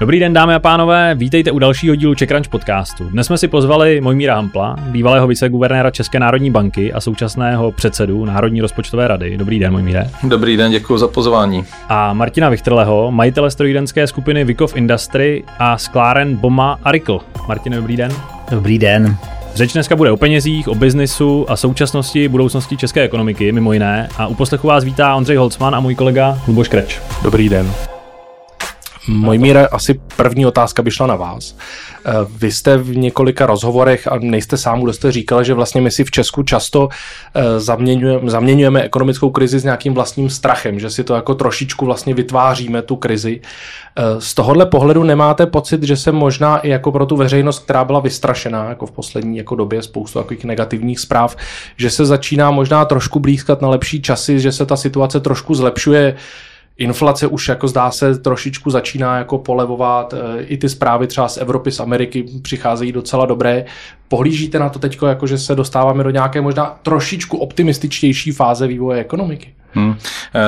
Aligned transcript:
Dobrý 0.00 0.20
den, 0.20 0.32
dámy 0.32 0.54
a 0.54 0.58
pánové, 0.58 1.14
vítejte 1.14 1.50
u 1.50 1.58
dalšího 1.58 1.94
dílu 1.94 2.14
Crunch 2.14 2.48
podcastu. 2.48 3.04
Dnes 3.04 3.26
jsme 3.26 3.38
si 3.38 3.48
pozvali 3.48 4.00
Mojmíra 4.00 4.34
Hampla, 4.34 4.76
bývalého 4.80 5.26
viceguvernéra 5.26 5.90
České 5.90 6.18
národní 6.18 6.50
banky 6.50 6.92
a 6.92 7.00
současného 7.00 7.72
předsedu 7.72 8.24
Národní 8.24 8.60
rozpočtové 8.60 9.08
rady. 9.08 9.36
Dobrý 9.36 9.58
den, 9.58 9.72
Mojmíre. 9.72 10.10
Dobrý 10.22 10.56
den, 10.56 10.70
děkuji 10.70 10.98
za 10.98 11.08
pozvání. 11.08 11.64
A 11.88 12.12
Martina 12.12 12.48
Vichtrleho, 12.48 13.10
majitele 13.10 13.50
strojírenské 13.50 14.06
skupiny 14.06 14.44
Vikov 14.44 14.76
Industry 14.76 15.44
a 15.58 15.78
skláren 15.78 16.36
Boma 16.36 16.78
a 16.84 16.92
Rikl. 16.92 17.20
Martin, 17.48 17.72
dobrý 17.72 17.96
den. 17.96 18.12
Dobrý 18.50 18.78
den. 18.78 19.16
Řeč 19.54 19.72
dneska 19.72 19.96
bude 19.96 20.10
o 20.10 20.16
penězích, 20.16 20.68
o 20.68 20.74
biznisu 20.74 21.46
a 21.48 21.56
současnosti 21.56 22.28
budoucnosti 22.28 22.76
české 22.76 23.02
ekonomiky, 23.02 23.52
mimo 23.52 23.72
jiné. 23.72 24.08
A 24.18 24.26
u 24.26 24.34
poslechu 24.34 24.66
vás 24.66 24.84
vítá 24.84 25.14
Ondřej 25.14 25.36
Holcman 25.36 25.74
a 25.74 25.80
můj 25.80 25.94
kolega 25.94 26.38
Luboš 26.48 26.68
Kreč. 26.68 27.00
Dobrý 27.22 27.48
den. 27.48 27.70
Mojmíre, 29.08 29.66
asi 29.66 30.00
první 30.16 30.46
otázka 30.46 30.82
by 30.82 30.90
šla 30.90 31.06
na 31.06 31.16
vás. 31.16 31.56
Eh, 32.04 32.12
vy 32.36 32.52
jste 32.52 32.76
v 32.76 32.96
několika 32.96 33.46
rozhovorech, 33.46 34.08
a 34.08 34.18
nejste 34.20 34.56
sám, 34.56 34.80
kdo 34.80 34.92
jste 34.92 35.12
říkal, 35.12 35.44
že 35.44 35.54
vlastně 35.54 35.80
my 35.80 35.90
si 35.90 36.04
v 36.04 36.10
Česku 36.10 36.42
často 36.42 36.88
eh, 37.34 37.60
zaměňujeme, 37.60 38.30
zaměňujeme 38.30 38.82
ekonomickou 38.82 39.30
krizi 39.30 39.58
s 39.58 39.64
nějakým 39.64 39.94
vlastním 39.94 40.30
strachem, 40.30 40.80
že 40.80 40.90
si 40.90 41.04
to 41.04 41.14
jako 41.14 41.34
trošičku 41.34 41.84
vlastně 41.86 42.14
vytváříme, 42.14 42.82
tu 42.82 42.96
krizi. 42.96 43.40
Eh, 43.96 44.02
z 44.20 44.34
tohohle 44.34 44.66
pohledu 44.66 45.02
nemáte 45.02 45.46
pocit, 45.46 45.82
že 45.82 45.96
se 45.96 46.12
možná 46.12 46.58
i 46.58 46.68
jako 46.68 46.92
pro 46.92 47.06
tu 47.06 47.16
veřejnost, 47.16 47.58
která 47.58 47.84
byla 47.84 48.00
vystrašená 48.00 48.68
jako 48.68 48.86
v 48.86 48.90
poslední 48.90 49.36
jako 49.36 49.54
době 49.54 49.82
spoustu 49.82 50.18
takových 50.18 50.44
negativních 50.44 51.00
zpráv, 51.00 51.36
že 51.76 51.90
se 51.90 52.06
začíná 52.06 52.50
možná 52.50 52.84
trošku 52.84 53.20
blízkat 53.20 53.62
na 53.62 53.68
lepší 53.68 54.02
časy, 54.02 54.40
že 54.40 54.52
se 54.52 54.66
ta 54.66 54.76
situace 54.76 55.20
trošku 55.20 55.54
zlepšuje, 55.54 56.16
Inflace 56.78 57.26
už 57.26 57.48
jako 57.48 57.68
zdá 57.68 57.90
se 57.90 58.18
trošičku 58.18 58.70
začíná 58.70 59.18
jako 59.18 59.38
polevovat, 59.38 60.14
e, 60.14 60.42
i 60.42 60.56
ty 60.56 60.68
zprávy 60.68 61.06
třeba 61.06 61.28
z 61.28 61.36
Evropy, 61.36 61.72
z 61.72 61.80
Ameriky 61.80 62.24
přicházejí 62.42 62.92
docela 62.92 63.26
dobré. 63.26 63.64
Pohlížíte 64.08 64.58
na 64.58 64.68
to 64.68 64.78
teď, 64.78 64.98
jako 65.06 65.26
že 65.26 65.38
se 65.38 65.54
dostáváme 65.54 66.04
do 66.04 66.10
nějaké 66.10 66.40
možná 66.40 66.78
trošičku 66.82 67.36
optimističtější 67.36 68.32
fáze 68.32 68.66
vývoje 68.66 69.00
ekonomiky? 69.00 69.54
Hmm. 69.74 69.96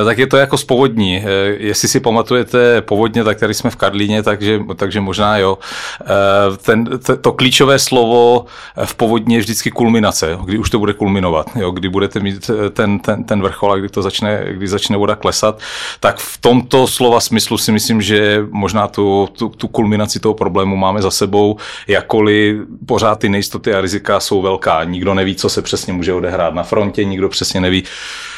Tak 0.04 0.18
je 0.18 0.26
to 0.26 0.36
jako 0.36 0.58
z 0.58 0.64
povodní. 0.64 1.16
Eh, 1.16 1.24
jestli 1.58 1.88
si 1.88 2.00
pamatujete 2.00 2.82
povodně, 2.82 3.24
tak 3.24 3.38
tady 3.38 3.54
jsme 3.54 3.70
v 3.70 3.76
Karlíně, 3.76 4.22
takže, 4.22 4.60
takže 4.76 5.00
možná 5.00 5.38
jo. 5.38 5.58
Eh, 6.02 6.56
ten, 6.56 6.88
to 7.20 7.32
klíčové 7.32 7.78
slovo 7.78 8.44
v 8.84 8.94
povodní 8.94 9.34
je 9.34 9.40
vždycky 9.40 9.70
kulminace, 9.70 10.38
kdy 10.44 10.58
už 10.58 10.70
to 10.70 10.78
bude 10.78 10.92
kulminovat, 10.92 11.46
jo, 11.56 11.70
kdy 11.70 11.88
budete 11.88 12.20
mít 12.20 12.50
ten, 12.70 12.98
ten, 12.98 13.24
ten 13.24 13.42
vrchol 13.42 13.72
a 13.72 13.76
kdy, 13.76 13.88
to 13.88 14.02
začne, 14.02 14.44
kdy 14.50 14.68
začne 14.68 14.96
voda 14.96 15.16
klesat, 15.16 15.60
tak 16.00 16.18
v 16.18 16.38
tomto 16.38 16.86
slova 16.86 17.20
smyslu 17.20 17.58
si 17.58 17.72
myslím, 17.72 18.02
že 18.02 18.44
možná 18.50 18.88
tu, 18.88 19.28
tu, 19.32 19.48
tu 19.48 19.68
kulminaci 19.68 20.20
toho 20.20 20.34
problému 20.34 20.76
máme 20.76 21.02
za 21.02 21.10
sebou, 21.10 21.56
jakkoliv 21.88 22.56
pořád 22.86 23.18
ty 23.18 23.28
nejistoty 23.28 23.74
a 23.74 23.80
rizika 23.80 24.20
jsou 24.20 24.42
velká. 24.42 24.84
Nikdo 24.84 25.14
neví, 25.14 25.34
co 25.34 25.48
se 25.48 25.62
přesně 25.62 25.92
může 25.92 26.12
odehrát 26.12 26.54
na 26.54 26.62
frontě, 26.62 27.04
nikdo 27.04 27.28
přesně 27.28 27.60
neví, 27.60 27.84
Eh, 27.84 28.29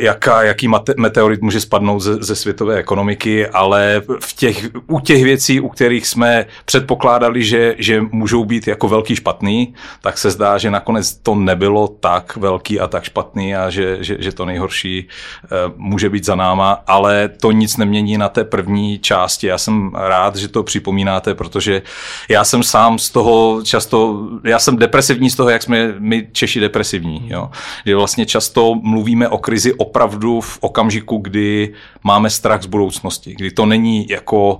jaká, 0.00 0.42
jaký 0.42 0.68
meteorit 0.96 1.42
může 1.42 1.60
spadnout 1.60 2.02
ze, 2.02 2.14
ze 2.14 2.36
světové 2.36 2.76
ekonomiky, 2.76 3.46
ale 3.46 4.02
v 4.20 4.32
těch, 4.36 4.68
u 4.86 5.00
těch 5.00 5.24
věcí, 5.24 5.60
u 5.60 5.68
kterých 5.68 6.06
jsme 6.06 6.46
předpokládali, 6.64 7.44
že, 7.44 7.74
že 7.78 8.00
můžou 8.00 8.44
být 8.44 8.66
jako 8.68 8.88
velký 8.88 9.16
špatný, 9.16 9.74
tak 10.00 10.18
se 10.18 10.30
zdá, 10.30 10.58
že 10.58 10.70
nakonec 10.70 11.14
to 11.14 11.34
nebylo 11.34 11.88
tak 11.88 12.36
velký 12.36 12.80
a 12.80 12.88
tak 12.88 13.04
špatný 13.04 13.56
a 13.56 13.70
že, 13.70 13.98
že, 14.00 14.16
že 14.18 14.32
to 14.32 14.44
nejhorší 14.44 15.08
eh, 15.44 15.48
může 15.76 16.10
být 16.10 16.24
za 16.24 16.34
náma, 16.34 16.82
ale 16.86 17.28
to 17.28 17.52
nic 17.52 17.76
nemění 17.76 18.18
na 18.18 18.28
té 18.28 18.44
první 18.44 18.98
části. 18.98 19.46
Já 19.46 19.58
jsem 19.58 19.90
rád, 19.94 20.36
že 20.36 20.48
to 20.48 20.62
připomínáte, 20.62 21.34
protože 21.34 21.82
já 22.28 22.44
jsem 22.44 22.62
sám 22.62 22.98
z 22.98 23.10
toho 23.10 23.60
často, 23.64 24.28
já 24.44 24.58
jsem 24.58 24.76
depresivní 24.76 25.30
z 25.30 25.36
toho, 25.36 25.48
jak 25.48 25.62
jsme 25.62 25.94
my 25.98 26.28
Češi 26.32 26.60
depresivní, 26.60 27.28
jo? 27.28 27.50
že 27.86 27.96
vlastně 27.96 28.26
často 28.26 28.74
mluvíme 28.74 29.28
o 29.28 29.38
krizi 29.52 29.74
opravdu 29.76 30.40
v 30.40 30.58
okamžiku, 30.60 31.18
kdy 31.28 31.76
máme 32.00 32.30
strach 32.30 32.62
z 32.62 32.72
budoucnosti, 32.72 33.34
kdy 33.34 33.50
to 33.50 33.66
není 33.66 34.08
jako 34.08 34.54
uh, 34.54 34.58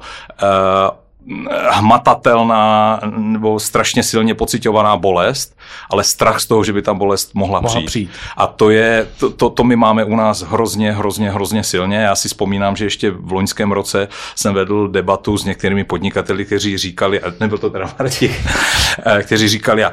hmatatelná 1.70 3.00
nebo 3.16 3.60
strašně 3.60 4.02
silně 4.02 4.34
pocitovaná 4.34 4.96
bolest, 4.96 5.56
ale 5.90 6.04
strach 6.04 6.40
z 6.40 6.46
toho, 6.46 6.64
že 6.64 6.72
by 6.72 6.82
ta 6.82 6.94
bolest 6.94 7.34
mohla, 7.34 7.60
mohla 7.60 7.80
přijít. 7.80 7.86
přijít. 7.86 8.10
A 8.36 8.46
to 8.46 8.70
je, 8.70 9.08
to, 9.18 9.30
to, 9.30 9.50
to 9.50 9.64
my 9.64 9.76
máme 9.76 10.04
u 10.04 10.16
nás 10.16 10.42
hrozně, 10.42 10.92
hrozně, 10.92 11.30
hrozně 11.30 11.64
silně. 11.64 11.96
Já 11.96 12.14
si 12.14 12.28
vzpomínám, 12.28 12.76
že 12.76 12.84
ještě 12.84 13.10
v 13.10 13.32
loňském 13.32 13.72
roce 13.72 14.08
jsem 14.34 14.54
vedl 14.54 14.88
debatu 14.88 15.38
s 15.38 15.44
některými 15.44 15.84
podnikateli, 15.84 16.44
kteří 16.44 16.78
říkali, 16.78 17.20
a 17.20 17.32
nebyl 17.40 17.58
to 17.58 17.70
teda 17.70 17.90
Martin, 17.98 18.32
eh, 19.06 19.22
kteří 19.22 19.48
říkali, 19.48 19.84
a 19.84 19.92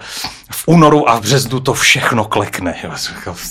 v 0.51 0.63
únoru 0.67 1.09
a 1.09 1.15
v 1.15 1.21
březnu 1.21 1.59
to 1.59 1.73
všechno 1.73 2.25
klekne. 2.25 2.75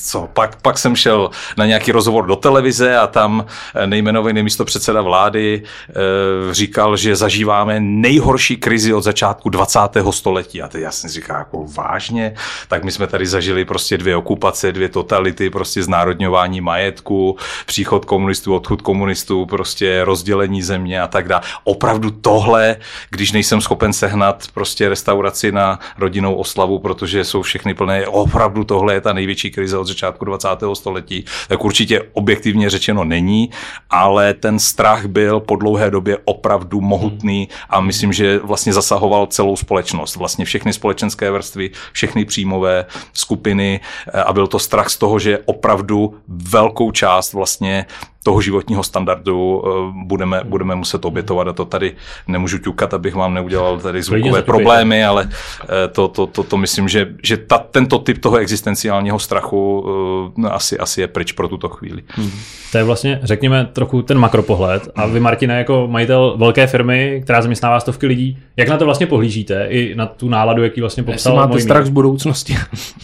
Co? 0.05 0.29
Pak, 0.33 0.63
pak 0.63 0.79
jsem 0.79 0.97
šel 0.97 1.31
na 1.57 1.67
nějaký 1.67 1.93
rozhovor 1.93 2.27
do 2.27 2.37
televize 2.37 2.97
a 2.97 3.07
tam 3.07 3.45
eh, 3.75 3.87
nejmenovaný 3.87 4.43
místo 4.43 4.65
předseda 4.65 5.03
vlády 5.03 5.63
e, 5.63 6.55
říkal, 6.55 6.97
že 6.97 7.17
zažíváme 7.17 7.68
máme 7.69 7.81
nejhorší 7.81 8.57
krizi 8.57 8.95
od 8.95 9.01
začátku 9.01 9.49
20. 9.49 9.79
století. 10.11 10.63
A 10.63 10.69
teď 10.69 10.83
já 10.83 10.91
jsem 10.91 11.11
říkal, 11.11 11.37
jako 11.37 11.67
vážně, 11.77 12.35
tak 12.69 12.85
my 12.85 12.93
jsme 12.93 13.07
tady 13.07 13.27
zažili 13.27 13.65
prostě 13.65 13.99
dvě 13.99 14.17
okupace, 14.17 14.73
dvě 14.73 14.89
totality, 14.89 15.51
prostě 15.51 15.83
znárodňování 15.83 16.61
majetku, 16.61 17.37
příchod 17.67 18.05
komunistů, 18.05 18.55
odchod 18.55 18.83
komunistů, 18.83 19.47
prostě 19.47 20.05
rozdělení 20.05 20.63
země 20.63 21.01
a 21.03 21.07
tak 21.07 21.29
dále. 21.29 21.43
Opravdu 21.65 22.11
tohle, 22.11 22.77
když 23.11 23.33
nejsem 23.33 23.61
schopen 23.61 23.93
sehnat 23.93 24.45
prostě 24.55 24.89
restauraci 24.89 25.53
na 25.53 25.79
rodinnou 25.99 26.35
oslavu, 26.35 26.79
protože 26.79 27.25
jsou 27.25 27.43
všechny 27.43 27.75
plné, 27.75 28.07
opravdu 28.07 28.65
tohle 28.65 28.95
je 28.95 29.01
ta 29.01 29.13
největší 29.13 29.51
krize 29.51 29.79
od 29.79 29.87
začátku 29.87 30.25
20. 30.25 30.49
století, 30.75 31.25
tak 31.49 31.65
určitě 31.65 32.03
objektivně 32.13 32.71
řečeno 32.71 33.05
není, 33.05 33.51
ale 33.91 34.35
ten 34.35 34.59
strach 34.59 35.07
byl 35.07 35.41
po 35.41 35.57
dlouhé 35.57 35.91
době 35.91 36.19
opravdu 36.25 36.81
mohutný 36.81 37.49
a 37.71 37.81
myslím, 37.81 38.13
že 38.13 38.39
vlastně 38.39 38.73
zasahoval 38.73 39.27
celou 39.27 39.57
společnost, 39.57 40.17
vlastně 40.17 40.45
všechny 40.45 40.73
společenské 40.73 41.31
vrstvy, 41.31 41.71
všechny 41.93 42.25
příjmové 42.25 42.87
skupiny 43.13 43.81
eh, 44.07 44.23
a 44.23 44.33
byl 44.33 44.47
to 44.47 44.59
strach 44.59 44.89
z 44.89 44.97
toho, 44.97 45.19
že 45.19 45.39
opravdu 45.45 46.21
velkou 46.29 46.91
část 46.91 47.33
vlastně 47.33 47.87
toho 48.29 48.41
životního 48.41 48.83
standardu 48.83 49.63
eh, 49.67 49.93
budeme, 50.05 50.41
budeme 50.45 50.75
muset 50.75 51.05
obětovat 51.05 51.49
a 51.49 51.53
to 51.53 51.65
tady 51.65 51.93
nemůžu 52.27 52.59
ťukat, 52.59 52.95
abych 52.95 53.15
vám 53.15 53.35
neudělal 53.35 53.79
tady 53.79 54.03
zvukové 54.03 54.43
problémy, 54.43 55.05
ale 55.05 55.29
eh, 55.63 55.89
to, 55.89 56.09
to, 56.09 56.27
to, 56.27 56.43
to 56.43 56.57
myslím, 56.57 56.89
že, 56.89 57.09
že 57.23 57.37
ta, 57.37 57.59
tento 57.59 57.99
typ 57.99 58.19
toho 58.19 58.37
existenciálního 58.37 59.19
strachu 59.19 59.81
uh, 60.37 60.47
asi, 60.47 60.79
asi 60.79 61.01
je 61.01 61.09
pryč 61.09 61.33
pro 61.33 61.49
tuto 61.49 61.69
chvíli. 61.69 62.03
Hmm. 62.09 62.31
To 62.73 62.79
je 62.79 62.85
vlastně, 62.85 63.21
řekněme, 63.23 63.69
trochu 63.73 64.03
ten 64.03 64.19
makropohled 64.19 64.89
a 64.95 65.07
vy, 65.07 65.21
Martine, 65.21 65.59
jako 65.59 65.89
majitel 65.91 66.35
velké 66.37 66.67
firmy, 66.67 67.21
která 67.25 67.43
zaměstnává 67.43 67.81
stovky 67.81 68.07
lidí, 68.07 68.39
jak 68.57 68.69
na 68.69 68.77
to 68.77 68.85
vlastně 68.85 69.07
pohlížíte 69.07 69.67
i 69.71 69.95
na 69.95 70.07
tu 70.07 70.29
náladu, 70.29 70.63
jaký 70.63 70.81
vlastně 70.81 71.03
popsal 71.03 71.33
Jestli 71.33 71.49
máte 71.49 71.61
strach 71.61 71.87
z 71.87 71.89
budoucnosti? 71.89 72.57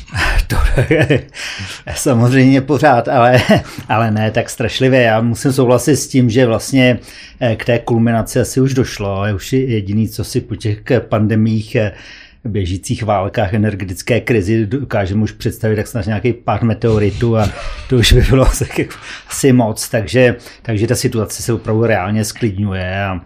to 0.47 0.57
je 0.91 1.27
samozřejmě 1.95 2.61
pořád, 2.61 3.09
ale, 3.09 3.41
ale 3.89 4.11
ne 4.11 4.31
tak 4.31 4.51
strašlivě. 4.51 5.03
Já 5.03 5.14
musím 5.21 5.53
souhlasit 5.53 5.97
s 5.97 6.09
tím, 6.09 6.31
že 6.31 6.47
vlastně 6.47 6.99
eh, 7.41 7.57
k 7.57 7.65
té 7.65 7.79
kulminaci 7.79 8.41
asi 8.41 8.61
už 8.61 8.75
došlo. 8.75 9.23
A 9.23 9.35
už 9.35 9.53
jediný, 9.53 10.09
co 10.09 10.25
si 10.25 10.41
po 10.41 10.57
těch 10.57 10.79
pandemích 11.09 11.77
eh, 11.77 11.93
běžících 12.45 13.03
válkách, 13.03 13.55
energetické 13.55 14.21
krizi 14.21 14.67
dokážeme 14.67 15.23
už 15.23 15.33
představit 15.33 15.77
tak 15.77 15.87
snad 15.87 16.07
nějaký 16.07 16.33
pár 16.33 16.65
meteoritů 16.65 17.37
a 17.37 17.51
to 17.89 17.97
už 17.97 18.13
by 18.13 18.21
bylo 18.21 18.47
asi 19.29 19.53
moc, 19.53 19.89
takže, 19.89 20.37
takže 20.63 20.87
ta 20.87 20.95
situace 20.95 21.43
se 21.43 21.53
opravdu 21.53 21.87
reálně 21.87 22.25
sklidňuje 22.25 23.05
a, 23.05 23.21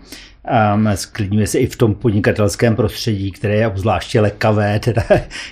a 0.45 0.79
sklidňuje 0.95 1.47
se 1.47 1.59
i 1.59 1.67
v 1.67 1.77
tom 1.77 1.95
podnikatelském 1.95 2.77
prostředí, 2.77 3.33
které 3.33 3.57
je 3.57 3.69
obzvláště 3.69 4.21
lekavé 4.21 4.79
teda 4.85 5.03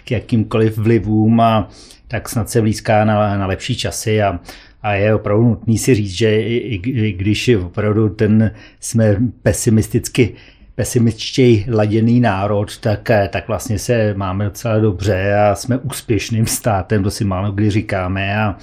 k 0.05 0.11
jakýmkoliv 0.11 0.79
vlivům 0.79 1.41
a 1.41 1.69
tak 2.09 2.29
snad 2.29 2.50
se 2.50 2.61
blízká 2.61 3.05
na, 3.05 3.38
na 3.38 3.47
lepší 3.47 3.77
časy 3.77 4.23
a 4.23 4.41
a 4.87 4.93
je 4.93 5.15
opravdu 5.15 5.44
nutný 5.44 5.79
si 5.79 5.94
říct, 5.94 6.11
že 6.11 6.41
i, 6.43 6.81
i 6.85 7.12
když 7.12 7.49
opravdu 7.49 8.09
ten 8.09 8.55
jsme 8.81 9.17
pesimisticky 9.43 10.35
pesimističtěji 10.75 11.67
laděný 11.69 12.21
národ, 12.21 12.79
tak, 12.79 13.09
tak 13.31 13.49
vlastně 13.49 13.79
se 13.79 14.15
máme 14.15 14.44
docela 14.44 14.79
dobře 14.79 15.35
a 15.35 15.55
jsme 15.55 15.79
úspěšným 15.79 16.47
státem, 16.47 17.03
to 17.03 17.11
si 17.11 17.25
málo 17.25 17.53
kdy 17.53 17.71
říkáme 17.71 18.38
a, 18.38 18.56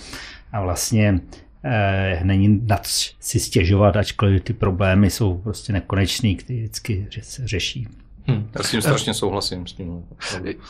a 0.52 0.62
vlastně 0.62 1.20
eh, 1.64 2.20
není 2.24 2.62
nad 2.68 2.86
si 3.20 3.40
stěžovat, 3.40 3.98
ačkoliv 3.98 4.44
ty 4.44 4.54
problémy 4.54 5.10
jsou 5.10 5.38
prostě 5.38 5.74
nekonečný, 5.74 6.36
které 6.36 6.60
vždycky 6.60 7.08
se 7.22 7.48
řeší. 7.48 7.88
Hmm. 8.28 8.50
Já 8.56 8.64
s 8.64 8.72
tím 8.72 8.82
strašně 8.82 9.14
souhlasím. 9.14 9.68
S 9.68 9.74
tím. 9.74 10.04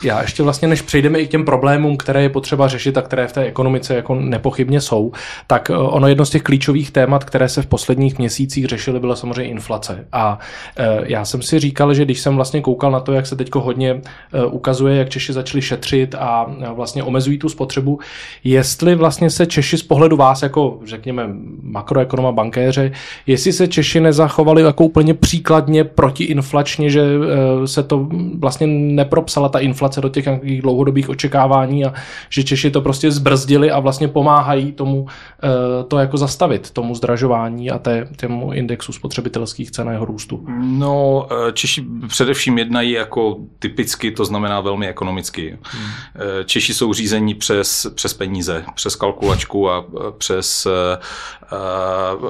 Já 0.04 0.22
ještě 0.22 0.42
vlastně, 0.42 0.68
než 0.68 0.82
přejdeme 0.82 1.18
i 1.18 1.26
k 1.26 1.30
těm 1.30 1.44
problémům, 1.44 1.96
které 1.96 2.22
je 2.22 2.28
potřeba 2.28 2.68
řešit 2.68 2.96
a 2.96 3.02
které 3.02 3.26
v 3.26 3.32
té 3.32 3.42
ekonomice 3.42 3.94
jako 3.94 4.14
nepochybně 4.14 4.80
jsou, 4.80 5.12
tak 5.46 5.70
eh, 5.70 5.76
ono 5.76 6.08
jedno 6.08 6.26
z 6.26 6.30
těch 6.30 6.42
klíčových 6.42 6.90
témat, 6.90 7.24
které 7.24 7.48
se 7.48 7.62
v 7.62 7.66
posledních 7.66 8.18
měsících 8.18 8.66
řešily, 8.66 9.00
byla 9.00 9.16
samozřejmě 9.16 9.50
inflace. 9.50 10.06
A 10.12 10.38
eh, 10.76 11.00
já 11.04 11.24
jsem 11.24 11.42
si 11.42 11.58
říkal, 11.58 11.94
že 11.94 12.04
když 12.04 12.20
jsem 12.20 12.36
vlastně 12.36 12.60
koukal 12.60 12.90
na 12.90 13.00
to, 13.00 13.12
jak 13.12 13.26
se 13.26 13.36
teď 13.36 13.54
hodně 13.54 14.00
eh, 14.32 14.44
ukazuje, 14.44 14.96
jak 14.96 15.08
Češi 15.08 15.32
začali 15.32 15.62
šetřit 15.62 16.14
a 16.14 16.46
vlastně 16.74 17.02
omezují 17.02 17.38
tu 17.38 17.48
spotřebu, 17.48 17.98
jestli 18.44 18.94
vlastně 18.94 19.30
se 19.30 19.46
Češi 19.46 19.78
z 19.78 19.82
pohledu 19.82 20.16
vás, 20.16 20.42
jako 20.42 20.78
řekněme 20.84 21.28
makroekonoma, 21.62 22.32
bankéře, 22.32 22.92
jestli 23.26 23.52
se 23.52 23.68
Češi 23.68 24.00
nezachovali 24.00 24.62
jako 24.62 24.84
úplně 24.84 25.14
příkladně 25.14 25.84
protiinflačně, 25.84 26.90
že 26.90 27.04
se 27.64 27.82
to 27.82 28.08
vlastně 28.38 28.66
nepropsala 28.66 29.48
ta 29.48 29.58
inflace 29.58 30.00
do 30.00 30.08
těch 30.08 30.24
nějakých 30.24 30.62
dlouhodobých 30.62 31.08
očekávání 31.08 31.84
a 31.84 31.94
že 32.30 32.44
Češi 32.44 32.70
to 32.70 32.80
prostě 32.80 33.10
zbrzdili 33.10 33.70
a 33.70 33.80
vlastně 33.80 34.08
pomáhají 34.08 34.72
tomu 34.72 35.06
eh, 35.42 35.84
to 35.84 35.98
jako 35.98 36.16
zastavit, 36.16 36.70
tomu 36.70 36.94
zdražování 36.94 37.70
a 37.70 37.78
té, 37.78 38.08
tému 38.16 38.52
indexu 38.52 38.92
spotřebitelských 38.92 39.70
cen 39.70 39.88
a 39.88 39.92
jeho 39.92 40.04
růstu. 40.04 40.46
No, 40.58 41.26
eh, 41.30 41.52
Češi 41.52 41.84
především 42.08 42.58
jednají 42.58 42.90
jako 42.90 43.36
typicky, 43.58 44.10
to 44.10 44.24
znamená 44.24 44.60
velmi 44.60 44.88
ekonomicky. 44.88 45.58
Hmm. 45.62 45.90
Eh, 46.40 46.44
Češi 46.44 46.74
jsou 46.74 46.92
řízení 46.92 47.34
přes, 47.34 47.86
přes 47.94 48.14
peníze, 48.14 48.64
přes 48.74 48.96
kalkulačku 48.96 49.70
a 49.70 49.84
přes, 50.18 50.66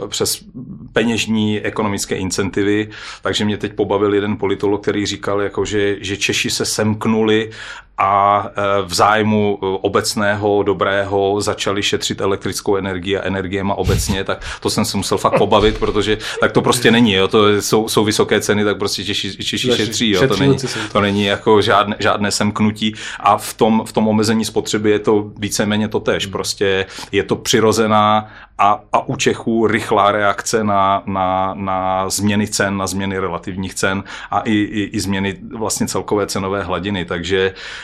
přes 0.09 0.45
peněžní 0.93 1.61
ekonomické 1.61 2.17
incentivy, 2.17 2.91
takže 3.23 3.45
mě 3.45 3.57
teď 3.57 3.73
pobavil 3.73 4.15
jeden 4.15 4.37
politolog, 4.37 4.83
který 4.83 5.07
říkal, 5.07 5.41
jako 5.41 5.65
že, 5.65 5.97
že 6.01 6.17
Češi 6.17 6.51
se 6.51 6.65
semknuli 6.65 7.51
a 7.99 8.47
e, 8.57 8.83
v 8.83 8.95
zájmu 8.95 9.59
e, 9.63 9.67
obecného 9.67 10.63
dobrého 10.63 11.41
začali 11.41 11.83
šetřit 11.83 12.21
elektrickou 12.21 12.77
energii 12.77 13.19
a 13.19 13.23
energiema 13.23 13.75
obecně, 13.75 14.25
tak 14.25 14.45
to 14.61 14.71
jsem 14.71 14.85
se 14.85 14.97
musel 14.97 15.19
fakt 15.19 15.39
pobavit, 15.39 15.79
protože 15.79 16.19
tak 16.41 16.53
to 16.53 16.63
prostě 16.63 16.91
není, 16.91 17.13
jo, 17.13 17.29
to 17.29 17.63
jsou, 17.63 17.89
jsou 17.89 18.05
vysoké 18.05 18.41
ceny, 18.41 18.65
tak 18.65 18.79
prostě 18.79 19.05
Češi, 19.05 19.45
Češi 19.45 19.73
šetří, 19.77 20.11
jo, 20.11 20.29
to 20.29 20.37
není, 20.37 20.57
to 20.93 21.01
není 21.01 21.25
jako 21.25 21.63
žádné, 21.63 21.97
žádné 21.99 22.31
semknutí. 22.31 22.95
A 23.21 23.39
v 23.39 23.55
tom, 23.55 23.83
v 23.87 23.93
tom 23.93 24.09
omezení 24.09 24.45
spotřeby 24.45 24.91
je 24.91 24.99
to 24.99 25.31
víceméně 25.39 25.89
to 25.89 26.01
tež, 26.01 26.27
prostě 26.27 26.87
je 27.13 27.23
to 27.23 27.37
přirozená 27.37 28.31
a, 28.59 28.81
a 28.93 29.09
u 29.09 29.17
Čechů 29.17 29.67
rychlá 29.67 30.13
reakce 30.13 30.65
na, 30.65 31.03
na, 31.07 31.55
na 31.55 32.09
změny 32.11 32.49
cen, 32.49 32.77
na 32.77 32.87
změny 32.87 33.19
relativních 33.19 33.75
cen 33.75 34.05
a 34.31 34.41
i, 34.41 34.53
i, 34.53 34.83
i 34.83 35.01
změny 35.01 35.37
vlastně 35.57 35.87
celkové 35.87 36.27
cenové 36.27 36.63
hladiny, 36.63 37.05
takže 37.05 37.55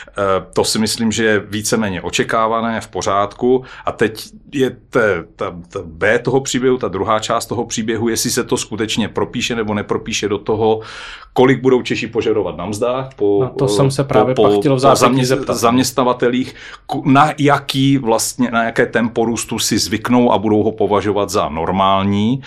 to 0.53 0.63
si 0.63 0.79
myslím, 0.79 1.11
že 1.11 1.25
je 1.25 1.39
víceméně 1.39 2.01
očekávané, 2.01 2.81
v 2.81 2.87
pořádku. 2.87 3.63
A 3.85 3.91
teď 3.91 4.29
je 4.53 4.69
te, 4.89 5.23
ta, 5.35 5.55
ta 5.69 5.79
B 5.85 6.19
toho 6.19 6.41
příběhu, 6.41 6.77
ta 6.77 6.87
druhá 6.87 7.19
část 7.19 7.45
toho 7.45 7.65
příběhu, 7.65 8.09
jestli 8.09 8.31
se 8.31 8.43
to 8.43 8.57
skutečně 8.57 9.09
propíše 9.09 9.55
nebo 9.55 9.73
nepropíše 9.73 10.29
do 10.29 10.37
toho, 10.37 10.81
kolik 11.33 11.61
budou 11.61 11.81
Češi 11.81 12.07
požadovat 12.07 12.57
na 12.57 12.65
mzdách. 12.65 13.13
Po, 13.15 13.39
na 13.41 13.49
to 13.49 13.67
jsem 13.67 13.91
se 13.91 14.03
právě 14.03 14.35
po, 14.35 14.59
chtěl 14.59 14.75
v 14.75 14.79
zamě, 14.79 15.25
zeptat. 15.25 15.53
zaměstnavatelích, 15.53 16.55
na 17.05 17.33
jaký 17.37 17.97
vlastně, 17.97 18.51
na 18.51 18.63
jaké 18.63 18.85
tempo 18.85 19.25
růstu 19.25 19.59
si 19.59 19.77
zvyknou 19.77 20.31
a 20.31 20.37
budou 20.37 20.63
ho 20.63 20.71
považovat 20.71 21.29
za 21.29 21.49
normální, 21.49 22.41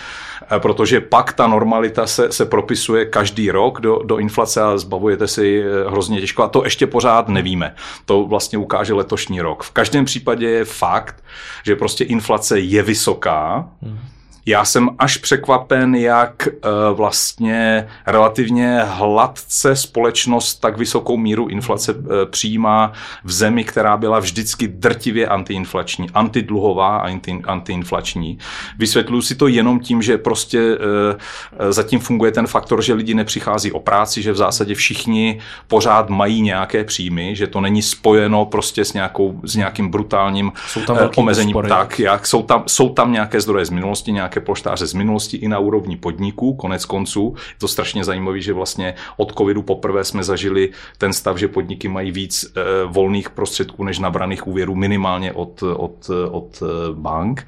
eh, 0.50 0.60
protože 0.60 1.00
pak 1.00 1.32
ta 1.32 1.46
normalita 1.46 2.06
se, 2.06 2.32
se 2.32 2.44
propisuje 2.44 3.04
každý 3.04 3.50
rok 3.50 3.80
do, 3.80 4.00
do 4.04 4.16
inflace 4.16 4.62
a 4.62 4.78
zbavujete 4.78 5.28
si 5.28 5.62
eh, 5.62 5.90
hrozně 5.90 6.20
těžko 6.20 6.42
a 6.42 6.48
to 6.48 6.64
ještě 6.64 6.86
pořád 6.86 7.28
nevíme. 7.44 7.74
To 8.04 8.24
vlastně 8.24 8.58
ukáže 8.58 8.94
letošní 8.94 9.40
rok. 9.40 9.62
V 9.62 9.70
každém 9.70 10.04
případě 10.04 10.48
je 10.48 10.64
fakt, 10.64 11.24
že 11.64 11.76
prostě 11.76 12.04
inflace 12.04 12.60
je 12.60 12.82
vysoká, 12.82 13.68
hmm 13.82 14.13
já 14.46 14.64
jsem 14.64 14.90
až 14.98 15.16
překvapen, 15.16 15.94
jak 15.94 16.48
uh, 16.48 16.96
vlastně 16.96 17.88
relativně 18.06 18.80
hladce 18.84 19.76
společnost 19.76 20.54
tak 20.54 20.78
vysokou 20.78 21.16
míru 21.16 21.46
inflace 21.46 21.92
uh, 21.92 22.00
přijímá 22.30 22.92
v 23.24 23.32
zemi, 23.32 23.64
která 23.64 23.96
byla 23.96 24.18
vždycky 24.18 24.68
drtivě 24.68 25.28
antiinflační, 25.28 26.10
antidluhová 26.14 26.96
a 26.96 27.06
anti, 27.06 27.42
antiinflační. 27.44 28.38
Vysvětluji 28.78 29.22
si 29.22 29.34
to 29.34 29.46
jenom 29.46 29.80
tím, 29.80 30.02
že 30.02 30.18
prostě 30.18 30.76
uh, 30.76 31.70
zatím 31.70 32.00
funguje 32.00 32.32
ten 32.32 32.46
faktor, 32.46 32.82
že 32.82 32.94
lidi 32.94 33.14
nepřichází 33.14 33.72
o 33.72 33.80
práci, 33.80 34.22
že 34.22 34.32
v 34.32 34.36
zásadě 34.36 34.74
všichni 34.74 35.38
pořád 35.68 36.08
mají 36.08 36.42
nějaké 36.42 36.84
příjmy, 36.84 37.36
že 37.36 37.46
to 37.46 37.60
není 37.60 37.82
spojeno 37.82 38.44
prostě 38.44 38.84
s, 38.84 38.92
nějakou, 38.92 39.40
s 39.44 39.56
nějakým 39.56 39.88
brutálním 39.88 40.52
jsou 40.68 40.80
tam 40.80 40.98
omezením. 41.16 41.56
Tak, 41.68 41.98
jak, 41.98 42.26
jsou, 42.26 42.42
tam, 42.42 42.62
jsou 42.66 42.88
tam 42.88 43.12
nějaké 43.12 43.40
zdroje 43.40 43.64
z 43.64 43.70
minulosti, 43.70 44.12
nějaké 44.12 44.33
nějaké 44.34 44.46
poštáře 44.46 44.86
z 44.86 44.94
minulosti 44.94 45.36
i 45.36 45.48
na 45.48 45.58
úrovni 45.58 45.96
podniků, 45.96 46.54
konec 46.54 46.84
konců. 46.84 47.34
Je 47.36 47.54
to 47.58 47.68
strašně 47.68 48.04
zajímavé, 48.04 48.40
že 48.40 48.52
vlastně 48.52 48.94
od 49.16 49.32
covidu 49.38 49.62
poprvé 49.62 50.04
jsme 50.04 50.24
zažili 50.24 50.70
ten 50.98 51.12
stav, 51.12 51.38
že 51.38 51.48
podniky 51.48 51.88
mají 51.88 52.10
víc 52.10 52.44
e, 52.44 52.60
volných 52.86 53.30
prostředků 53.30 53.84
než 53.84 53.98
nabraných 53.98 54.46
úvěrů 54.46 54.74
minimálně 54.74 55.32
od, 55.32 55.62
od, 55.62 56.10
od 56.30 56.62
eh, 56.62 56.92
bank. 56.92 57.46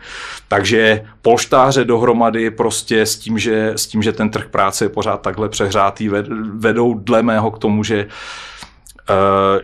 Takže 0.49 1.05
polštáře 1.23 1.85
dohromady 1.85 2.51
prostě 2.51 3.07
s 3.07 3.19
tím, 3.19 3.39
že, 3.39 3.73
s 3.77 3.87
tím, 3.87 4.03
že 4.03 4.13
ten 4.13 4.31
trh 4.31 4.49
práce 4.49 4.85
je 4.85 4.89
pořád 4.89 5.23
takhle 5.23 5.49
přehrátý, 5.49 6.09
vedou 6.55 6.95
dle 6.95 7.23
mého 7.23 7.51
k 7.51 7.59
tomu, 7.59 7.85
že 7.85 8.07
Eh, 8.07 8.66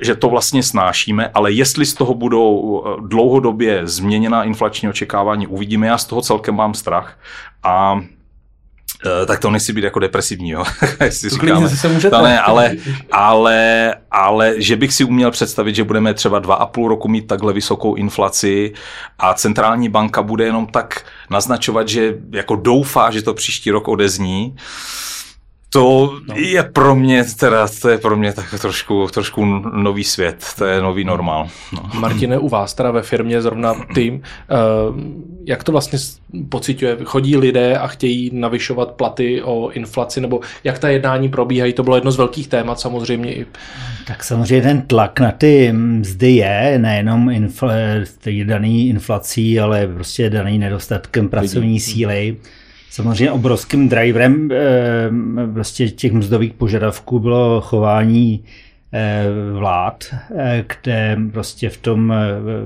že 0.00 0.14
to 0.14 0.28
vlastně 0.28 0.62
snášíme, 0.62 1.30
ale 1.34 1.52
jestli 1.52 1.86
z 1.86 1.94
toho 1.94 2.14
budou 2.14 2.84
eh, 2.86 3.02
dlouhodobě 3.06 3.80
změněná 3.84 4.44
inflační 4.44 4.88
očekávání, 4.88 5.46
uvidíme. 5.46 5.86
Já 5.86 5.98
z 5.98 6.04
toho 6.04 6.22
celkem 6.22 6.54
mám 6.54 6.74
strach 6.74 7.18
a 7.62 8.00
eh, 9.06 9.26
tak 9.26 9.40
to 9.40 9.50
nechci 9.50 9.72
být 9.72 9.84
jako 9.84 9.98
depresivní, 9.98 10.50
jo. 10.50 10.64
Jestli 11.04 11.30
to 11.30 11.36
říkáme. 11.36 11.68
se 11.68 11.88
můžete. 11.88 12.16
To 12.16 12.22
ne, 12.22 12.40
ale, 12.40 12.76
ale, 13.10 13.94
ale 14.10 14.54
že 14.56 14.76
bych 14.76 14.94
si 14.94 15.04
uměl 15.04 15.30
představit, 15.30 15.74
že 15.74 15.84
budeme 15.84 16.14
třeba 16.14 16.38
dva 16.38 16.54
a 16.54 16.66
půl 16.66 16.88
roku 16.88 17.08
mít 17.08 17.26
takhle 17.26 17.52
vysokou 17.52 17.94
inflaci 17.94 18.72
a 19.18 19.34
centrální 19.34 19.88
banka 19.88 20.22
bude 20.22 20.44
jenom 20.44 20.66
tak 20.66 21.04
naznačovat, 21.30 21.88
že 21.88 22.14
jako 22.30 22.56
doufá, 22.56 23.10
že 23.10 23.22
to 23.22 23.34
příští 23.34 23.70
rok 23.70 23.88
odezní, 23.88 24.56
to 25.72 26.18
no. 26.28 26.34
je 26.36 26.62
pro 26.62 26.94
mě 26.94 27.24
teda, 27.24 27.68
to 27.82 27.88
je 27.88 27.98
pro 27.98 28.16
mě 28.16 28.32
tak 28.32 28.60
trošku, 28.60 29.06
trošku 29.12 29.44
nový 29.74 30.04
svět, 30.04 30.46
to 30.58 30.64
je 30.64 30.80
nový 30.80 31.04
normál. 31.04 31.48
No. 31.72 32.00
Martine, 32.00 32.38
u 32.38 32.48
vás 32.48 32.74
teda 32.74 32.90
ve 32.90 33.02
firmě 33.02 33.42
zrovna 33.42 33.74
tým, 33.94 34.22
eh, 34.50 34.54
jak 35.44 35.64
to 35.64 35.72
vlastně 35.72 35.98
pocituje? 36.48 36.96
Chodí 37.04 37.36
lidé 37.36 37.78
a 37.78 37.86
chtějí 37.86 38.30
navyšovat 38.32 38.90
platy 38.90 39.42
o 39.42 39.70
inflaci, 39.70 40.20
nebo 40.20 40.40
jak 40.64 40.78
ta 40.78 40.88
jednání 40.88 41.28
probíhají? 41.28 41.72
To 41.72 41.82
bylo 41.82 41.96
jedno 41.96 42.10
z 42.10 42.16
velkých 42.16 42.48
témat 42.48 42.80
samozřejmě. 42.80 43.34
I... 43.34 43.46
Tak 44.06 44.24
samozřejmě 44.24 44.62
ten 44.62 44.82
tlak 44.82 45.20
na 45.20 45.32
ty 45.32 45.72
mzdy 45.72 46.30
je 46.30 46.78
nejenom 46.78 47.28
infl- 47.28 48.44
daný 48.44 48.88
inflací, 48.88 49.60
ale 49.60 49.86
prostě 49.86 50.30
daný 50.30 50.58
nedostatkem 50.58 51.28
pracovní 51.28 51.80
síly. 51.80 52.36
Samozřejmě 52.92 53.30
obrovským 53.30 53.88
driverem 53.88 54.48
eh, 54.52 55.10
prostě 55.52 55.88
těch 55.88 56.12
mzdových 56.12 56.52
požadavků 56.52 57.18
bylo 57.18 57.60
chování 57.60 58.44
eh, 58.92 59.24
vlád, 59.52 60.04
eh, 60.36 60.64
kde 60.68 61.18
prostě 61.32 61.68
v 61.68 61.76
tom 61.76 62.14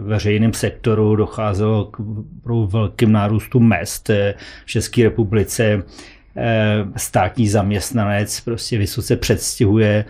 veřejném 0.00 0.52
sektoru 0.52 1.16
docházelo 1.16 1.84
k 1.84 1.98
velkým 2.66 3.12
nárůstu 3.12 3.60
mest. 3.60 4.08
V 4.64 4.66
České 4.66 5.02
republice 5.02 5.82
státní 6.96 7.48
zaměstnanec 7.48 8.40
prostě 8.40 8.78
vysoce 8.78 9.16
předstihuje 9.16 10.04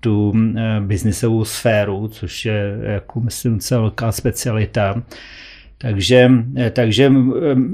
tu 0.00 0.32
biznisovou 0.80 1.44
sféru, 1.44 2.08
což 2.08 2.44
je, 2.44 2.78
jako 2.82 3.20
myslím, 3.20 3.58
celká 3.58 4.12
specialita. 4.12 5.02
Takže, 5.78 6.30
takže 6.72 7.12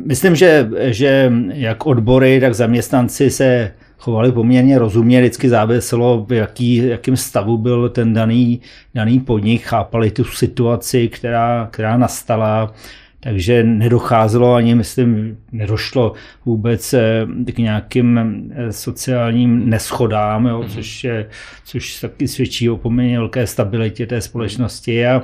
myslím, 0.06 0.36
že, 0.36 0.70
že 0.78 1.32
jak 1.54 1.86
odbory, 1.86 2.40
tak 2.40 2.54
zaměstnanci 2.54 3.30
se 3.30 3.72
chovali 3.98 4.32
poměrně 4.32 4.78
rozumně, 4.78 5.20
vždycky 5.20 5.48
záviselo, 5.48 6.26
v 6.28 6.32
jaký, 6.32 6.76
jakým 6.76 7.16
stavu 7.16 7.58
byl 7.58 7.88
ten 7.88 8.12
daný, 8.12 8.60
daný 8.94 9.20
podnik, 9.20 9.62
chápali 9.62 10.10
tu 10.10 10.24
situaci, 10.24 11.08
která, 11.08 11.68
která 11.70 11.96
nastala, 11.96 12.74
takže 13.20 13.64
nedocházelo 13.64 14.54
ani, 14.54 14.74
myslím, 14.74 15.38
nedošlo 15.52 16.12
vůbec 16.44 16.94
eh, 16.94 17.26
k 17.52 17.58
nějakým 17.58 18.18
eh, 18.54 18.72
sociálním 18.72 19.70
neschodám, 19.70 20.46
jo, 20.46 20.60
mm-hmm. 20.60 20.74
což, 20.74 21.04
je, 21.04 21.28
což 21.64 22.00
taky 22.00 22.28
svědčí 22.28 22.70
o 22.70 22.76
poměrně 22.76 23.18
velké 23.18 23.46
stabilitě 23.46 24.06
té 24.06 24.20
společnosti. 24.20 25.06
A, 25.06 25.22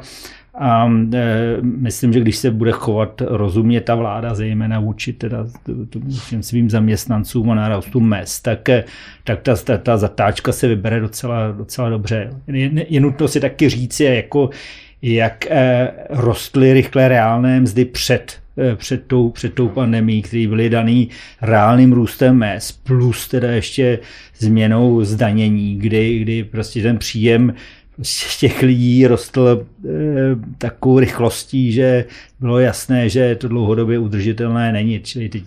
A 0.62 0.90
e, 1.14 1.56
myslím, 1.62 2.12
že 2.12 2.20
když 2.20 2.36
se 2.36 2.50
bude 2.50 2.72
chovat 2.72 3.22
rozumně 3.26 3.80
ta 3.80 3.94
vláda, 3.94 4.34
zejména 4.34 4.80
vůči 4.80 5.12
teda 5.12 5.46
všem 6.18 6.42
svým 6.42 6.70
zaměstnancům 6.70 7.50
a 7.50 7.54
nárastu 7.54 8.00
mest, 8.00 8.40
tak, 8.40 8.68
e, 8.68 8.84
tak 9.24 9.42
ta, 9.42 9.56
ta, 9.56 9.78
ta 9.78 9.96
zatáčka 9.96 10.52
se 10.52 10.68
vybere 10.68 11.00
docela, 11.00 11.52
docela 11.52 11.88
dobře. 11.88 12.30
Je, 12.46 12.70
je 12.88 13.00
nutno 13.00 13.28
si 13.28 13.40
taky 13.40 13.68
říct, 13.68 14.00
jako, 14.00 14.50
jak 15.02 15.46
e, 15.50 15.90
rostly 16.10 16.72
rychle 16.72 17.08
reálné 17.08 17.60
mzdy 17.60 17.84
před 17.84 18.40
před 18.76 19.06
tou, 19.06 19.30
před 19.30 19.54
tou 19.54 19.68
pandemí, 19.68 20.22
které 20.22 20.46
byly 20.48 20.70
daný 20.70 21.08
reálným 21.42 21.92
růstem 21.92 22.36
mest, 22.36 22.84
plus 22.84 23.28
teda 23.28 23.50
ještě 23.50 23.98
změnou 24.38 25.04
zdanění, 25.04 25.76
kdy, 25.78 26.18
kdy 26.18 26.44
prostě 26.44 26.82
ten 26.82 26.98
příjem 26.98 27.54
z 28.02 28.38
těch 28.38 28.62
lidí 28.62 29.06
rostl 29.06 29.66
e, 29.84 29.88
takovou 30.58 30.98
rychlostí, 30.98 31.72
že 31.72 32.04
bylo 32.40 32.58
jasné, 32.58 33.08
že 33.08 33.34
to 33.34 33.48
dlouhodobě 33.48 33.98
udržitelné 33.98 34.72
není. 34.72 35.00
Čili 35.00 35.28
teď 35.28 35.44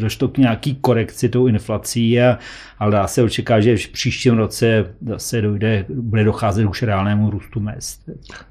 došlo 0.00 0.28
k 0.28 0.38
nějaký 0.38 0.74
korekci 0.74 1.28
tou 1.28 1.46
inflací, 1.46 2.20
a, 2.20 2.38
ale 2.78 2.92
dá 2.92 3.06
se 3.06 3.22
očekávat, 3.22 3.60
že 3.60 3.76
v 3.76 3.88
příštím 3.88 4.36
roce 4.36 4.94
zase 5.06 5.42
dojde, 5.42 5.84
bude 5.88 6.24
docházet 6.24 6.64
už 6.64 6.82
reálnému 6.82 7.30
růstu 7.30 7.60
mest. 7.60 8.00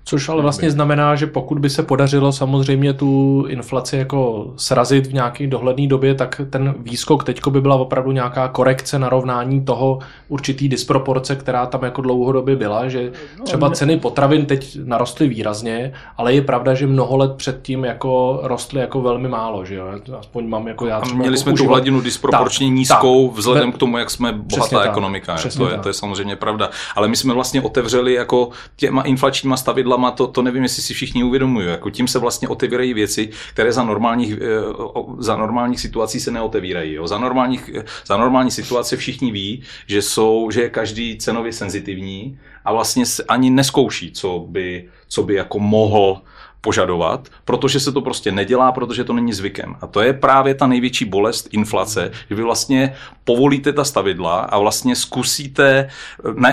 Což 0.03 0.29
ale 0.29 0.41
vlastně 0.41 0.72
znamená, 0.72 1.15
že 1.15 1.27
pokud 1.27 1.60
by 1.60 1.70
se 1.70 1.84
podařilo 1.84 2.32
samozřejmě 2.32 2.94
tu 2.94 3.46
inflaci 3.50 3.98
jako 3.98 4.53
srazit 4.58 5.08
v 5.08 5.13
nějaké 5.13 5.48
dohledné 5.48 5.88
době, 5.88 6.15
tak 6.15 6.41
ten 6.50 6.75
výskok 6.79 7.24
teďko 7.24 7.51
by 7.51 7.62
byla 7.62 7.75
opravdu 7.75 8.12
nějaká 8.12 8.48
korekce, 8.48 9.00
narovnání 9.00 9.65
toho 9.65 10.00
určitý 10.27 10.70
disproporce, 10.70 11.36
která 11.36 11.65
tam 11.65 11.84
jako 11.84 12.01
dlouhodobě 12.01 12.55
byla, 12.55 12.89
že 12.89 13.12
třeba 13.44 13.70
ceny 13.70 13.98
potravin 13.98 14.46
teď 14.46 14.79
narostly 14.84 15.27
výrazně, 15.27 15.91
ale 16.17 16.34
je 16.34 16.41
pravda, 16.41 16.74
že 16.74 16.88
mnoho 16.88 17.17
let 17.17 17.32
před 17.36 17.64
předtím 17.65 17.84
jako 17.84 18.39
rostly 18.43 18.79
jako 18.79 19.01
velmi 19.01 19.27
málo, 19.27 19.65
že 19.65 19.75
jo? 19.75 19.86
Aspoň 20.19 20.48
mám 20.48 20.67
jako 20.67 20.86
já 20.86 20.98
A 20.98 21.05
měli 21.05 21.25
jako 21.25 21.38
jsme 21.38 21.53
tu 21.53 21.67
hladinu 21.67 22.01
disproporčně 22.01 22.67
tak, 22.67 22.74
nízkou 22.74 23.27
tak, 23.29 23.38
vzhledem 23.38 23.72
k 23.72 23.77
tomu, 23.77 23.98
jak 23.98 24.10
jsme 24.10 24.31
bohatá 24.31 24.79
tak, 24.79 24.89
ekonomika. 24.89 25.38
To 25.57 25.69
je, 25.69 25.77
to 25.77 25.89
je 25.89 25.93
samozřejmě 25.93 26.36
pravda. 26.36 26.69
Ale 26.95 27.07
my 27.07 27.15
jsme 27.15 27.34
vlastně 27.34 27.62
otevřeli 27.62 28.13
jako 28.13 28.50
těma 28.75 29.01
inflačníma 29.01 29.57
stavidlama, 29.57 30.12
to, 30.12 30.27
to 30.27 30.41
nevím, 30.41 30.63
jestli 30.63 30.84
si 30.84 30.93
všichni 30.93 31.24
uvědomují. 31.24 31.67
Jako 31.67 31.89
tím 31.89 32.07
se 32.07 32.19
vlastně 32.19 32.48
otevírají 32.48 32.93
věci, 32.93 33.29
které 33.53 33.72
za 33.72 33.84
normálních, 33.84 34.34
eh, 34.41 34.74
za 35.17 35.38
normálních 35.38 35.79
situací 35.79 36.19
se 36.19 36.31
neotevírají. 36.31 36.93
Jo? 36.93 37.07
Za, 37.07 37.17
normálních, 37.17 37.69
za 38.05 38.17
normální 38.17 38.51
situace 38.51 38.98
všichni 38.98 39.31
ví, 39.31 39.63
že, 39.88 40.01
jsou, 40.01 40.51
že 40.51 40.62
je 40.62 40.69
každý 40.69 41.17
cenově 41.17 41.53
senzitivní 41.53 42.39
a 42.65 42.74
vlastně 42.74 43.03
ani 43.27 43.50
neskouší, 43.50 44.12
co 44.12 44.45
by, 44.48 44.86
co 45.07 45.24
by 45.24 45.36
jako 45.36 45.60
mohl 45.60 46.22
požadovat, 46.65 47.29
protože 47.45 47.79
se 47.79 47.91
to 47.91 48.01
prostě 48.01 48.31
nedělá, 48.31 48.72
protože 48.72 49.03
to 49.03 49.13
není 49.13 49.34
zvykem. 49.34 49.75
A 49.81 49.88
to 49.88 50.01
je 50.01 50.13
právě 50.13 50.53
ta 50.55 50.67
největší 50.67 51.05
bolest 51.05 51.48
inflace, 51.51 52.12
že 52.29 52.36
vy 52.36 52.43
vlastně 52.43 52.93
povolíte 53.24 53.74
ta 53.74 53.84
stavidla 53.84 54.39
a 54.39 54.60
vlastně 54.60 54.95
zkusíte, 54.95 55.89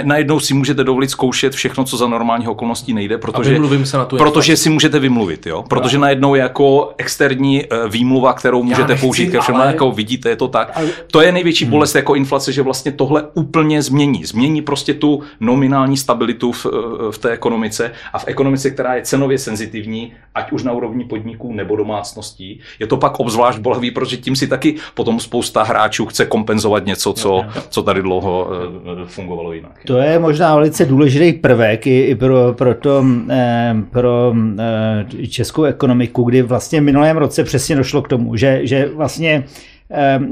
najednou 0.03 0.41
si 0.41 0.55
můžete 0.55 0.85
dovolit 0.85 1.11
zkoušet 1.11 1.55
všechno, 1.55 1.85
co 1.85 1.97
za 1.97 2.07
normálních 2.07 2.49
okolností 2.49 2.95
nejde, 2.95 3.19
protože, 3.19 3.57
se 3.85 3.97
na 3.97 4.05
tu 4.05 4.17
protože 4.17 4.57
si 4.57 4.71
můžete 4.71 4.99
vymluvit, 4.99 5.47
jo? 5.47 5.65
protože 5.69 5.99
najednou 5.99 6.35
jako 6.35 6.95
externí 6.99 7.65
eh, 7.65 7.89
výmluva, 7.89 8.33
kterou 8.33 8.63
můžete 8.63 8.89
nechci, 8.89 9.01
použít 9.01 9.31
ke 9.31 9.41
všem, 9.41 9.57
ale... 9.57 9.67
jako 9.67 9.93
vidíte, 9.93 10.29
je 10.29 10.37
to 10.37 10.49
tak. 10.49 10.73
Ale... 10.75 10.89
To 11.11 11.21
je 11.21 11.33
největší 11.33 11.65
hmm. 11.65 11.71
bolest 11.73 11.95
jako 11.95 12.15
inflace, 12.15 12.53
že 12.53 12.63
vlastně 12.63 12.93
tohle 12.93 13.25
úplně 13.35 13.83
změní. 13.83 14.25
Změní 14.25 14.63
prostě 14.63 14.95
tu 14.95 15.23
nominální 15.41 15.97
stabilitu 15.97 16.53
v, 16.53 16.67
v 17.11 17.19
té 17.19 17.31
ekonomice 17.31 17.93
a 18.13 18.19
v 18.19 18.25
ekonomice, 18.27 18.71
která 18.71 18.95
je 18.95 19.03
cenově 19.03 19.39
senzitivní, 19.39 20.02
ať 20.35 20.53
už 20.53 20.63
na 20.63 20.73
úrovni 20.73 21.05
podniků 21.05 21.53
nebo 21.53 21.77
domácností. 21.77 22.61
Je 22.79 22.87
to 22.87 22.97
pak 22.97 23.21
obzvlášť 23.21 23.59
bolavý, 23.59 23.91
protože 23.91 24.17
tím 24.17 24.37
si 24.37 24.47
taky 24.47 24.75
potom 24.95 25.21
spousta 25.21 25.63
hráčů 25.63 26.07
chce 26.07 26.27
kompenzovat 26.27 26.87
něco, 26.87 27.13
co, 27.13 27.45
co 27.69 27.83
tady 27.83 28.03
dlouho 28.03 28.49
eh, 28.53 29.07
fungovalo 29.07 29.53
jinak. 29.53 29.81
To 29.87 29.97
je 29.97 30.19
možná 30.19 30.55
velice 30.55 30.85
důležitý 30.85 31.33
prvek 31.33 31.87
i, 31.87 32.01
i 32.01 32.15
pro, 32.15 32.55
pro, 32.59 32.75
to, 32.75 33.05
eh, 33.31 33.75
pro 33.91 34.35
eh, 34.59 35.27
českou 35.27 35.65
ekonomiku, 35.65 36.25
kdy 36.25 36.43
vlastně 36.43 36.81
v 36.81 36.85
minulém 36.85 37.17
roce 37.17 37.45
přesně 37.45 37.77
došlo 37.77 38.03
k 38.03 38.09
tomu, 38.09 38.37
že, 38.37 38.61
že 38.63 38.89
vlastně 38.95 39.45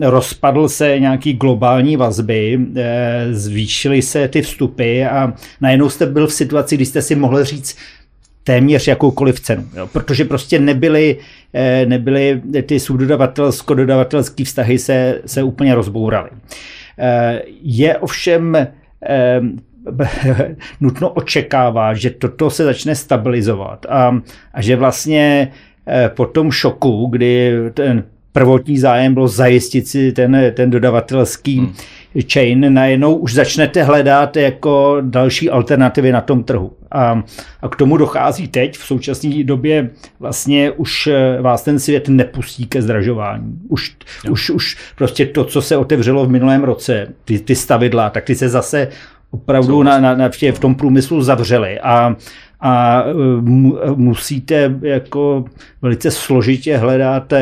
rozpadl 0.01 0.69
se 0.69 0.99
nějaký 0.99 1.33
globální 1.33 1.97
vazby, 1.97 2.59
zvýšily 3.31 4.03
se 4.03 4.29
ty 4.29 4.43
vstupy 4.43 5.05
a 5.05 5.33
najednou 5.61 5.89
jste 5.91 6.07
byl 6.07 6.27
v 6.27 6.33
situaci, 6.33 6.77
kdy 6.77 6.87
jste 6.87 7.03
si 7.03 7.15
mohl 7.15 7.45
říct, 7.45 7.77
téměř 8.45 8.89
jakoukoliv 8.89 9.41
cenu, 9.41 9.65
jo, 9.77 9.87
protože 9.87 10.25
prostě 10.25 10.59
nebyly, 10.59 11.17
eh, 11.55 11.87
nebyly 11.87 12.43
ty 12.67 12.81
subdodavatelsko-dodavatelské 12.81 14.45
vztahy 14.45 14.79
se, 14.79 15.23
se 15.27 15.43
úplně 15.43 15.75
rozbouraly. 15.75 16.31
Eh, 16.99 17.43
je 17.63 17.99
ovšem 17.99 18.57
eh, 18.57 19.41
nutno 20.81 21.11
očekávat, 21.11 21.95
že 21.95 22.11
toto 22.11 22.51
se 22.51 22.65
začne 22.65 22.95
stabilizovat 22.95 23.87
a, 23.89 24.21
a 24.55 24.63
že 24.63 24.77
vlastně 24.77 25.53
po 26.09 26.27
tom 26.27 26.51
šoku, 26.51 27.07
kdy 27.07 27.53
ten 27.75 28.05
prvotní 28.33 28.79
zájem 28.79 29.15
bylo 29.15 29.29
zajistit 29.29 29.89
si 29.89 30.13
ten, 30.13 30.53
ten 30.55 30.71
dodavatelský 30.71 31.59
hmm 31.59 31.73
chain, 32.33 32.75
najednou 32.75 33.15
už 33.15 33.35
začnete 33.35 33.83
hledat 33.83 34.37
jako 34.37 34.97
další 35.01 35.51
alternativy 35.51 36.13
na 36.13 36.21
tom 36.21 36.45
trhu. 36.45 36.73
A, 36.93 37.23
a 37.63 37.69
k 37.69 37.77
tomu 37.77 37.97
dochází 37.97 38.49
teď, 38.49 38.79
v 38.79 38.85
současné 38.85 39.45
době 39.45 39.91
vlastně 40.21 40.71
už 40.71 41.07
eh, 41.07 41.43
vás 41.43 41.63
ten 41.63 41.79
svět 41.79 42.09
nepustí 42.09 42.67
ke 42.67 42.83
zdražování. 42.83 43.59
Už, 43.69 43.97
už, 44.31 44.51
už 44.51 44.77
prostě 44.97 45.27
to, 45.27 45.45
co 45.45 45.63
se 45.63 45.77
otevřelo 45.77 46.27
v 46.27 46.31
minulém 46.31 46.65
roce, 46.65 47.09
ty, 47.25 47.39
ty 47.39 47.57
stavidla, 47.57 48.11
tak 48.11 48.25
ty 48.25 48.35
se 48.35 48.49
zase 48.49 48.89
opravdu 49.31 49.83
na, 49.83 50.01
na, 50.01 50.15
na, 50.15 50.29
v 50.53 50.59
tom 50.59 50.75
průmyslu 50.75 51.23
zavřely. 51.23 51.81
A, 51.81 52.17
a 52.61 53.05
e, 53.05 53.91
musíte 53.95 54.79
jako 54.83 55.45
velice 55.83 56.11
složitě 56.11 56.77
hledat, 56.77 57.33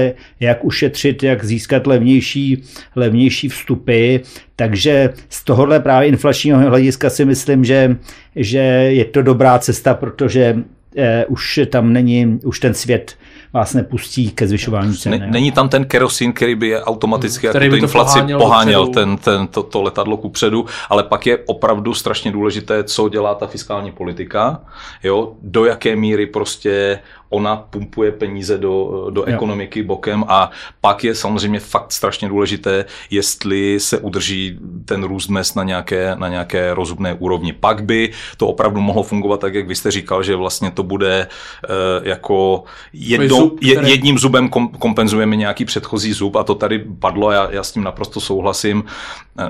jak 0.40 0.64
ušetřit, 0.64 1.22
jak 1.22 1.44
získat 1.44 1.87
levnější, 1.87 2.62
levnější 2.96 3.48
vstupy. 3.48 4.16
Takže 4.56 5.10
z 5.28 5.44
tohohle 5.44 5.80
právě 5.80 6.08
inflačního 6.08 6.58
hlediska 6.58 7.10
si 7.10 7.25
myslím, 7.25 7.64
že, 7.64 7.96
že 8.37 8.58
je 8.88 9.04
to 9.04 9.22
dobrá 9.22 9.58
cesta, 9.58 9.94
protože 9.94 10.56
eh, 10.96 11.26
už 11.26 11.60
tam 11.70 11.92
není, 11.92 12.38
už 12.44 12.60
ten 12.60 12.75
svět 12.75 13.14
vás 13.52 13.75
nepustí 13.75 14.31
ke 14.31 14.49
zvyšování 14.49 14.97
cen. 14.97 15.31
Není 15.31 15.52
tam 15.52 15.69
ten 15.69 15.85
kerosin, 15.85 16.33
který 16.33 16.55
by 16.55 16.69
je 16.69 16.83
automaticky 16.83 17.47
hmm, 17.47 17.62
jako 17.62 17.76
tu 17.76 17.83
inflaci 17.83 18.19
poháněl, 18.19 18.38
poháněl 18.38 18.87
ten, 18.87 19.17
ten, 19.17 19.47
to, 19.47 19.62
to 19.62 19.83
letadlo 19.83 20.17
ku 20.17 20.28
předu, 20.28 20.67
ale 20.88 21.02
pak 21.02 21.26
je 21.26 21.38
opravdu 21.47 21.95
strašně 21.95 22.33
důležité, 22.33 22.85
co 22.85 23.09
dělá 23.09 23.35
ta 23.35 23.47
fiskální 23.47 23.93
politika, 23.93 24.61
jo, 25.02 25.33
do 25.43 25.64
jaké 25.64 25.97
míry 25.97 26.26
prostě 26.26 26.99
ona 27.30 27.56
pumpuje 27.56 28.12
peníze 28.12 28.58
do, 28.58 29.06
do 29.11 29.25
ekonomiky 29.25 29.82
bokem 29.82 30.25
a 30.28 30.50
pak 30.80 31.04
je 31.04 31.14
samozřejmě 31.14 31.61
fakt 31.61 31.92
strašně 31.92 32.28
důležité, 32.28 32.85
jestli 33.11 33.80
se 33.80 33.99
udrží 33.99 34.58
ten 34.85 35.04
růst 35.04 35.28
na 35.56 35.62
nějaké, 35.64 36.14
na 36.18 36.28
nějaké 36.28 36.75
rozumné 36.75 37.14
úrovni. 37.14 37.52
Pak 37.52 37.85
by 37.85 38.12
to 38.37 38.47
opravdu 38.47 38.80
mohlo 38.80 39.02
fungovat 39.02 39.40
tak, 39.40 39.54
jak 39.54 39.68
vy 39.68 39.75
jste 39.75 39.90
říkal, 39.90 40.23
že 40.23 40.37
vlastně 40.37 40.70
to 40.70 40.82
bude 40.82 41.26
uh, 41.28 42.06
jako 42.06 42.64
jednou, 42.92 43.38
zub, 43.38 43.56
který... 43.56 43.90
jedním 43.90 44.18
zubem 44.18 44.49
kompenzujeme 44.78 45.37
nějaký 45.37 45.64
předchozí 45.64 46.12
zub 46.12 46.37
a 46.37 46.44
to 46.44 46.54
tady 46.54 46.78
padlo, 46.78 47.30
já, 47.30 47.50
já 47.50 47.62
s 47.62 47.73
tím 47.73 47.82
naprosto 47.82 48.20
souhlasím. 48.20 48.85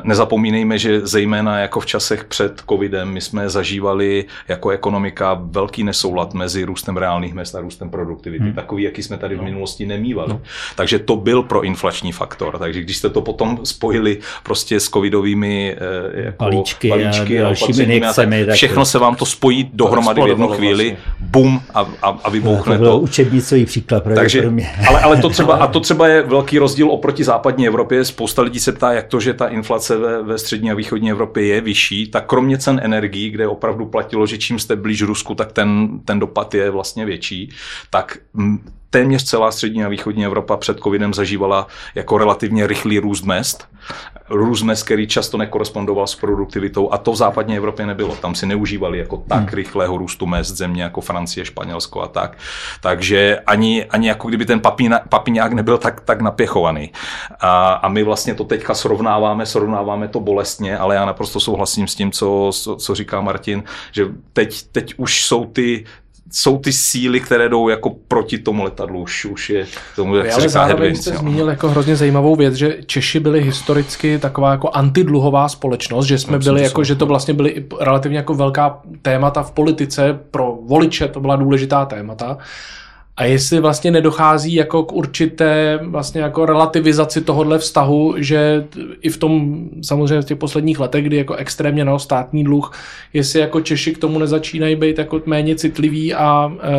Nezapomínejme, 0.03 0.79
že 0.79 1.07
zejména 1.07 1.59
jako 1.59 1.81
v 1.81 1.87
časech 1.87 2.25
před 2.25 2.63
covidem 2.69 3.09
my 3.09 3.21
jsme 3.21 3.51
zažívali 3.51 4.25
jako 4.49 4.71
ekonomika 4.71 5.41
velký 5.43 5.85
nesoulad 5.85 6.35
mezi 6.35 6.65
růstem 6.65 6.97
reálných 6.97 7.35
mest 7.35 7.55
a 7.55 7.61
růstem 7.69 7.91
produktivity, 7.91 8.45
hmm. 8.45 8.53
takový, 8.53 8.83
jaký 8.83 9.03
jsme 9.03 9.19
tady 9.19 9.35
v 9.35 9.39
no. 9.39 9.45
minulosti 9.45 9.87
nemývali. 9.87 10.29
No. 10.29 10.41
Takže 10.77 10.99
to 10.99 11.17
byl 11.17 11.43
pro 11.43 11.61
inflační 11.61 12.13
faktor. 12.13 12.59
Takže 12.59 12.81
když 12.81 12.97
jste 12.97 13.11
to 13.11 13.21
potom 13.21 13.61
spojili 13.65 14.19
prostě 14.43 14.81
s 14.81 14.89
covidovými 14.89 15.77
eh, 15.77 16.23
jako 16.25 16.45
balíčky, 16.45 16.89
balíčky 16.89 17.39
a, 17.41 17.43
a 17.43 17.45
dalšími 17.45 18.01
tak 18.01 18.55
všechno 18.55 18.85
se 18.85 18.99
vám 18.99 19.15
to 19.15 19.27
spojí 19.27 19.71
dohromady 19.73 20.23
v 20.23 20.27
jednu 20.27 20.49
chvíli, 20.49 20.85
vlastně. 20.85 21.13
bum 21.21 21.61
a, 21.75 21.81
a, 22.03 22.09
a 22.25 22.31
vybouchne 22.31 22.79
to. 22.79 22.85
to. 22.85 22.99
učebnicový 22.99 23.67
příklad 23.67 24.05
Takže, 24.15 24.43
pro 24.43 24.51
mě. 24.51 24.71
ale, 24.89 25.01
ale 25.01 25.17
to 25.17 25.29
třeba, 25.29 25.55
a 25.55 25.67
to 25.67 25.81
třeba 25.81 26.09
je 26.09 26.23
velký 26.23 26.59
rozdíl 26.59 26.91
oproti 26.91 27.25
západní 27.25 27.67
Evropě. 27.67 28.05
Spousta 28.05 28.43
lidí 28.43 28.61
se 28.61 28.73
ptá, 28.73 28.93
jak 28.93 29.07
to, 29.07 29.21
že 29.21 29.35
ta 29.35 29.47
inflace 29.47 29.97
ve, 29.97 30.23
ve 30.23 30.39
střední 30.39 30.71
a 30.71 30.75
východní 30.75 31.11
Evropě 31.11 31.47
je 31.47 31.61
vyšší, 31.61 32.07
tak 32.07 32.27
kromě 32.27 32.59
cen 32.59 32.81
energií, 32.83 33.31
kde 33.31 33.49
opravdu 33.49 33.87
platilo, 33.87 34.27
že 34.27 34.39
čím 34.39 34.59
jste 34.59 34.77
blíž 34.77 35.03
Rusku, 35.03 35.35
tak 35.35 35.53
ten, 35.53 35.89
ten 36.05 36.19
dopad 36.19 36.55
je 36.55 36.71
vlastně 36.71 37.05
větší, 37.05 37.51
tak 37.91 38.19
téměř 38.91 39.25
celá 39.25 39.51
střední 39.51 39.85
a 39.85 39.89
východní 39.89 40.25
Evropa 40.25 40.57
před 40.57 40.81
covidem 40.81 41.15
zažívala 41.15 41.67
jako 41.95 42.19
relativně 42.19 42.67
rychlý 42.67 42.99
růst 42.99 43.23
mest. 43.23 43.69
Růst 44.31 44.63
mest, 44.63 44.83
který 44.83 45.07
často 45.07 45.39
nekorespondoval 45.39 46.07
s 46.07 46.15
produktivitou 46.15 46.93
a 46.93 46.99
to 46.99 47.13
v 47.13 47.17
západní 47.17 47.57
Evropě 47.57 47.87
nebylo. 47.87 48.17
Tam 48.17 48.35
si 48.35 48.47
neužívali 48.47 48.99
jako 48.99 49.17
tak 49.29 49.39
hmm. 49.39 49.49
rychlého 49.49 49.97
růstu 49.97 50.27
mest 50.27 50.49
země 50.49 50.83
jako 50.83 51.01
Francie, 51.01 51.45
Španělsko 51.45 52.03
a 52.03 52.09
tak. 52.09 52.39
Takže 52.81 53.39
ani, 53.47 53.85
ani 53.85 54.09
jako 54.09 54.29
kdyby 54.29 54.47
ten 54.47 54.61
papiňák 55.09 55.53
nebyl 55.53 55.79
tak, 55.79 56.01
tak 56.01 56.21
napěchovaný. 56.21 56.93
A, 57.41 57.73
a 57.73 57.89
my 57.89 58.03
vlastně 58.03 58.35
to 58.35 58.45
teďka 58.45 58.75
srovnáváme, 58.75 59.47
srovnáváme 59.47 60.09
to 60.09 60.21
bolestně, 60.21 60.79
ale 60.79 60.95
já 60.95 61.05
naprosto 61.05 61.41
souhlasím 61.41 61.89
s 61.89 61.95
tím, 61.95 62.13
co, 62.13 62.51
co, 62.55 62.77
co 62.77 62.95
říká 62.95 63.21
Martin, 63.21 63.63
že 63.93 64.07
teď, 64.33 64.63
teď 64.73 64.95
už 64.97 65.25
jsou 65.25 65.45
ty 65.47 65.85
jsou 66.33 66.59
ty 66.59 66.73
síly, 66.73 67.21
které 67.21 67.49
jdou 67.49 67.69
jako 67.69 67.91
proti 68.09 68.39
tomu 68.39 68.65
letadlu, 68.65 69.03
už, 69.03 69.25
už 69.25 69.51
je 69.51 69.67
tomu, 69.97 70.17
jak 70.17 70.33
se 70.33 70.41
říká 70.41 70.49
zároveň 70.49 70.95
jste 70.95 71.17
zmínil 71.17 71.49
jako 71.49 71.69
hrozně 71.69 71.97
zajímavou 71.97 72.37
věc, 72.37 72.55
že 72.55 72.79
Češi 72.87 73.21
byli 73.21 73.43
historicky 73.43 74.19
taková 74.19 74.51
jako 74.51 74.71
antidluhová 74.71 75.49
společnost, 75.49 76.07
že 76.07 76.19
jsme 76.19 76.39
byli 76.39 76.63
jako, 76.63 76.85
že 76.85 76.95
to 76.95 77.07
vlastně 77.07 77.35
byly 77.35 77.65
relativně 77.81 78.19
jako 78.19 78.35
velká 78.35 78.81
témata 79.03 79.43
v 79.43 79.51
politice, 79.51 80.19
pro 80.31 80.59
voliče 80.67 81.09
to 81.09 81.21
byla 81.21 81.37
důležitá 81.37 81.85
témata. 81.85 82.39
A 83.19 83.25
jestli 83.25 83.61
vlastně 83.61 83.91
nedochází 83.91 84.55
jako 84.55 84.83
k 84.83 84.93
určité 84.93 85.79
vlastně 85.83 86.21
jako 86.21 86.47
relativizaci 86.47 87.21
tohohle 87.21 87.59
vztahu, 87.59 88.15
že 88.17 88.67
i 89.01 89.09
v 89.09 89.17
tom 89.17 89.65
samozřejmě 89.83 90.23
v 90.23 90.25
těch 90.25 90.39
posledních 90.39 90.81
letech, 90.81 91.05
kdy 91.05 91.17
jako 91.17 91.35
extrémně 91.35 91.85
na 91.85 91.99
státní 91.99 92.45
dluh, 92.45 92.73
jestli 93.13 93.41
jako 93.41 93.61
Češi 93.61 93.95
k 93.95 93.99
tomu 93.99 94.19
nezačínají 94.19 94.77
být 94.77 94.99
jako 94.99 95.23
méně 95.27 95.57
citliví 95.57 96.15
a 96.15 96.53
e, 96.63 96.71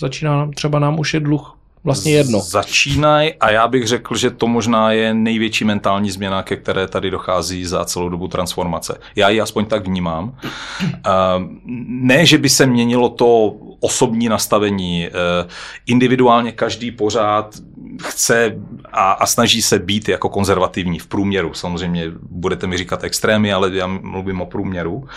začíná 0.00 0.50
třeba 0.54 0.78
nám 0.78 0.98
už 0.98 1.14
je 1.14 1.20
dluh 1.20 1.56
vlastně 1.84 2.12
jedno. 2.12 2.40
Začínají 2.40 3.34
a 3.34 3.50
já 3.50 3.68
bych 3.68 3.86
řekl, 3.86 4.16
že 4.16 4.30
to 4.30 4.46
možná 4.46 4.92
je 4.92 5.14
největší 5.14 5.64
mentální 5.64 6.10
změna, 6.10 6.42
ke 6.42 6.56
které 6.56 6.88
tady 6.88 7.10
dochází 7.10 7.64
za 7.64 7.84
celou 7.84 8.08
dobu 8.08 8.28
transformace. 8.28 8.98
Já 9.16 9.28
ji 9.28 9.40
aspoň 9.40 9.64
tak 9.64 9.86
vnímám. 9.86 10.36
Ne, 11.86 12.26
že 12.26 12.38
by 12.38 12.48
se 12.48 12.66
měnilo 12.66 13.08
to 13.08 13.54
osobní 13.80 14.28
nastavení. 14.28 15.08
Individuálně 15.86 16.52
každý 16.52 16.90
pořád 16.90 17.54
chce 18.02 18.56
a, 18.92 19.12
a 19.12 19.26
snaží 19.26 19.62
se 19.62 19.78
být 19.78 20.08
jako 20.08 20.28
konzervativní 20.28 20.98
v 20.98 21.06
průměru. 21.06 21.54
Samozřejmě 21.54 22.04
budete 22.30 22.66
mi 22.66 22.78
říkat 22.78 23.04
extrémy, 23.04 23.52
ale 23.52 23.70
já 23.74 23.86
mluvím 23.86 24.40
o 24.40 24.46
průměru 24.46 25.08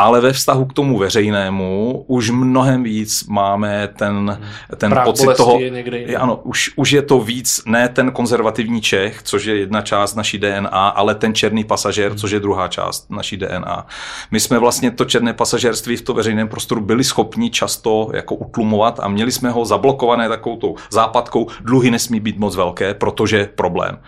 ale 0.00 0.20
ve 0.20 0.32
vztahu 0.32 0.64
k 0.64 0.72
tomu 0.72 0.98
veřejnému 0.98 2.04
už 2.06 2.30
mnohem 2.30 2.82
víc 2.82 3.24
máme 3.24 3.88
ten, 3.96 4.40
ten 4.76 5.00
pocit 5.04 5.36
toho, 5.36 5.60
je 5.90 6.16
ano, 6.16 6.40
už, 6.42 6.70
už 6.76 6.92
je 6.92 7.02
to 7.02 7.20
víc, 7.20 7.62
ne 7.66 7.88
ten 7.88 8.10
konzervativní 8.10 8.80
Čech, 8.80 9.22
což 9.22 9.44
je 9.44 9.56
jedna 9.56 9.82
část 9.82 10.14
naší 10.14 10.38
DNA, 10.38 10.88
ale 10.88 11.14
ten 11.14 11.34
černý 11.34 11.64
pasažér, 11.64 12.14
což 12.14 12.30
je 12.30 12.40
druhá 12.40 12.68
část 12.68 13.10
naší 13.10 13.36
DNA. 13.36 13.86
My 14.30 14.40
jsme 14.40 14.58
vlastně 14.58 14.90
to 14.90 15.04
černé 15.04 15.32
pasažérství 15.32 15.96
v 15.96 16.02
to 16.02 16.14
veřejném 16.14 16.48
prostoru 16.48 16.80
byli 16.80 17.04
schopni 17.04 17.50
často 17.50 18.10
jako 18.14 18.34
utlumovat 18.34 19.00
a 19.00 19.08
měli 19.08 19.32
jsme 19.32 19.50
ho 19.50 19.64
zablokované 19.64 20.28
takovou 20.28 20.56
tou 20.56 20.76
západkou, 20.90 21.46
dluhy 21.60 21.90
nesmí 21.90 22.20
být 22.20 22.38
moc 22.38 22.56
velké, 22.56 22.94
protože 22.94 23.48
problém. 23.54 23.98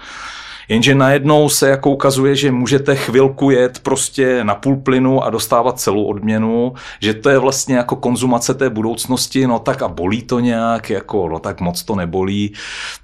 Jenže 0.73 0.95
najednou 0.95 1.49
se 1.49 1.69
jako 1.69 1.91
ukazuje, 1.91 2.37
že 2.37 2.52
můžete 2.52 2.97
chvilku 2.97 3.50
jet 3.50 3.79
prostě 3.79 4.45
na 4.45 4.55
půl 4.55 4.76
plynu 4.76 5.25
a 5.25 5.31
dostávat 5.31 5.81
celou 5.81 6.05
odměnu, 6.05 6.75
že 7.00 7.14
to 7.14 7.31
je 7.31 7.38
vlastně 7.38 7.76
jako 7.76 7.97
konzumace 7.97 8.55
té 8.55 8.71
budoucnosti, 8.71 9.47
no 9.47 9.59
tak 9.59 9.83
a 9.83 9.88
bolí 9.88 10.23
to 10.23 10.41
nějak, 10.41 10.91
jako 10.91 11.29
no 11.29 11.38
tak 11.38 11.61
moc 11.61 11.83
to 11.83 11.95
nebolí. 11.95 12.52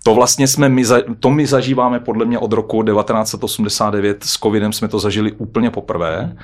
To 0.02 0.14
vlastně 0.14 0.48
jsme 0.48 0.68
my, 0.68 0.84
to 1.20 1.30
my 1.30 1.46
zažíváme 1.46 2.00
podle 2.00 2.24
mě 2.24 2.38
od 2.38 2.52
roku 2.52 2.82
1989, 2.82 4.24
s 4.24 4.38
covidem 4.38 4.72
jsme 4.72 4.88
to 4.88 4.98
zažili 4.98 5.32
úplně 5.32 5.70
poprvé 5.70 6.36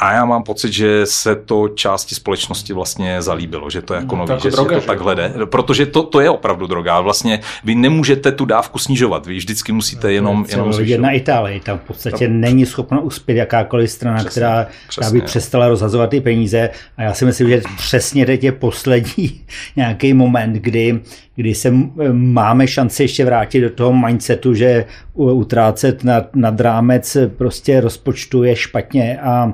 a 0.00 0.12
já 0.12 0.24
mám 0.24 0.42
pocit, 0.42 0.72
že 0.72 1.06
se 1.06 1.36
to 1.36 1.68
části 1.68 2.14
společnosti 2.14 2.72
vlastně 2.72 3.22
zalíbilo, 3.22 3.70
že 3.70 3.82
to 3.82 3.94
je 3.94 4.00
jako 4.00 4.16
no, 4.16 4.26
nový, 4.26 4.40
že 4.42 4.50
droga, 4.50 4.80
to 4.80 4.86
takhle 4.86 5.14
jde. 5.14 5.32
Protože 5.44 5.86
to, 5.86 6.02
to 6.02 6.20
je 6.20 6.30
opravdu 6.30 6.66
droga. 6.66 7.00
Vlastně 7.00 7.40
vy 7.64 7.74
nemůžete 7.74 8.32
tu 8.32 8.44
dávku 8.44 8.78
snižovat, 8.78 9.26
vy 9.26 9.36
vždycky 9.36 9.72
musíte 9.72 10.06
no, 10.06 10.12
jenom, 10.12 10.46
jenom 10.48 10.72
zvyšovat. 10.72 11.02
na 11.02 11.10
Itálii, 11.10 11.60
tam 11.60 11.78
v 11.78 11.82
podstatě 11.82 12.26
tam... 12.26 12.40
není 12.40 12.66
schopna 12.66 13.00
uspět 13.00 13.34
jakákoliv 13.34 13.90
strana, 13.90 14.16
přesně, 14.16 14.30
která, 14.30 14.66
přesně, 14.88 15.06
která 15.06 15.10
by 15.10 15.20
přestala 15.20 15.68
rozhazovat 15.68 16.10
ty 16.10 16.20
peníze. 16.20 16.70
A 16.96 17.02
já 17.02 17.14
si 17.14 17.24
myslím, 17.24 17.48
že 17.48 17.62
přesně 17.76 18.26
teď 18.26 18.44
je 18.44 18.52
poslední 18.52 19.40
nějaký 19.76 20.14
moment, 20.14 20.52
kdy 20.52 21.00
kdy 21.40 21.54
se 21.54 21.70
máme 22.12 22.66
šanci 22.66 23.02
ještě 23.02 23.24
vrátit 23.24 23.60
do 23.60 23.70
toho 23.70 23.92
mindsetu, 23.92 24.54
že 24.54 24.84
utrácet 25.14 26.04
nad, 26.04 26.36
nad 26.36 26.60
rámec 26.60 27.16
prostě 27.36 27.80
rozpočtu 27.80 28.42
je 28.42 28.56
špatně 28.56 29.18
a, 29.20 29.52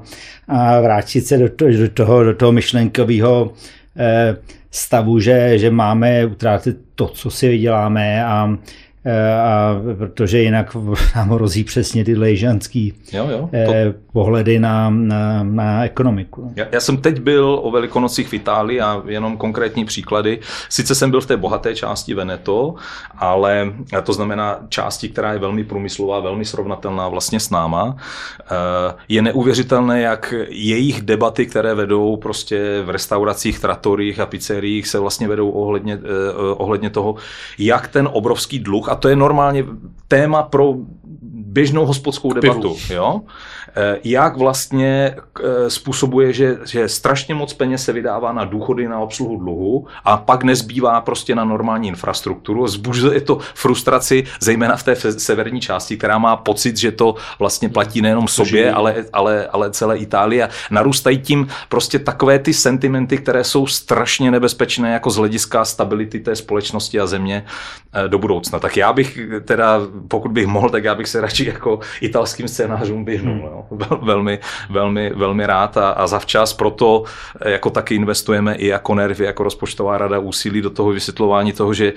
a 0.49 0.81
vrátit 0.81 1.27
se 1.27 1.39
do, 1.39 1.49
to, 1.49 1.69
do 1.69 1.89
toho, 1.89 2.25
do 2.25 2.35
toho 2.35 2.53
myšlenkového 2.53 3.53
eh, 3.97 4.37
stavu, 4.71 5.21
že, 5.21 5.59
že 5.59 5.71
máme 5.71 6.27
utrácet 6.27 6.77
to, 6.95 7.09
co 7.09 7.31
si 7.31 7.49
vyděláme 7.49 8.25
a 8.25 8.49
Eh, 8.49 8.86
a 9.45 9.77
protože 9.99 10.39
jinak 10.39 10.77
nám 11.17 11.31
hrozí 11.31 11.65
přesně 11.65 12.05
ty 12.05 12.17
lejžanský 12.17 12.95
jo, 13.13 13.29
jo, 13.31 13.51
eh, 13.53 13.93
to... 13.93 13.99
pohledy 14.13 14.59
na, 14.59 14.91
na, 14.91 15.43
na 15.43 15.85
ekonomiku. 15.85 16.53
Já, 16.57 16.67
já 16.73 16.81
jsem 16.81 16.97
teď 16.97 17.21
byl 17.21 17.61
o 17.63 17.71
Velikonocích 17.71 18.29
v 18.29 18.35
Itálii 18.35 18.81
a 18.81 19.03
jenom 19.07 19.37
konkrétní 19.37 19.85
příklady. 19.85 20.39
Sice 20.69 20.95
jsem 20.95 21.11
byl 21.11 21.21
v 21.21 21.27
té 21.27 21.37
bohaté 21.37 21.75
části 21.75 22.15
Veneto, 22.15 22.75
ale 23.19 23.73
to 24.05 24.13
znamená 24.13 24.59
části, 24.69 25.09
která 25.09 25.33
je 25.33 25.39
velmi 25.39 25.65
průmyslová, 25.65 26.21
velmi 26.21 26.45
srovnatelná 26.45 27.09
vlastně 27.09 27.41
s 27.41 27.51
náma. 27.51 27.97
Eh, 28.41 28.95
je 29.09 29.23
neuvěřitelné, 29.23 30.01
jak 30.01 30.35
jejich 30.49 31.03
debaty, 31.03 31.47
které 31.47 31.75
vedou 31.75 32.17
prostě 32.17 32.83
v 32.85 32.91
restauracích, 32.91 33.61
tratorích 33.61 34.21
a 34.21 34.27
pizzeriích, 34.27 34.89
se 34.89 34.99
vlastně 34.99 35.29
vedou 35.29 35.51
ohledně, 35.51 35.99
ohledně 36.57 36.91
toho, 36.91 37.15
jak 37.59 37.89
ten 37.89 38.09
obrovský 38.13 38.59
dluh, 38.59 38.89
a 38.89 38.96
to 38.97 39.09
je 39.09 39.17
normálně 39.17 39.65
téma 40.09 40.43
pro 40.43 40.75
běžnou 41.33 41.87
hospodskou 41.87 42.33
debatu. 42.33 42.77
Jo? 42.91 43.21
Eh, 43.79 43.99
jak 44.05 44.37
vlastně 44.37 45.17
eh, 45.45 45.71
způsobuje, 45.71 46.33
že, 46.33 46.59
že 46.65 46.89
strašně 46.89 47.35
moc 47.35 47.53
peněz 47.53 47.85
se 47.85 47.93
vydává 47.93 48.33
na 48.33 48.45
důchody, 48.45 48.89
na 48.89 48.99
obsluhu 48.99 49.37
dluhu 49.37 49.87
a 50.05 50.17
pak 50.17 50.45
nezbývá 50.45 51.01
prostě 51.01 51.35
na 51.35 51.45
normální 51.45 51.89
infrastrukturu. 51.89 52.67
Zbuzuje 52.67 53.21
to 53.21 53.39
frustraci, 53.55 54.25
zejména 54.41 54.77
v 54.77 54.83
té 54.83 54.97
severní 54.97 55.61
části, 55.61 55.97
která 55.97 56.19
má 56.19 56.37
pocit, 56.37 56.77
že 56.77 56.93
to 56.93 57.15
vlastně 57.39 57.69
platí 57.69 58.01
nejenom 58.03 58.29
sobě, 58.29 58.73
ale, 58.73 59.05
ale, 59.13 59.47
ale 59.47 59.71
celé 59.71 59.99
Itálie. 59.99 60.49
Narůstají 60.71 61.19
tím 61.19 61.49
prostě 61.69 61.99
takové 61.99 62.39
ty 62.39 62.55
sentimenty, 62.55 63.19
které 63.19 63.45
jsou 63.45 63.67
strašně 63.67 64.31
nebezpečné 64.31 64.93
jako 64.93 65.11
z 65.11 65.17
hlediska 65.17 65.65
stability 65.65 66.21
té 66.21 66.37
společnosti 66.37 67.01
a 67.01 67.07
země 67.07 67.45
eh, 67.93 68.09
do 68.09 68.19
budoucna. 68.19 68.59
Tak 68.59 68.77
já 68.77 68.93
bych 68.93 69.19
teda, 69.45 69.81
pokud 70.09 70.33
bych 70.33 70.47
mohl, 70.47 70.71
tak 70.71 70.85
já 70.85 70.95
bych 70.95 71.09
se 71.09 71.21
radši 71.21 71.47
jako 71.47 71.81
italským 72.01 72.49
scénářům 72.49 73.05
vyhnul. 73.05 73.35
Hmm. 73.35 73.45
Jo. 73.45 73.66
velmi, 74.03 74.39
velmi, 74.71 75.11
velmi 75.15 75.47
rád 75.47 75.77
a, 75.77 75.91
a 75.91 76.07
zavčas 76.07 76.53
proto 76.53 77.05
eh, 77.41 77.51
jako 77.51 77.71
taky 77.71 77.95
investujeme 77.95 78.55
i 78.55 78.67
jako 78.67 78.95
nervy, 78.95 79.25
jako 79.25 79.43
rozpočtová 79.43 79.99
rada 79.99 80.19
úsilí 80.19 80.63
do 80.63 80.71
toho 80.71 80.91
vysvětlování 80.91 81.53
toho, 81.53 81.75
že 81.75 81.93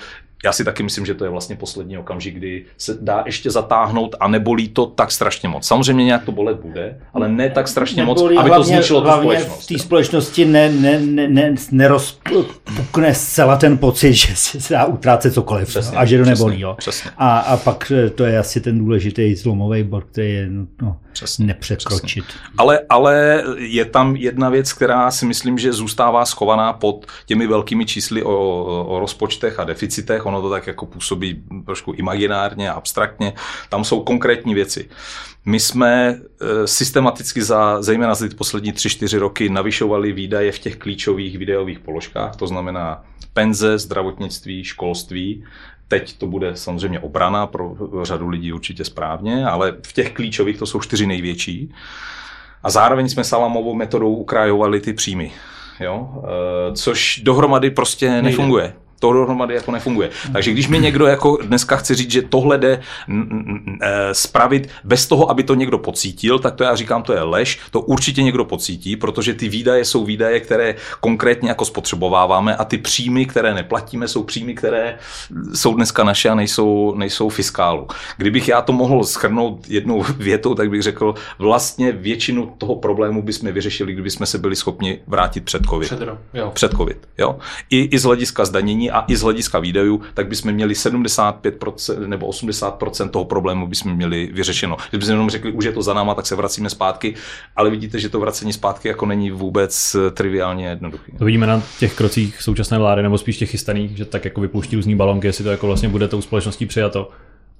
já 0.46 0.52
si 0.52 0.64
taky 0.64 0.84
myslím, 0.84 1.06
že 1.06 1.14
to 1.14 1.24
je 1.24 1.30
vlastně 1.30 1.56
poslední 1.56 1.98
okamžik, 1.98 2.36
kdy 2.36 2.66
se 2.78 2.98
dá 3.02 3.24
ještě 3.26 3.52
zatáhnout 3.52 4.16
a 4.20 4.28
nebolí 4.28 4.70
to 4.70 4.86
tak 4.86 5.12
strašně 5.12 5.50
moc. 5.50 5.68
Samozřejmě 5.68 6.06
nějak 6.06 6.24
to 6.26 6.32
bolet 6.32 6.60
bude, 6.60 7.00
ale 7.14 7.30
ne 7.30 7.50
tak 7.50 7.68
strašně 7.68 8.06
nebolí, 8.06 8.36
moc, 8.36 8.40
aby 8.40 8.50
hlavně, 8.50 8.56
to 8.56 8.64
zničilo 8.64 9.02
tu 9.02 9.10
společnost. 9.20 9.64
v 9.64 9.68
té 9.68 9.80
společnosti 9.80 10.46
ne, 10.46 10.72
ne, 10.72 11.00
ne, 11.00 11.28
ne, 11.28 11.56
nerozpukne 11.72 13.14
zcela 13.14 13.58
ten 13.58 13.78
pocit, 13.78 14.14
že 14.14 14.36
se 14.36 14.74
dá 14.74 14.86
utrácet 14.86 15.34
cokoliv 15.34 15.68
přesně, 15.68 15.98
a 15.98 16.06
že 16.06 16.18
to 16.18 16.26
nebolí. 16.26 16.56
Přesně, 16.56 16.64
jo. 16.64 16.76
Přesně. 16.78 17.12
A, 17.18 17.40
a 17.40 17.58
pak 17.58 17.92
eh, 17.96 18.10
to 18.10 18.26
je 18.26 18.40
asi 18.40 18.62
ten 18.62 18.80
důležitý 18.80 19.36
zlomový 19.36 19.84
bod, 19.84 20.04
který 20.04 20.34
je 20.34 20.48
no, 20.82 20.98
přesně, 21.20 21.46
nepřekročit. 21.46 22.26
Přesně. 22.26 22.42
Ale, 22.58 22.80
ale 22.90 23.44
je 23.58 23.86
tam 23.86 24.16
jedna 24.16 24.50
věc, 24.50 24.74
která 24.74 25.12
si 25.12 25.26
myslím, 25.26 25.58
že 25.58 25.74
zůstává 25.74 26.26
schovaná 26.26 26.74
pod 26.74 27.06
těmi 27.26 27.48
velkými 27.48 27.86
čísly 27.86 28.24
o, 28.24 28.36
o 28.88 29.00
rozpočtech 29.00 29.60
a 29.60 29.64
deficitech 29.64 30.26
ono 30.26 30.42
to 30.42 30.50
tak 30.50 30.68
jako 30.68 30.86
působí 30.86 31.44
trošku 31.66 31.92
imaginárně, 31.92 32.72
abstraktně. 32.72 33.34
Tam 33.70 33.84
jsou 33.84 34.04
konkrétní 34.04 34.54
věci. 34.54 34.90
My 35.46 35.60
jsme 35.60 36.20
eh, 36.42 36.68
systematicky 36.68 37.42
za 37.42 37.82
zejména 37.82 38.16
za 38.16 38.28
ty 38.30 38.36
poslední 38.36 38.74
3-4 38.74 39.20
roky 39.20 39.50
navyšovali 39.50 40.12
výdaje 40.12 40.52
v 40.52 40.60
těch 40.60 40.76
klíčových 40.76 41.38
videových 41.38 41.80
položkách, 41.80 42.36
to 42.36 42.48
znamená 42.48 43.04
penze, 43.34 43.78
zdravotnictví, 43.78 44.64
školství. 44.64 45.44
Teď 45.90 46.18
to 46.18 46.28
bude 46.28 46.56
samozřejmě 46.56 47.00
obrana 47.00 47.48
pro 47.48 47.76
řadu 48.04 48.30
lidí 48.30 48.54
určitě 48.54 48.86
správně, 48.86 49.46
ale 49.46 49.76
v 49.86 49.94
těch 49.94 50.14
klíčových 50.14 50.58
to 50.58 50.66
jsou 50.66 50.80
čtyři 50.80 51.08
největší. 51.08 51.74
A 52.64 52.70
zároveň 52.70 53.10
jsme 53.10 53.24
salamovou 53.24 53.74
metodou 53.74 54.16
ukrajovali 54.16 54.82
ty 54.82 54.94
příjmy. 54.94 55.32
Jo? 55.80 56.24
E, 56.24 56.76
což 56.76 57.22
dohromady 57.24 57.70
prostě 57.70 58.22
nefunguje. 58.22 58.74
To 59.00 59.14
dohromady 59.14 59.54
jako 59.54 59.72
nefunguje. 59.72 60.10
Takže 60.34 60.52
když 60.52 60.68
mi 60.68 60.80
někdo 60.80 61.06
jako 61.06 61.38
dneska 61.42 61.78
chce 61.78 61.96
říct, 61.96 62.12
že 62.12 62.22
tohle 62.22 62.58
jde 62.58 62.82
e, 63.82 64.14
spravit 64.14 64.70
bez 64.84 65.08
toho, 65.08 65.32
aby 65.32 65.44
to 65.44 65.56
někdo 65.56 65.78
pocítil, 65.78 66.40
tak 66.40 66.56
to 66.56 66.64
já 66.64 66.76
říkám, 66.76 67.04
to 67.04 67.14
je 67.14 67.22
lež. 67.22 67.60
To 67.72 67.82
určitě 67.82 68.24
někdo 68.24 68.46
pocítí, 68.46 68.96
protože 68.96 69.34
ty 69.34 69.50
výdaje 69.50 69.86
jsou 69.86 70.06
výdaje, 70.06 70.40
které 70.40 70.76
konkrétně 71.00 71.50
jako 71.50 71.66
spotřebováváme 71.66 72.56
a 72.56 72.66
ty 72.66 72.78
příjmy, 72.78 73.26
které 73.26 73.54
neplatíme, 73.54 74.08
jsou 74.08 74.24
příjmy, 74.24 74.56
které 74.56 74.98
jsou 75.54 75.76
dneska 75.76 76.04
naše 76.04 76.30
a 76.30 76.36
nejsou, 76.36 76.94
nejsou 76.96 77.30
fiskálu. 77.30 77.88
Kdybych 78.18 78.48
já 78.48 78.62
to 78.62 78.74
mohl 78.74 79.04
schrnout 79.04 79.70
jednou 79.70 80.04
větou, 80.18 80.56
tak 80.56 80.70
bych 80.70 80.82
řekl, 80.82 81.16
vlastně 81.40 81.92
většinu 81.92 82.54
toho 82.58 82.76
problému 82.76 83.22
bychom 83.22 83.52
vyřešili, 83.52 83.94
kdybychom 83.94 84.26
se 84.26 84.38
byli 84.38 84.56
schopni 84.56 85.00
vrátit 85.08 85.46
před 85.46 85.62
COVID. 85.70 85.88
Před, 85.88 86.10
jo. 86.34 86.52
před 86.54 86.72
COVID. 86.72 87.08
Jo? 87.18 87.40
I, 87.70 87.80
I 87.84 88.00
z 88.00 88.04
hlediska 88.04 88.46
zdanění 88.46 88.89
a 88.92 89.06
i 89.08 89.16
z 89.16 89.22
hlediska 89.22 89.60
výdajů, 89.60 90.02
tak 90.14 90.28
bychom 90.28 90.52
měli 90.52 90.74
75% 90.74 92.08
nebo 92.08 92.30
80% 92.30 93.10
toho 93.10 93.26
problému 93.26 93.68
bychom 93.68 93.96
měli 93.96 94.30
vyřešeno. 94.34 94.78
Kdybychom 94.90 95.14
jenom 95.14 95.30
řekli, 95.30 95.52
už 95.52 95.66
je 95.66 95.72
to 95.72 95.82
za 95.82 95.94
náma, 95.94 96.16
tak 96.16 96.28
se 96.28 96.36
vracíme 96.36 96.70
zpátky, 96.70 97.16
ale 97.56 97.70
vidíte, 97.70 98.00
že 98.00 98.10
to 98.10 98.20
vracení 98.20 98.54
zpátky 98.54 98.88
jako 98.88 99.06
není 99.06 99.32
vůbec 99.32 99.96
triviálně 100.14 100.68
jednoduché. 100.68 101.12
To 101.18 101.26
vidíme 101.26 101.48
na 101.48 101.64
těch 101.80 101.96
krocích 101.96 102.42
současné 102.42 102.78
vlády, 102.78 103.04
nebo 103.04 103.18
spíš 103.18 103.38
těch 103.38 103.50
chystaných, 103.50 103.98
že 103.98 104.06
tak 104.06 104.26
jako 104.26 104.42
vypouští 104.42 104.76
různý 104.76 104.96
balonky, 104.96 105.28
jestli 105.28 105.44
to 105.44 105.52
jako 105.52 105.68
vlastně 105.68 105.90
bude 105.90 106.08
tou 106.08 106.22
společností 106.22 106.66
přijato 106.66 107.10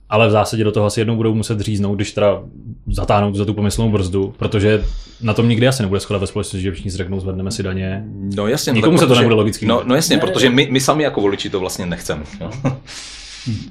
ale 0.10 0.28
v 0.28 0.32
zásadě 0.32 0.64
do 0.64 0.72
toho 0.72 0.86
asi 0.86 1.02
jednou 1.02 1.16
budou 1.16 1.36
muset 1.36 1.60
říznout, 1.60 1.96
když 1.96 2.12
teda 2.12 2.42
zatáhnout 2.88 3.36
za 3.36 3.46
tu 3.46 3.54
pomyslnou 3.54 3.92
brzdu, 3.92 4.34
protože 4.38 4.84
na 5.22 5.34
tom 5.34 5.50
nikdy 5.50 5.68
asi 5.68 5.84
nebude 5.84 6.00
schoda 6.00 6.18
ve 6.18 6.28
společnosti, 6.28 6.62
že 6.62 6.72
všichni 6.72 6.92
řeknou, 6.92 7.20
zvedneme 7.20 7.52
si 7.52 7.64
daně. 7.64 8.04
No 8.36 8.48
jasně. 8.48 8.74
Nikomu 8.74 8.92
no, 8.92 8.98
se 8.98 9.08
to 9.08 9.16
nebude 9.16 9.36
logicky. 9.36 9.66
No, 9.66 9.82
no 9.86 9.96
jasně, 9.96 10.16
ne, 10.16 10.22
protože 10.22 10.50
my, 10.50 10.68
my 10.72 10.80
sami 10.80 11.04
jako 11.04 11.22
voliči 11.22 11.50
to 11.50 11.60
vlastně 11.60 11.86
nechceme. 11.86 12.24
Jo. 12.42 12.52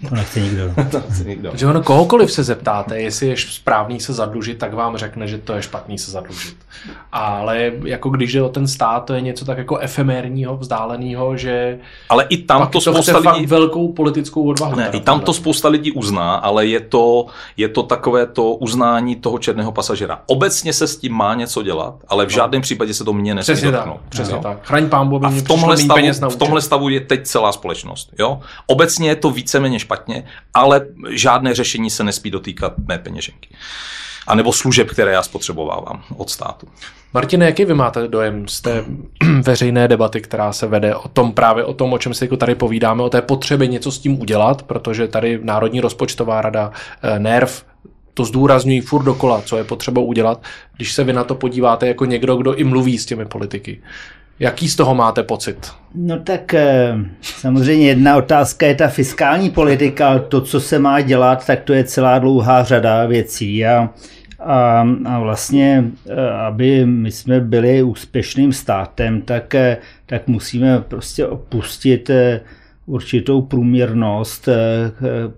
To 0.09 0.15
nechce 0.15 0.41
nikdo. 0.41 0.63
to 0.91 0.99
nechce 1.09 1.25
nikdo. 1.25 1.51
Že 1.55 1.67
ono 1.67 1.83
kohokoliv 1.83 2.33
se 2.33 2.45
zeptáte, 2.45 3.01
jestli 3.01 3.27
je 3.27 3.37
správný 3.37 4.01
se 4.01 4.13
zadlužit, 4.13 4.59
tak 4.59 4.75
vám 4.75 4.97
řekne, 4.97 5.29
že 5.29 5.39
to 5.39 5.53
je 5.53 5.63
špatný 5.63 5.99
se 5.99 6.11
zadlužit. 6.11 6.57
Ale 7.13 7.73
jako 7.85 8.11
když 8.11 8.33
jde 8.33 8.43
o 8.43 8.49
ten 8.49 8.67
stát, 8.67 9.05
to 9.05 9.15
je 9.15 9.21
něco 9.21 9.45
tak 9.45 9.59
jako 9.59 9.79
efemérního, 9.79 10.57
vzdáleného, 10.57 11.37
že 11.37 11.79
ale 12.09 12.27
i 12.29 12.37
tam 12.37 12.67
to, 12.67 12.81
to 12.81 12.81
spousta 12.81 13.19
lidí... 13.19 13.47
velkou 13.47 13.93
politickou 13.93 14.49
odvahu. 14.49 14.77
Ne, 14.77 14.91
i 14.93 15.01
tam 15.01 15.21
to 15.21 15.33
spousta 15.33 15.69
lidí 15.69 15.93
uzná, 15.93 16.35
ale 16.35 16.67
je 16.67 16.81
to, 16.81 17.27
je 17.57 17.69
to 17.69 17.83
takové 17.83 18.27
to 18.27 18.55
uznání 18.55 19.17
toho 19.17 19.39
černého 19.39 19.73
pasažera. 19.73 20.21
Obecně 20.27 20.73
se 20.73 20.87
s 20.87 20.97
tím 20.97 21.13
má 21.13 21.35
něco 21.35 21.63
dělat, 21.63 21.95
ale 22.09 22.25
v 22.25 22.29
no. 22.29 22.35
žádném 22.35 22.63
případě 22.63 22.95
se 22.95 23.05
to 23.05 23.13
mě 23.13 23.35
nesmí 23.35 23.55
Přesně 23.55 23.71
dotknout. 23.71 24.01
tak, 24.01 24.09
přesně 24.09 24.35
jo? 24.35 24.41
tak. 24.43 24.59
Chraň 24.63 24.89
pán 24.89 25.09
a 25.23 25.31
v 25.31 25.43
tomhle, 25.43 25.77
stavu, 25.77 26.31
v 26.31 26.37
tomhle 26.37 26.61
stavu 26.61 26.89
je 26.89 27.01
teď 27.01 27.27
celá 27.27 27.53
společnost. 27.53 28.11
Jo? 28.19 28.41
Obecně 28.67 29.09
je 29.09 29.17
to 29.17 29.31
víceméně 29.31 29.68
špatně, 29.77 30.25
ale 30.55 30.87
žádné 31.11 31.55
řešení 31.55 31.91
se 31.91 32.05
nespí 32.05 32.31
dotýkat 32.31 32.73
mé 32.89 32.99
peněženky. 32.99 33.49
A 34.27 34.35
nebo 34.35 34.53
služeb, 34.53 34.91
které 34.91 35.13
já 35.13 35.23
spotřebovávám 35.23 36.03
od 36.17 36.31
státu. 36.31 36.69
Martine, 37.15 37.47
jaký 37.47 37.65
vy 37.65 37.75
máte 37.75 38.09
dojem 38.09 38.49
z 38.49 38.61
té 38.61 38.85
veřejné 39.43 39.89
debaty, 39.89 40.21
která 40.21 40.53
se 40.53 40.67
vede 40.67 40.95
o 40.95 41.09
tom 41.09 41.33
právě 41.33 41.65
o 41.65 41.75
tom, 41.75 41.93
o 41.93 41.99
čem 41.99 42.15
si 42.15 42.25
jako 42.25 42.37
tady 42.37 42.55
povídáme, 42.55 43.03
o 43.03 43.11
té 43.11 43.23
potřebě 43.23 43.67
něco 43.67 43.93
s 43.93 43.99
tím 43.99 44.21
udělat, 44.21 44.63
protože 44.63 45.09
tady 45.09 45.41
Národní 45.43 45.81
rozpočtová 45.81 46.43
rada, 46.43 46.73
eh, 47.03 47.19
NERV, 47.19 47.65
to 48.15 48.25
zdůrazňují 48.25 48.81
furt 48.81 49.03
dokola, 49.03 49.43
co 49.43 49.57
je 49.57 49.65
potřeba 49.65 50.01
udělat, 50.01 50.43
když 50.77 50.93
se 50.93 51.05
vy 51.05 51.13
na 51.13 51.25
to 51.25 51.35
podíváte 51.35 51.89
jako 51.89 52.05
někdo, 52.05 52.37
kdo 52.37 52.55
i 52.55 52.65
mluví 52.65 52.99
s 52.99 53.07
těmi 53.07 53.25
politiky. 53.27 53.83
Jaký 54.41 54.69
z 54.69 54.77
toho 54.77 54.95
máte 54.95 55.23
pocit? 55.23 55.71
No 55.95 56.19
tak 56.19 56.55
eh, 56.55 56.95
samozřejmě 57.21 57.87
jedna 57.87 58.17
otázka 58.17 58.67
je 58.67 58.75
ta 58.75 58.89
fiskální 58.89 59.51
politika, 59.51 60.19
to, 60.19 60.41
co 60.41 60.61
se 60.61 60.79
má 60.79 61.01
dělat, 61.01 61.47
tak 61.47 61.63
to 61.63 61.73
je 61.73 61.85
celá 61.85 62.19
dlouhá 62.19 62.65
řada 62.65 63.07
věcí. 63.07 63.67
A, 63.67 63.91
a, 64.39 64.89
a 65.05 65.19
vlastně, 65.19 65.85
eh, 66.09 66.31
aby 66.31 66.87
my 66.87 67.13
jsme 67.13 67.41
byli 67.41 67.83
úspěšným 67.83 68.53
státem, 68.53 69.23
tak, 69.23 69.55
eh, 69.55 69.77
tak 70.07 70.29
musíme 70.29 70.81
prostě 70.81 71.27
opustit 71.27 72.11
určitou 72.87 73.43
průměrnost, 73.43 74.49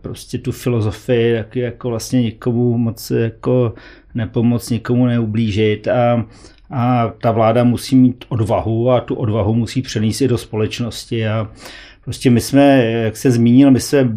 prostě 0.01 0.39
tu 0.39 0.53
filozofii, 0.53 1.33
jak 1.33 1.57
jako 1.57 1.89
vlastně 1.89 2.23
nikomu 2.23 2.79
moc 2.79 3.11
jako 3.11 3.75
nepomoc, 4.15 4.71
nikomu 4.71 5.07
neublížit. 5.07 5.89
A, 5.89 6.25
a 6.70 7.12
ta 7.22 7.30
vláda 7.30 7.64
musí 7.64 7.96
mít 7.96 8.24
odvahu 8.28 8.90
a 8.90 9.00
tu 9.00 9.14
odvahu 9.14 9.54
musí 9.54 9.83
přenést 9.83 10.20
i 10.20 10.28
do 10.28 10.38
společnosti 10.38 11.28
a 11.28 11.48
Prostě 12.04 12.30
my 12.30 12.40
jsme, 12.40 12.85
jak 12.85 13.16
se 13.16 13.30
zmínil, 13.30 13.70
my 13.70 13.80
jsme, 13.80 14.09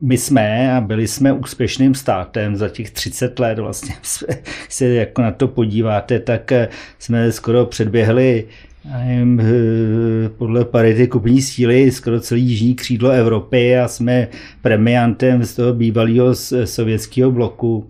my 0.00 0.18
jsme 0.18 0.76
a 0.76 0.80
byli 0.80 1.08
jsme 1.08 1.32
úspěšným 1.32 1.94
státem 1.94 2.56
za 2.56 2.68
těch 2.68 2.90
30 2.90 3.38
let. 3.38 3.58
Vlastně 3.58 3.94
jsme, 4.02 4.28
se 4.68 4.86
jako 4.86 5.22
na 5.22 5.30
to 5.30 5.48
podíváte, 5.48 6.20
tak 6.20 6.52
jsme 6.98 7.32
skoro 7.32 7.66
předběhli 7.66 8.46
nevím, 8.84 9.42
podle 10.38 10.64
parity 10.64 11.06
kupní 11.06 11.42
síly 11.42 11.90
skoro 11.90 12.20
celý 12.20 12.42
jižní 12.42 12.74
křídlo 12.74 13.10
Evropy 13.10 13.78
a 13.78 13.88
jsme 13.88 14.28
premiantem 14.62 15.44
z 15.44 15.54
toho 15.54 15.72
bývalého 15.72 16.34
sovětského 16.64 17.30
bloku. 17.30 17.86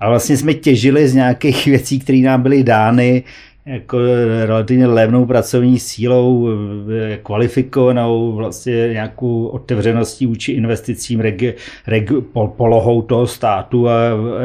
A 0.00 0.08
vlastně 0.08 0.36
jsme 0.36 0.54
těžili 0.54 1.08
z 1.08 1.14
nějakých 1.14 1.66
věcí, 1.66 1.98
které 1.98 2.18
nám 2.18 2.42
byly 2.42 2.62
dány 2.64 3.22
jako 3.66 3.98
relativně 4.44 4.86
levnou 4.86 5.26
pracovní 5.26 5.78
sílou, 5.78 6.48
eh, 6.48 7.18
kvalifikovanou 7.22 8.32
vlastně 8.32 8.88
nějakou 8.92 9.46
otevřeností 9.46 10.26
vůči 10.26 10.52
investicím, 10.52 11.20
regi, 11.20 11.54
regi, 11.86 12.14
polohou 12.56 13.02
toho 13.02 13.26
státu 13.26 13.88
a 13.88 13.92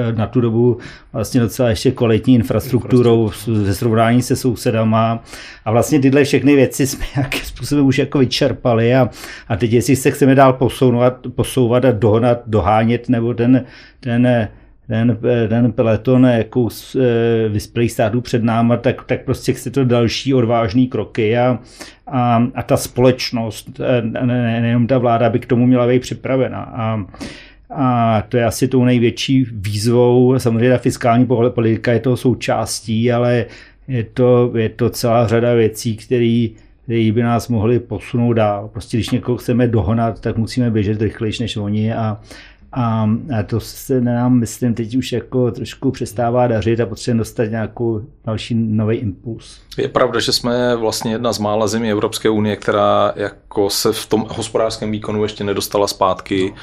eh, 0.10 0.14
na 0.14 0.28
tu 0.28 0.42
dobu 0.42 0.78
vlastně 1.14 1.42
docela 1.42 1.70
ještě 1.70 1.92
kvalitní 1.92 2.36
infrastrukturou 2.36 3.32
ze 3.46 3.76
srovnání 3.76 4.22
se 4.22 4.36
sousedama. 4.36 5.24
A 5.66 5.72
vlastně 5.72 6.00
tyhle 6.00 6.24
všechny 6.24 6.56
věci 6.56 6.88
jsme 6.88 7.06
nějakým 7.16 7.42
způsobem 7.44 7.86
už 7.86 7.98
jako 7.98 8.20
vyčerpali 8.20 8.96
a, 8.96 9.10
a 9.48 9.56
teď 9.56 9.74
jestli 9.74 9.96
se 9.96 10.12
chceme 10.12 10.36
dál 10.36 10.54
posouvat, 10.54 11.18
posouvat 11.36 11.86
a 11.86 11.92
dohnat, 11.92 12.42
dohánět 12.46 13.10
nebo 13.10 13.34
ten, 13.34 13.66
ten 14.00 14.48
ten, 14.88 15.18
ten 15.50 15.72
peleton 15.72 16.26
jako 16.26 16.68
e, 16.96 17.50
vyspělých 17.50 17.92
států 17.92 18.22
před 18.22 18.44
náma, 18.44 18.78
tak, 18.78 19.04
tak 19.04 19.26
prostě 19.26 19.54
chce 19.54 19.72
to 19.72 19.86
další 19.86 20.34
odvážný 20.34 20.88
kroky 20.88 21.38
a, 21.38 21.60
a, 22.08 22.44
a 22.56 22.64
ta 22.64 22.78
společnost, 22.78 23.82
ne, 24.02 24.62
nejenom 24.62 24.88
ta 24.88 24.98
vláda, 24.98 25.30
by 25.30 25.40
k 25.40 25.46
tomu 25.46 25.66
měla 25.66 25.88
být 25.88 26.00
připravena. 26.00 26.62
A, 26.62 27.06
a 27.70 28.22
to 28.30 28.38
je 28.38 28.46
asi 28.46 28.68
tou 28.68 28.86
největší 28.86 29.46
výzvou. 29.52 30.40
Samozřejmě 30.40 30.70
ta 30.70 30.78
fiskální 30.78 31.28
politika 31.50 31.92
je 31.92 32.00
toho 32.00 32.18
součástí, 32.18 33.12
ale 33.12 33.46
je 33.88 34.04
to, 34.04 34.52
je 34.58 34.70
to 34.70 34.90
celá 34.90 35.28
řada 35.28 35.54
věcí, 35.54 35.98
které 35.98 36.48
které 36.88 37.12
by 37.12 37.24
nás 37.24 37.48
mohly 37.48 37.80
posunout 37.80 38.34
dál. 38.34 38.70
Prostě 38.74 38.98
když 38.98 39.10
někoho 39.10 39.38
chceme 39.38 39.68
dohnat, 39.68 40.22
tak 40.22 40.38
musíme 40.38 40.72
běžet 40.72 41.02
rychlejší 41.02 41.44
než 41.44 41.58
oni 41.58 41.94
a, 41.94 42.18
a, 42.80 43.10
to 43.46 43.60
se 43.60 44.02
nám, 44.02 44.40
myslím, 44.40 44.74
teď 44.74 44.96
už 44.96 45.12
jako 45.12 45.52
trošku 45.52 45.92
přestává 45.92 46.48
dařit 46.48 46.80
a 46.80 46.86
potřebujeme 46.86 47.18
dostat 47.18 47.46
nějakou 47.46 48.02
další 48.26 48.56
nový 48.56 48.98
impuls. 48.98 49.62
Je 49.78 49.88
pravda, 49.88 50.20
že 50.20 50.32
jsme 50.32 50.76
vlastně 50.76 51.12
jedna 51.12 51.34
z 51.34 51.40
mála 51.40 51.68
zemí 51.68 51.92
Evropské 51.92 52.30
unie, 52.30 52.56
která 52.56 53.14
jako 53.58 53.70
se 53.70 53.94
v 53.94 54.06
tom 54.06 54.28
hospodářském 54.30 54.92
výkonu 54.92 55.24
ještě 55.24 55.44
nedostala 55.44 55.88
zpátky 55.88 56.54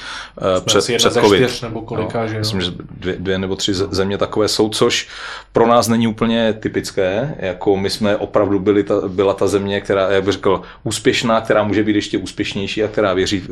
no. 0.40 0.60
před, 0.60 0.96
před 0.96 1.12
COVID. 1.12 1.62
nebo 1.62 1.82
kolika, 1.82 2.22
no, 2.22 2.28
že 2.28 2.38
myslím, 2.38 2.60
že 2.60 2.70
dvě, 2.90 3.16
dvě 3.18 3.38
nebo 3.38 3.56
tři 3.56 3.74
země 3.74 4.18
takové 4.18 4.48
jsou, 4.48 4.68
což 4.68 5.08
pro 5.52 5.66
nás 5.66 5.88
není 5.88 6.06
úplně 6.06 6.52
typické. 6.52 7.34
Jako 7.38 7.76
my 7.76 7.90
jsme 7.90 8.16
opravdu 8.16 8.58
byli 8.58 8.84
ta, 8.84 8.94
byla 9.08 9.34
ta 9.34 9.46
země, 9.46 9.80
která, 9.80 10.10
jak 10.10 10.24
bych 10.24 10.32
řekl, 10.32 10.62
úspěšná, 10.84 11.40
která 11.40 11.64
může 11.64 11.82
být 11.82 11.96
ještě 11.96 12.18
úspěšnější 12.18 12.84
a 12.84 12.88
která 12.88 13.14
věří 13.14 13.40
uh, 13.40 13.46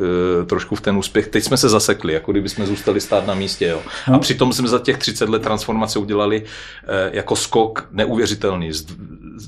trošku 0.47 0.75
v 0.75 0.81
ten 0.81 0.97
úspěch. 0.97 1.27
Teď 1.27 1.43
jsme 1.43 1.57
se 1.57 1.69
zasekli, 1.69 2.13
jako 2.13 2.31
kdyby 2.31 2.49
jsme 2.49 2.65
zůstali 2.65 3.01
stát 3.01 3.27
na 3.27 3.33
místě. 3.35 3.67
Jo. 3.67 3.81
No. 4.07 4.15
A 4.15 4.19
přitom 4.19 4.53
jsme 4.53 4.67
za 4.67 4.79
těch 4.79 4.97
30 4.97 5.29
let 5.29 5.41
transformace 5.41 5.99
udělali 5.99 6.41
uh, 6.41 6.47
jako 7.13 7.35
skok 7.35 7.87
neuvěřitelný 7.91 8.71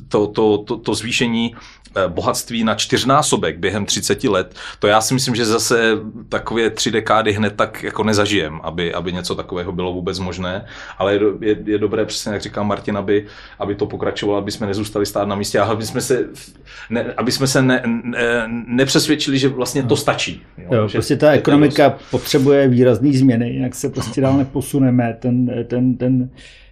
to, 0.10 0.28
to, 0.28 0.58
to, 0.58 0.78
to 0.78 0.94
zvýšení 0.94 1.56
eh, 1.96 2.08
bohatství 2.08 2.64
na 2.64 2.76
čtyřnásobek 2.76 3.58
během 3.58 3.85
30 3.86 4.24
let, 4.24 4.56
to 4.80 4.88
já 4.88 5.02
si 5.02 5.14
myslím, 5.14 5.36
že 5.36 5.46
zase 5.46 5.92
takové 6.30 6.70
tři 6.70 6.92
dekády 6.92 7.34
hned 7.34 7.54
tak 7.56 7.84
jako 7.84 8.04
nezažijem, 8.04 8.60
aby, 8.64 8.94
aby 8.94 9.14
něco 9.14 9.36
takového 9.36 9.72
bylo 9.72 9.94
vůbec 9.94 10.20
možné, 10.20 10.66
ale 10.98 11.14
je, 11.14 11.20
je, 11.42 11.58
je 11.66 11.78
dobré, 11.78 12.06
přesně 12.06 12.32
jak 12.32 12.42
říká 12.42 12.64
Martin, 12.64 12.98
aby, 12.98 13.26
aby 13.60 13.76
to 13.76 13.86
pokračovalo, 13.86 14.38
aby 14.38 14.52
jsme 14.52 14.68
nezůstali 14.68 15.06
stát 15.06 15.28
na 15.28 15.36
místě 15.36 15.60
a 15.60 15.64
aby 15.64 15.86
jsme 15.86 16.02
se, 16.02 16.26
ne, 16.90 17.14
aby 17.18 17.32
jsme 17.32 17.48
se 17.48 17.62
ne, 17.62 17.84
ne, 17.86 18.48
nepřesvědčili, 18.68 19.40
že 19.40 19.48
vlastně 19.48 19.84
to 19.84 19.96
stačí. 19.96 20.44
Jo, 20.58 20.68
jo, 20.72 20.88
že 20.88 20.98
prostě 20.98 21.16
ta 21.16 21.32
ekonomika 21.32 21.90
to... 21.90 21.98
potřebuje 22.12 22.68
výrazné 22.68 23.14
změny, 23.14 23.50
jinak 23.50 23.76
se 23.76 23.90
prostě 23.90 24.22
dál 24.22 24.38
neposuneme. 24.38 25.18
Ten, 25.20 25.66
ten, 25.68 25.98
ten, 25.98 26.30
Eh, 26.30 26.65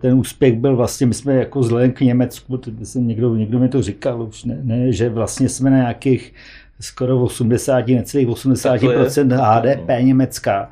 ten 0.00 0.14
úspěch 0.14 0.58
byl 0.58 0.76
vlastně, 0.76 1.06
my 1.06 1.14
jsme 1.14 1.34
jako 1.34 1.60
vzhledem 1.60 1.92
k 1.92 2.00
Německu, 2.00 2.60
jsem 2.82 3.06
někdo, 3.06 3.36
někdo 3.36 3.58
mi 3.58 3.68
to 3.68 3.82
říkal 3.82 4.22
už, 4.22 4.44
ne, 4.44 4.58
ne, 4.62 4.92
že 4.92 5.08
vlastně 5.08 5.48
jsme 5.48 5.70
na 5.70 5.76
nějakých 5.76 6.32
skoro 6.80 7.22
80, 7.22 7.88
necelých 7.88 8.28
80% 8.28 9.60
HDP 9.60 9.88
no. 9.88 10.06
Německa 10.06 10.70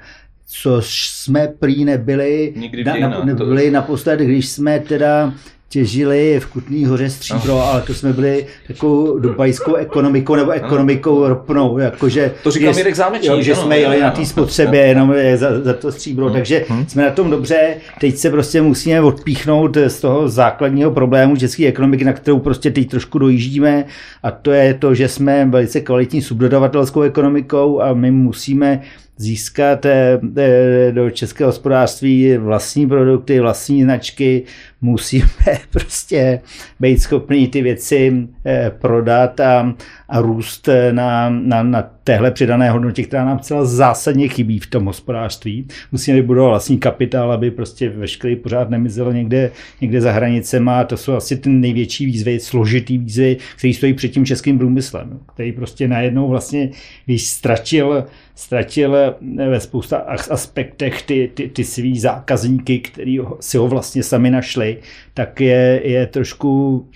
což 0.54 1.08
jsme 1.10 1.48
prý 1.58 1.84
nebyli, 1.84 2.52
Nikdy 2.56 2.84
na, 2.84 2.96
na, 2.96 3.24
nebyli 3.24 3.70
naposled, 3.70 4.20
když 4.20 4.48
jsme 4.48 4.80
teda 4.80 5.34
těžili 5.72 6.40
v 6.40 6.46
Kutný 6.46 6.84
hoře 6.84 7.10
stříbro, 7.10 7.52
no. 7.52 7.62
ale 7.62 7.82
to 7.82 7.94
jsme 7.94 8.12
byli 8.12 8.46
takovou 8.66 9.18
dubajskou 9.18 9.74
ekonomikou 9.74 10.34
nebo 10.34 10.50
ekonomikou 10.50 11.28
ropnou, 11.28 11.78
jakože... 11.78 12.34
To 12.42 12.50
říkal 12.50 12.74
Mirek 12.74 12.94
Zámečník. 12.94 13.30
jo, 13.30 13.42
že 13.42 13.54
jsme 13.54 13.78
jeli 13.78 14.00
na 14.00 14.10
té 14.10 14.26
spotřebě 14.26 14.86
jenom 14.86 15.14
za, 15.34 15.60
za 15.60 15.72
to 15.72 15.92
stříbro, 15.92 16.24
hmm. 16.24 16.34
takže 16.34 16.64
hmm. 16.68 16.86
jsme 16.86 17.02
na 17.02 17.10
tom 17.10 17.30
dobře, 17.30 17.76
teď 18.00 18.16
se 18.16 18.30
prostě 18.30 18.62
musíme 18.62 19.00
odpíchnout 19.00 19.76
z 19.86 20.00
toho 20.00 20.28
základního 20.28 20.90
problému 20.90 21.36
české 21.36 21.66
ekonomiky, 21.66 22.04
na 22.04 22.12
kterou 22.12 22.38
prostě 22.38 22.70
teď 22.70 22.90
trošku 22.90 23.18
dojíždíme 23.18 23.84
a 24.22 24.30
to 24.30 24.50
je 24.50 24.74
to, 24.74 24.94
že 24.94 25.08
jsme 25.08 25.46
velice 25.46 25.80
kvalitní 25.80 26.22
subdodavatelskou 26.22 27.02
ekonomikou 27.02 27.80
a 27.80 27.94
my 27.94 28.10
musíme 28.10 28.80
získat 29.16 29.86
eh, 29.86 30.20
eh, 30.36 30.92
do 30.92 31.10
českého 31.10 31.48
hospodářství 31.48 32.36
vlastní 32.36 32.86
produkty, 32.88 33.40
vlastní 33.40 33.82
značky, 33.82 34.42
musíme 34.82 35.26
prostě 35.70 36.40
být 36.80 37.02
schopni 37.02 37.48
ty 37.48 37.62
věci 37.62 38.28
eh, 38.46 38.72
prodat 38.80 39.40
a, 39.40 39.74
a 40.08 40.20
růst 40.20 40.68
na, 40.92 41.30
na, 41.30 41.62
na 41.62 41.82
téhle 42.04 42.30
přidané 42.30 42.70
hodnotě, 42.70 43.02
která 43.02 43.24
nám 43.24 43.38
celá 43.38 43.64
zásadně 43.64 44.28
chybí 44.28 44.58
v 44.58 44.66
tom 44.66 44.84
hospodářství. 44.84 45.66
Musíme 45.92 46.16
vybudovat 46.16 46.48
vlastní 46.48 46.78
kapitál, 46.78 47.32
aby 47.32 47.50
prostě 47.50 47.88
veškerý 47.88 48.36
pořád 48.36 48.70
nemizel 48.70 49.12
někde, 49.12 49.50
někde 49.80 50.00
za 50.00 50.12
hranicema 50.12 50.80
a 50.80 50.84
to 50.84 50.96
jsou 50.96 51.12
asi 51.12 51.36
ty 51.36 51.48
největší 51.48 52.06
výzvy, 52.06 52.40
složitý 52.40 52.98
výzvy, 52.98 53.36
který 53.56 53.74
stojí 53.74 53.94
před 53.94 54.08
tím 54.08 54.26
českým 54.26 54.58
průmyslem, 54.58 55.20
který 55.34 55.52
prostě 55.52 55.88
najednou 55.88 56.28
vlastně, 56.28 56.70
když 57.04 57.26
ztratil 57.26 58.04
ztratil 58.34 58.96
eh, 58.96 59.14
ve 59.48 59.60
spousta 59.60 59.96
aspektech 60.30 61.02
ty, 61.02 61.30
ty, 61.34 61.48
ty 61.48 61.64
svý 61.64 61.98
zákazníky, 61.98 62.78
který 62.78 63.18
si 63.40 63.58
ho 63.58 63.68
vlastně 63.68 64.02
sami 64.02 64.30
našli, 64.30 64.71
tak 65.14 65.40
je, 65.40 65.80
je 65.84 66.06
trošku 66.06 66.86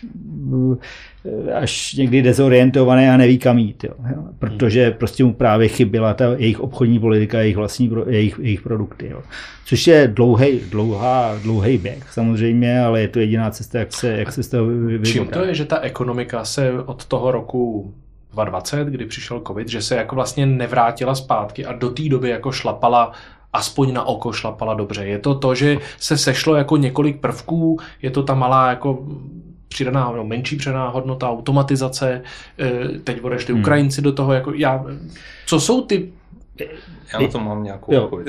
eh, 1.24 1.52
až 1.52 1.94
někdy 1.94 2.22
dezorientovaný 2.22 3.08
a 3.08 3.16
neví 3.16 3.38
kam 3.38 3.58
jít. 3.58 3.84
Jo. 3.84 3.94
Protože 4.38 4.90
prostě 4.90 5.24
mu 5.24 5.34
právě 5.34 5.68
chyběla 5.68 6.14
ta 6.14 6.24
jejich 6.36 6.60
obchodní 6.60 6.98
politika, 6.98 7.40
jejich 7.40 7.56
vlastní 7.56 7.90
jejich, 8.06 8.40
jejich 8.42 8.60
produkty. 8.60 9.08
Jo. 9.10 9.22
Což 9.64 9.86
je 9.86 10.08
dlouhý, 10.08 10.60
dlouhá, 10.70 11.38
dlouhý 11.42 11.78
běh 11.78 12.12
samozřejmě, 12.12 12.80
ale 12.80 13.00
je 13.00 13.08
to 13.08 13.18
jediná 13.18 13.50
cesta, 13.50 13.78
jak 13.78 13.92
se, 13.92 14.08
jak 14.08 14.32
se 14.32 14.42
z 14.42 14.48
toho 14.48 14.66
vyvrat. 14.66 15.06
Čím 15.06 15.26
to 15.26 15.44
je, 15.44 15.54
že 15.54 15.64
ta 15.64 15.80
ekonomika 15.80 16.44
se 16.44 16.72
od 16.86 17.04
toho 17.04 17.30
roku 17.30 17.94
2020, 18.44 18.88
kdy 18.88 19.06
přišel 19.06 19.42
covid, 19.46 19.68
že 19.68 19.82
se 19.82 19.96
jako 19.96 20.14
vlastně 20.14 20.46
nevrátila 20.46 21.14
zpátky 21.14 21.66
a 21.66 21.72
do 21.72 21.90
té 21.90 22.08
doby 22.08 22.28
jako 22.28 22.52
šlapala 22.52 23.12
aspoň 23.56 23.92
na 23.92 24.04
oko 24.04 24.32
šlapala 24.32 24.74
dobře. 24.74 25.06
Je 25.06 25.18
to 25.18 25.34
to, 25.34 25.54
že 25.54 25.78
se 25.98 26.18
sešlo 26.18 26.54
jako 26.54 26.76
několik 26.76 27.20
prvků, 27.20 27.78
je 28.02 28.10
to 28.10 28.22
ta 28.22 28.34
malá 28.34 28.70
jako 28.70 28.98
přidaná, 29.68 30.12
no, 30.16 30.24
menší 30.24 30.56
přidaná 30.56 30.88
hodnota, 30.88 31.30
automatizace, 31.30 32.22
eh, 32.58 32.98
teď 33.04 33.22
odešli 33.22 33.52
hmm. 33.54 33.60
Ukrajinci 33.60 34.02
do 34.02 34.12
toho, 34.12 34.32
jako 34.32 34.52
já, 34.54 34.84
co 35.46 35.60
jsou 35.60 35.80
ty 35.80 36.08
já 37.12 37.20
na 37.20 37.28
to 37.28 37.38
mám 37.38 37.64
nějakou 37.64 38.22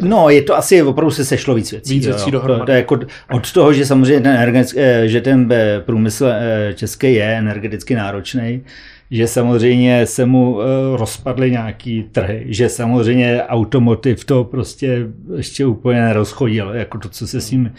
No, 0.00 0.28
je 0.28 0.42
to 0.42 0.56
asi 0.56 0.82
opravdu 0.82 1.10
se 1.10 1.24
sešlo 1.24 1.54
víc 1.54 1.72
věcí. 1.72 1.94
Víc 1.94 2.06
věcí 2.06 2.30
dohromady. 2.30 2.60
To, 2.60 2.66
to 2.66 2.72
je 2.72 2.78
jako 2.78 2.98
od 3.30 3.52
toho, 3.52 3.72
že 3.72 3.86
samozřejmě 3.86 4.20
ten, 4.20 4.64
eh, 4.76 5.08
že 5.08 5.20
ten 5.20 5.52
eh, 5.52 5.80
průmysl 5.80 6.26
český 6.74 7.14
je 7.14 7.24
energeticky 7.24 7.94
náročný, 7.94 8.64
že 9.10 9.26
samozřejmě 9.26 10.06
se 10.06 10.26
mu 10.26 10.60
eh, 10.60 10.64
rozpadly 10.96 11.50
nějaký 11.50 12.02
trhy, 12.12 12.44
že 12.48 12.68
samozřejmě 12.68 13.42
automotiv 13.42 14.24
to 14.24 14.44
prostě 14.44 15.06
ještě 15.36 15.66
úplně 15.66 16.00
nerozchodil, 16.00 16.70
jako 16.74 16.98
to, 16.98 17.08
co 17.08 17.26
se 17.26 17.40
s 17.40 17.50
ním, 17.50 17.72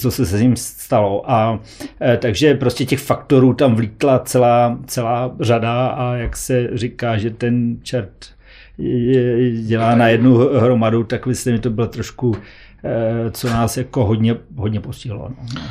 co 0.00 0.10
se 0.10 0.24
s 0.24 0.40
ním 0.40 0.56
stalo. 0.56 1.30
A 1.30 1.60
eh, 2.00 2.16
takže 2.16 2.54
prostě 2.54 2.84
těch 2.84 3.00
faktorů 3.00 3.54
tam 3.54 3.74
vlítla 3.74 4.18
celá, 4.18 4.78
celá 4.86 5.36
řada 5.40 5.86
a 5.86 6.14
jak 6.14 6.36
se 6.36 6.70
říká, 6.72 7.18
že 7.18 7.30
ten 7.30 7.76
čert 7.82 8.34
dělá 9.66 9.94
na 9.94 10.08
jednu 10.08 10.36
hromadu, 10.36 11.04
tak 11.04 11.26
myslím, 11.26 11.56
že 11.56 11.62
to 11.62 11.70
bylo 11.70 11.86
trošku 11.86 12.36
co 13.30 13.48
nás 13.48 13.76
jako 13.76 14.04
hodně, 14.04 14.36
hodně 14.56 14.80
postihlo. 14.80 15.30
No. 15.54 15.62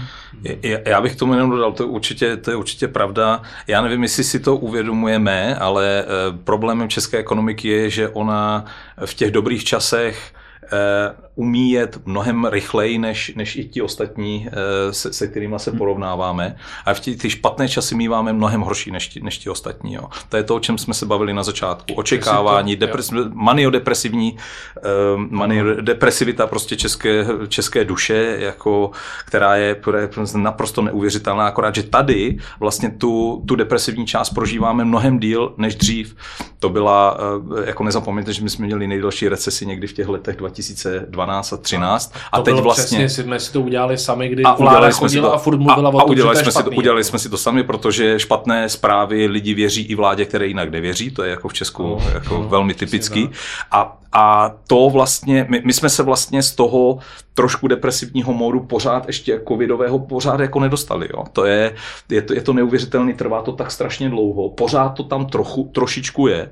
Já 0.86 1.02
bych 1.02 1.16
tomu 1.16 1.34
jenom 1.34 1.50
dodal, 1.50 1.72
to 1.72 1.84
je, 1.84 1.90
určitě, 1.90 2.38
to 2.38 2.52
je 2.52 2.56
určitě 2.56 2.88
pravda. 2.88 3.42
Já 3.68 3.82
nevím, 3.82 4.04
jestli 4.04 4.24
si 4.24 4.40
to 4.40 4.56
uvědomujeme, 4.56 5.56
ale 5.56 6.04
eh, 6.04 6.06
problémem 6.44 6.90
české 6.90 7.18
ekonomiky 7.18 7.68
je, 7.68 7.90
že 7.90 8.10
ona 8.10 8.66
v 9.06 9.14
těch 9.14 9.32
dobrých 9.32 9.64
časech 9.64 10.34
Eh, 10.74 11.16
umí 11.36 11.72
jet 11.72 12.00
mnohem 12.06 12.46
rychleji 12.46 12.98
než, 12.98 13.34
než 13.36 13.56
i 13.56 13.64
ti 13.64 13.82
ostatní, 13.82 14.50
eh, 14.52 14.94
se, 14.94 15.14
se 15.14 15.28
kterými 15.28 15.56
se 15.58 15.70
hmm. 15.70 15.78
porovnáváme. 15.78 16.56
A 16.86 16.94
v 16.94 17.00
těch 17.00 17.18
ty 17.18 17.30
špatné 17.30 17.70
časy 17.70 17.96
míváme 17.96 18.34
mnohem 18.34 18.62
horší 18.62 18.92
než 18.92 19.08
ti, 19.08 19.22
než 19.22 19.38
ti 19.38 19.50
ostatní. 19.50 19.94
Jo. 19.94 20.04
To 20.30 20.38
je 20.38 20.44
to, 20.44 20.56
o 20.56 20.60
čem 20.60 20.78
jsme 20.78 20.94
se 20.94 21.06
bavili 21.06 21.34
na 21.34 21.44
začátku. 21.44 21.94
Očekávání, 21.94 22.76
depres, 22.76 23.12
maniodepresivní, 23.34 24.38
eh, 24.78 24.82
maniodepresivita 25.16 26.48
prostě 26.48 26.76
české, 26.76 27.26
české 27.48 27.86
duše, 27.86 28.36
jako, 28.40 28.92
která, 29.26 29.56
je, 29.56 29.76
která 29.76 30.00
je 30.00 30.10
naprosto 30.36 30.82
neuvěřitelná. 30.82 31.48
Akorát, 31.48 31.76
že 31.76 31.84
tady 31.84 32.38
vlastně 32.60 32.90
tu, 32.90 33.44
tu 33.48 33.56
depresivní 33.56 34.06
část 34.06 34.30
prožíváme 34.30 34.86
mnohem 34.86 35.20
díl 35.20 35.54
než 35.58 35.76
dřív. 35.76 36.16
To 36.60 36.70
byla, 36.70 37.18
jako 37.66 37.84
nezapomeňte, 37.84 38.34
že 38.34 38.44
my 38.44 38.50
jsme 38.50 38.66
měli 38.66 38.88
nejdelší 38.88 39.30
recesi 39.30 39.66
někdy 39.66 39.88
v 39.88 39.94
těch 39.94 40.08
letech 40.08 40.36
2012 40.36 41.23
a 41.30 41.58
13. 41.58 42.14
A, 42.32 42.38
to 42.38 42.44
teď 42.44 42.56
vlastně... 42.56 42.84
Přesně, 42.84 43.24
jsme 43.24 43.40
si 43.40 43.54
to 43.54 43.62
udělali 43.62 43.98
sami, 43.98 44.30
kdy 44.30 44.44
a 44.44 44.54
udělali 44.54 44.94
jsme 44.94 45.10
si 45.10 45.22
to, 45.22 45.34
a 45.34 45.38
furt 45.38 45.58
mluvila 45.58 45.90
a, 45.90 45.94
o 45.94 46.00
tom, 46.00 46.02
a 46.02 46.04
udělali, 46.04 46.38
jsme 46.38 46.52
si 46.52 46.64
to, 46.64 46.72
udělali 46.72 47.04
jsme 47.04 47.20
si 47.20 47.30
to 47.30 47.38
sami, 47.38 47.64
protože 47.64 48.20
špatné 48.20 48.70
zprávy 48.70 49.28
lidi 49.28 49.54
věří 49.54 49.82
i 49.82 49.96
vládě, 49.96 50.26
které 50.26 50.48
jinak 50.48 50.70
nevěří. 50.70 51.12
To 51.12 51.24
je 51.24 51.30
jako 51.30 51.48
v 51.48 51.54
Česku 51.54 51.84
no, 51.84 51.98
jako 52.14 52.38
no, 52.38 52.50
velmi 52.50 52.74
typický. 52.74 53.30
A, 53.72 53.98
a 54.14 54.56
to 54.68 54.90
vlastně, 54.90 55.46
my, 55.50 55.62
my 55.66 55.74
jsme 55.74 55.90
se 55.90 56.04
vlastně 56.04 56.44
z 56.44 56.56
toho 56.56 57.00
trošku 57.34 57.68
depresivního 57.68 58.34
módu 58.34 58.60
pořád 58.60 59.08
ještě 59.08 59.42
covidového 59.48 60.00
pořád 60.00 60.40
jako 60.40 60.60
nedostali. 60.60 61.10
Jo. 61.14 61.24
To 61.34 61.46
je, 61.46 61.76
je, 62.10 62.22
to, 62.22 62.34
je 62.34 62.42
to 62.42 62.54
neuvěřitelný, 62.54 63.14
trvá 63.14 63.42
to 63.42 63.52
tak 63.52 63.72
strašně 63.72 64.10
dlouho, 64.10 64.50
pořád 64.50 64.90
to 64.90 65.04
tam 65.04 65.26
trochu, 65.26 65.72
trošičku 65.74 66.28
je. 66.28 66.50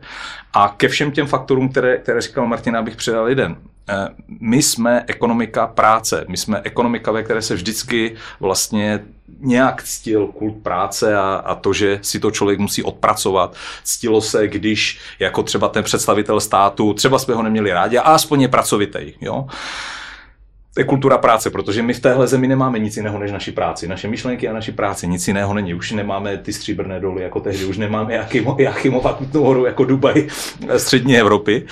A 0.53 0.73
ke 0.77 0.87
všem 0.87 1.11
těm 1.11 1.27
faktorům, 1.27 1.69
které, 1.69 1.97
které 1.97 2.21
říkal 2.21 2.47
Martina, 2.47 2.79
abych 2.79 2.95
předal 2.95 3.29
jeden. 3.29 3.55
Eh, 3.89 4.07
my 4.39 4.61
jsme 4.61 5.03
ekonomika 5.07 5.67
práce, 5.67 6.25
my 6.27 6.37
jsme 6.37 6.61
ekonomika, 6.63 7.11
ve 7.11 7.23
které 7.23 7.41
se 7.41 7.55
vždycky 7.55 8.15
vlastně 8.39 8.99
nějak 9.39 9.83
ctil 9.83 10.27
kult 10.27 10.63
práce 10.63 11.15
a, 11.15 11.33
a 11.45 11.55
to, 11.55 11.73
že 11.73 11.99
si 12.01 12.19
to 12.19 12.31
člověk 12.31 12.59
musí 12.59 12.83
odpracovat. 12.83 13.55
Ctilo 13.83 14.21
se, 14.21 14.47
když 14.47 14.99
jako 15.19 15.43
třeba 15.43 15.67
ten 15.67 15.83
představitel 15.83 16.39
státu, 16.39 16.93
třeba 16.93 17.19
jsme 17.19 17.33
ho 17.33 17.43
neměli 17.43 17.71
rádi, 17.71 17.97
a 17.97 18.01
aspoň 18.01 18.41
je 18.41 18.47
pracovitej. 18.47 19.13
Jo? 19.21 19.47
To 20.73 20.79
je 20.79 20.85
kultura 20.85 21.17
práce, 21.17 21.49
protože 21.49 21.83
my 21.83 21.93
v 21.93 21.99
téhle 21.99 22.27
zemi 22.27 22.47
nemáme 22.47 22.79
nic 22.79 22.97
jiného 22.97 23.19
než 23.19 23.31
naši 23.31 23.51
práci. 23.51 23.87
Naše 23.87 24.07
myšlenky 24.07 24.47
a 24.47 24.53
naši 24.53 24.71
práci, 24.71 25.07
nic 25.07 25.27
jiného 25.27 25.53
není. 25.53 25.73
Už 25.73 25.91
nemáme 25.91 26.37
ty 26.37 26.53
stříbrné 26.53 26.99
doly 26.99 27.23
jako 27.23 27.39
tehdy, 27.39 27.65
už 27.65 27.77
nemáme 27.77 28.27
Jachimova 28.57 29.13
Kutnou 29.13 29.43
horu 29.43 29.65
jako 29.65 29.85
Dubaj 29.85 30.27
střední 30.77 31.17
Evropy. 31.17 31.65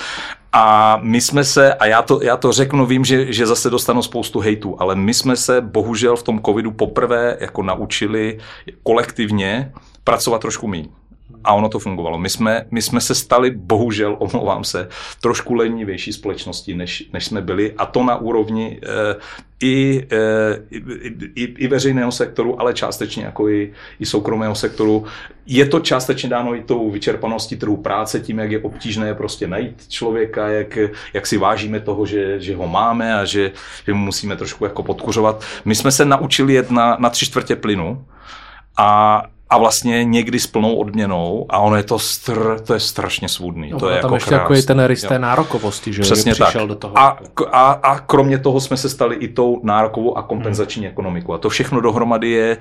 A 0.53 0.97
my 1.01 1.21
jsme 1.21 1.43
se, 1.43 1.73
a 1.73 1.85
já 1.85 2.01
to, 2.01 2.23
já 2.23 2.37
to 2.37 2.51
řeknu, 2.51 2.85
vím, 2.85 3.05
že, 3.05 3.33
že 3.33 3.47
zase 3.47 3.69
dostanu 3.69 4.01
spoustu 4.01 4.39
hejtů, 4.39 4.75
ale 4.79 4.95
my 4.95 5.13
jsme 5.13 5.35
se 5.35 5.61
bohužel 5.61 6.15
v 6.15 6.23
tom 6.23 6.41
covidu 6.41 6.71
poprvé 6.71 7.37
jako 7.39 7.63
naučili 7.63 8.39
kolektivně 8.83 9.73
pracovat 10.03 10.41
trošku 10.41 10.67
méně 10.67 10.98
a 11.43 11.53
ono 11.53 11.69
to 11.69 11.79
fungovalo. 11.79 12.17
My 12.17 12.29
jsme, 12.29 12.65
my 12.71 12.81
jsme 12.81 13.01
se 13.01 13.15
stali, 13.15 13.51
bohužel, 13.51 14.15
omlouvám 14.19 14.63
se, 14.63 14.89
trošku 15.21 15.53
lenivější 15.53 16.13
společností, 16.13 16.73
než, 16.73 17.09
než 17.13 17.25
jsme 17.25 17.41
byli 17.41 17.73
a 17.77 17.85
to 17.85 18.03
na 18.03 18.15
úrovni 18.15 18.79
e, 18.83 19.15
i, 19.61 20.07
e, 20.11 20.77
i, 21.35 21.43
i 21.43 21.67
veřejného 21.67 22.11
sektoru, 22.11 22.61
ale 22.61 22.73
částečně 22.73 23.23
jako 23.23 23.49
i, 23.49 23.73
i 23.99 24.05
soukromého 24.05 24.55
sektoru. 24.55 25.05
Je 25.45 25.65
to 25.65 25.79
částečně 25.79 26.29
dáno 26.29 26.55
i 26.55 26.63
tou 26.63 26.91
vyčerpaností 26.91 27.57
trhu 27.57 27.77
práce, 27.77 28.19
tím, 28.19 28.39
jak 28.39 28.51
je 28.51 28.59
obtížné 28.59 29.13
prostě 29.13 29.47
najít 29.47 29.87
člověka, 29.87 30.47
jak, 30.47 30.77
jak 31.13 31.27
si 31.27 31.37
vážíme 31.37 31.79
toho, 31.79 32.05
že, 32.05 32.39
že 32.39 32.55
ho 32.55 32.67
máme 32.67 33.15
a 33.15 33.25
že, 33.25 33.51
že 33.85 33.93
mu 33.93 34.05
musíme 34.05 34.35
trošku 34.35 34.63
jako 34.63 34.83
podkuřovat. 34.83 35.43
My 35.65 35.75
jsme 35.75 35.91
se 35.91 36.05
naučili 36.05 36.53
jet 36.53 36.71
na, 36.71 36.97
na 36.99 37.09
tři 37.09 37.25
čtvrtě 37.25 37.55
plynu 37.55 38.05
a 38.77 39.23
a 39.49 39.57
vlastně 39.57 40.03
někdy 40.03 40.39
s 40.39 40.47
plnou 40.47 40.75
odměnou 40.75 41.45
a 41.49 41.57
ono 41.59 41.75
je 41.75 41.83
to, 41.83 41.99
str, 41.99 42.59
to 42.65 42.73
je 42.73 42.79
strašně 42.79 43.29
svůdný. 43.29 43.69
No, 43.69 43.79
to 43.79 43.89
je 43.89 44.01
tam 44.01 44.03
jako 44.03 44.15
ještě 44.15 44.33
jako 44.33 44.53
je 44.53 44.63
ten 44.63 44.85
rys 44.85 45.01
té 45.01 45.19
nárokovosti, 45.19 45.93
že 45.93 46.01
Přesně 46.01 46.35
tak. 46.35 46.55
do 46.67 46.75
toho. 46.75 46.97
A, 46.97 47.19
a, 47.51 47.71
a 47.71 47.99
kromě 47.99 48.37
toho 48.37 48.61
jsme 48.61 48.77
se 48.77 48.89
stali 48.89 49.15
i 49.15 49.27
tou 49.27 49.59
nárokovou 49.63 50.17
a 50.17 50.21
kompenzační 50.21 50.81
hmm. 50.81 50.91
ekonomikou. 50.91 51.33
A 51.33 51.37
to 51.37 51.49
všechno 51.49 51.81
dohromady 51.81 52.29
je, 52.29 52.57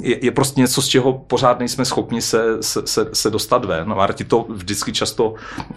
je, 0.00 0.24
je 0.24 0.30
prostě 0.30 0.60
něco, 0.60 0.82
z 0.82 0.88
čeho 0.88 1.12
pořád 1.12 1.58
nejsme 1.58 1.84
schopni 1.84 2.22
se, 2.22 2.62
se, 2.62 2.86
se, 2.86 3.08
se 3.12 3.30
dostat 3.30 3.64
ven. 3.64 3.88
No, 3.88 3.94
Marti 3.94 4.24
to 4.24 4.46
vždycky 4.48 4.92
často, 4.92 5.34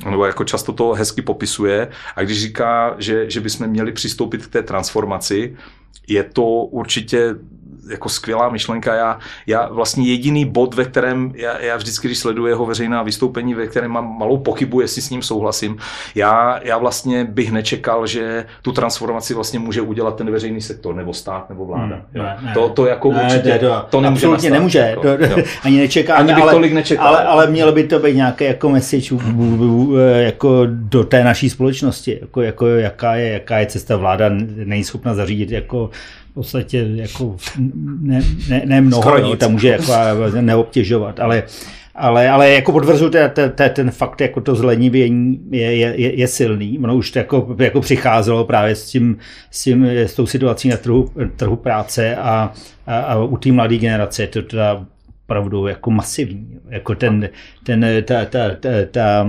nebo 0.10 0.26
jako 0.26 0.44
často 0.44 0.74
to 0.74 0.92
hezky 0.92 1.22
popisuje. 1.22 1.88
A 2.16 2.22
když 2.22 2.42
říká, 2.42 2.96
že, 2.98 3.30
že 3.30 3.42
bychom 3.42 3.68
měli 3.68 3.92
přistoupit 3.92 4.46
k 4.46 4.52
té 4.52 4.64
transformaci, 4.64 5.56
je 6.08 6.24
to 6.24 6.46
určitě 6.46 7.36
jako 7.90 8.10
skvělá 8.10 8.50
myšlenka. 8.50 8.96
Já, 8.96 9.20
já 9.48 9.68
vlastně 9.68 10.06
jediný 10.06 10.46
bod, 10.46 10.74
ve 10.74 10.86
kterém 10.86 11.32
já, 11.36 11.62
já 11.62 11.78
vždycky, 11.78 12.08
když 12.08 12.18
sleduji 12.18 12.48
jeho 12.48 12.66
veřejná 12.66 13.04
vystoupení, 13.04 13.54
ve 13.54 13.68
kterém 13.68 13.92
mám 13.92 14.18
malou 14.18 14.38
pochybu, 14.38 14.82
jestli 14.82 15.02
s 15.02 15.10
ním 15.10 15.22
souhlasím, 15.22 15.78
já, 16.16 16.60
já 16.64 16.78
vlastně 16.78 17.26
bych 17.26 17.52
nečekal, 17.52 18.08
že 18.08 18.46
tu 18.62 18.72
transformaci 18.72 19.34
vlastně 19.34 19.60
může 19.60 19.82
udělat 19.82 20.16
ten 20.16 20.32
veřejný 20.32 20.62
sektor, 20.62 20.96
nebo 20.96 21.14
stát, 21.14 21.50
nebo 21.50 21.66
vláda. 21.66 21.96
Hmm, 21.96 22.24
ne, 22.24 22.38
ne. 22.42 22.54
to, 22.54 22.70
to 22.70 22.86
jako 22.86 23.12
Ne, 23.12 23.24
určitě, 23.24 23.60
to, 23.60 23.86
to 23.90 24.02
nemůže 24.02 24.28
absolutně 24.28 24.50
nastat, 24.50 24.60
nemůže, 24.60 24.80
jako, 24.80 25.02
to, 25.02 25.40
jo. 25.40 25.46
ani 25.64 25.78
nečeká, 25.78 26.16
Ani 26.16 26.34
bych 26.34 26.44
ale, 26.44 26.54
tolik 26.54 26.74
nečekal. 26.74 27.08
Ale, 27.08 27.24
ale 27.24 27.48
mělo 27.48 27.72
by 27.72 27.84
to 27.84 28.00
být 28.00 28.16
nějaké 28.16 28.46
jako 28.46 28.70
message 28.70 29.16
jako 30.18 30.62
do 30.66 31.04
té 31.04 31.24
naší 31.24 31.50
společnosti, 31.50 32.18
jako, 32.22 32.42
jako 32.42 32.68
jaká, 32.68 33.16
je, 33.16 33.30
jaká 33.30 33.58
je 33.58 33.66
cesta 33.66 33.96
vláda 33.96 34.26
není 34.66 34.84
schopna 34.84 35.14
zařídit 35.14 35.52
jako 35.52 35.90
podstatě 36.36 36.88
jako 36.96 37.36
ne, 38.02 38.22
ne, 38.50 38.62
ne 38.66 38.82
mnoho, 38.82 39.18
nic. 39.18 39.40
tam 39.40 39.52
může 39.52 39.68
jako 39.68 39.94
neobtěžovat, 40.42 41.20
ale 41.20 41.44
ale, 41.98 42.30
ale 42.30 42.50
jako 42.50 42.72
potvrzuje 42.72 43.32
ten, 43.74 43.92
fakt, 43.92 44.22
jako 44.22 44.42
to 44.42 44.56
zlenivění 44.56 45.40
je, 45.52 45.76
je, 45.76 46.02
je, 46.02 46.20
je 46.20 46.28
silný. 46.28 46.80
Ono 46.80 46.96
už 46.96 47.12
to 47.12 47.20
jako, 47.20 47.56
jako 47.60 47.82
přicházelo 47.82 48.46
právě 48.46 48.76
s, 48.76 48.90
tím, 48.90 49.18
s, 49.52 49.64
tím, 49.64 49.86
s 49.86 50.14
tou 50.16 50.26
situací 50.26 50.70
na 50.70 50.78
trhu, 50.78 51.12
trhu 51.36 51.56
práce 51.56 52.16
a, 52.16 52.54
a, 52.88 53.00
a 53.00 53.24
u 53.24 53.38
té 53.38 53.52
mladé 53.52 53.78
generace 53.78 54.24
je 54.24 54.28
to 54.28 54.42
teda 54.42 54.86
opravdu 55.26 55.68
jako 55.68 55.92
masivní. 55.92 56.60
Jako 56.70 56.96
ten, 56.96 57.30
ten, 57.64 57.86
ta, 58.06 58.26
ta, 58.26 58.50
ta, 58.60 58.70
ta, 58.92 59.28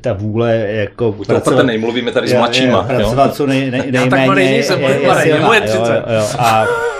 ta 0.00 0.12
vůle 0.12 0.56
jako 0.56 1.12
Buď 1.12 1.26
to 1.26 1.36
opatrnej, 1.36 1.78
mluvíme 1.78 2.12
tady 2.12 2.28
s 2.28 2.34
mladšíma. 2.34 2.78
jo, 2.78 2.96
pracovat 2.96 3.34
co 3.34 3.46
nej, 3.46 3.70
nej, 3.70 3.82
Já 3.92 4.00
tak 4.00 4.10
nejméně 4.10 4.26
mladý 4.26 4.40
nejsem, 4.40 4.80
je, 4.80 4.88
je, 4.90 5.06
mladý, 5.06 5.22
silná, 5.22 5.46
mu 5.46 5.52
je 5.52 5.60
jo, 5.60 5.66
30. 5.66 5.78
jo, 5.80 6.02
jo, 6.14 6.26
a 6.38 6.66
tak, 6.66 6.68
eh, 6.70 6.97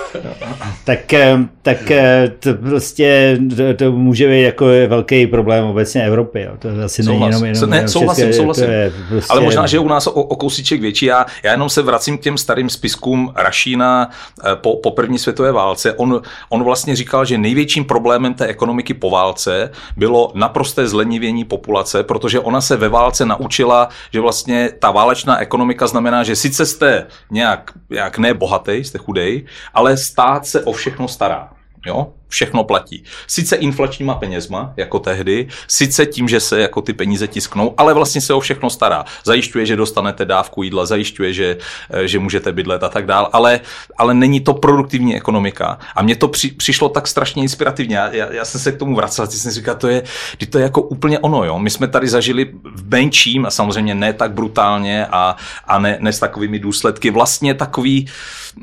tak 1.64 1.90
eh, 1.90 2.32
to 2.38 2.54
prostě 2.54 3.38
to, 3.56 3.74
to 3.74 3.92
může 3.92 4.28
být 4.28 4.42
jako 4.42 4.66
velký 4.88 5.26
problém 5.26 5.64
obecně 5.64 6.06
Evropy. 6.06 6.40
Jo. 6.40 6.52
To 6.58 6.68
asi 6.84 7.02
není 7.02 7.18
Souhlas. 7.18 7.34
jenom, 7.34 7.44
jenom, 7.44 7.70
Ne, 7.70 7.76
jenom 7.76 7.88
souhlasím, 7.88 8.24
české, 8.26 8.36
souhlasím. 8.40 8.64
To 8.64 8.70
je 8.70 8.92
prostě, 9.08 9.32
Ale 9.32 9.40
možná, 9.40 9.66
že 9.66 9.78
u 9.78 9.88
nás 9.88 10.06
o, 10.06 10.10
o 10.10 10.36
kousíček 10.36 10.80
větší. 10.80 11.06
Já, 11.06 11.26
já 11.42 11.50
jenom 11.50 11.70
se 11.70 11.82
vracím 11.82 12.18
k 12.18 12.20
těm 12.20 12.38
starým 12.38 12.70
spiskům 12.70 13.32
Rašína 13.36 14.10
eh, 14.44 14.56
po, 14.56 14.76
po 14.76 14.90
první 14.90 15.18
světové 15.18 15.52
válce. 15.52 15.92
On, 15.92 16.22
on 16.48 16.64
vlastně 16.64 16.96
říkal, 16.96 17.24
že 17.24 17.38
největším 17.38 17.84
problémem 17.84 18.34
té 18.34 18.46
ekonomiky 18.46 18.94
po 18.94 19.10
válce 19.10 19.70
bylo 19.96 20.32
naprosté 20.34 20.88
zlenivění 20.88 21.44
populace, 21.44 22.02
protože 22.02 22.40
ona 22.40 22.60
se 22.60 22.76
ve 22.76 22.88
válce 22.88 23.26
naučila, 23.26 23.88
že 24.12 24.20
vlastně 24.20 24.70
ta 24.78 24.90
válečná 24.90 25.38
ekonomika 25.38 25.86
znamená, 25.86 26.22
že 26.22 26.36
sice 26.36 26.66
jste 26.66 27.06
nějak, 27.30 27.72
nějak 27.90 28.18
ne 28.18 28.34
bohatý, 28.34 28.72
jste 28.72 28.98
chudej, 28.98 29.46
ale 29.74 29.96
stát 29.98 30.46
se 30.46 30.64
o 30.64 30.72
všechno 30.72 31.08
stará. 31.08 31.52
Jo? 31.86 32.12
Všechno 32.28 32.64
platí. 32.64 33.04
Sice 33.26 33.56
inflačníma 33.56 34.14
penězma, 34.14 34.72
jako 34.76 34.98
tehdy, 34.98 35.48
sice 35.68 36.06
tím, 36.06 36.28
že 36.28 36.40
se 36.40 36.60
jako 36.60 36.82
ty 36.82 36.92
peníze 36.92 37.28
tisknou, 37.28 37.74
ale 37.76 37.94
vlastně 37.94 38.20
se 38.20 38.34
o 38.34 38.40
všechno 38.40 38.70
stará. 38.70 39.04
Zajišťuje, 39.24 39.66
že 39.66 39.76
dostanete 39.76 40.24
dávku 40.24 40.62
jídla, 40.62 40.86
zajišťuje, 40.86 41.32
že, 41.32 41.56
eh, 41.90 42.08
že 42.08 42.18
můžete 42.18 42.52
bydlet 42.52 42.82
a 42.82 42.88
tak 42.88 43.06
dál, 43.06 43.30
ale, 43.32 43.60
ale 43.96 44.14
není 44.14 44.40
to 44.40 44.54
produktivní 44.54 45.16
ekonomika. 45.16 45.78
A 45.94 46.02
mně 46.02 46.16
to 46.16 46.28
při, 46.28 46.48
přišlo 46.48 46.88
tak 46.88 47.08
strašně 47.08 47.42
inspirativně. 47.42 47.96
Já, 47.96 48.12
já, 48.12 48.32
já 48.32 48.44
jsem 48.44 48.60
se 48.60 48.72
k 48.72 48.78
tomu 48.78 48.94
vracel, 48.94 49.26
teď 49.26 49.36
jsem 49.36 49.52
říkal, 49.52 49.74
to 49.74 49.88
je, 49.88 50.02
to 50.50 50.58
je 50.58 50.62
jako 50.62 50.82
úplně 50.82 51.18
ono. 51.18 51.44
Jo? 51.44 51.58
My 51.58 51.70
jsme 51.70 51.88
tady 51.88 52.08
zažili 52.08 52.50
v 52.74 52.90
menším 52.90 53.46
a 53.46 53.50
samozřejmě 53.50 53.94
ne 53.94 54.12
tak 54.12 54.32
brutálně 54.32 55.06
a, 55.06 55.36
a 55.64 55.78
ne, 55.78 55.96
ne 56.00 56.12
s 56.12 56.18
takovými 56.18 56.58
důsledky, 56.58 57.10
vlastně 57.10 57.54
takový, 57.54 58.06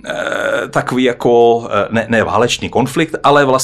eh, 0.05 0.67
takový 0.69 1.03
jako, 1.03 1.67
eh, 1.71 1.87
ne, 1.89 2.05
ne 2.09 2.23
válečný 2.23 2.69
konflikt, 2.69 3.15
ale 3.23 3.45
vlastně 3.45 3.54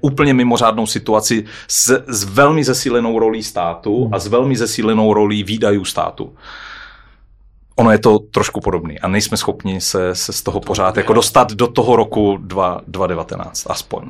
úplně 0.00 0.34
mimořádnou 0.34 0.86
situaci 0.86 1.44
s, 1.68 2.04
s 2.06 2.24
velmi 2.24 2.64
zesílenou 2.64 3.18
rolí 3.18 3.42
státu 3.42 4.10
a 4.12 4.18
s 4.18 4.26
velmi 4.26 4.56
zesílenou 4.56 5.14
rolí 5.14 5.42
výdajů 5.42 5.84
státu. 5.84 6.32
Ono 7.80 7.90
je 7.90 7.98
to 7.98 8.18
trošku 8.18 8.60
podobný 8.60 9.00
a 9.00 9.08
nejsme 9.08 9.36
schopni 9.36 9.80
se, 9.80 10.14
se 10.14 10.32
z 10.32 10.42
toho 10.42 10.60
pořád 10.60 10.96
jako 10.96 11.12
dostat 11.12 11.52
do 11.52 11.66
toho 11.66 11.96
roku 11.96 12.36
2, 12.36 12.80
2019 12.86 13.66
aspoň. 13.70 14.02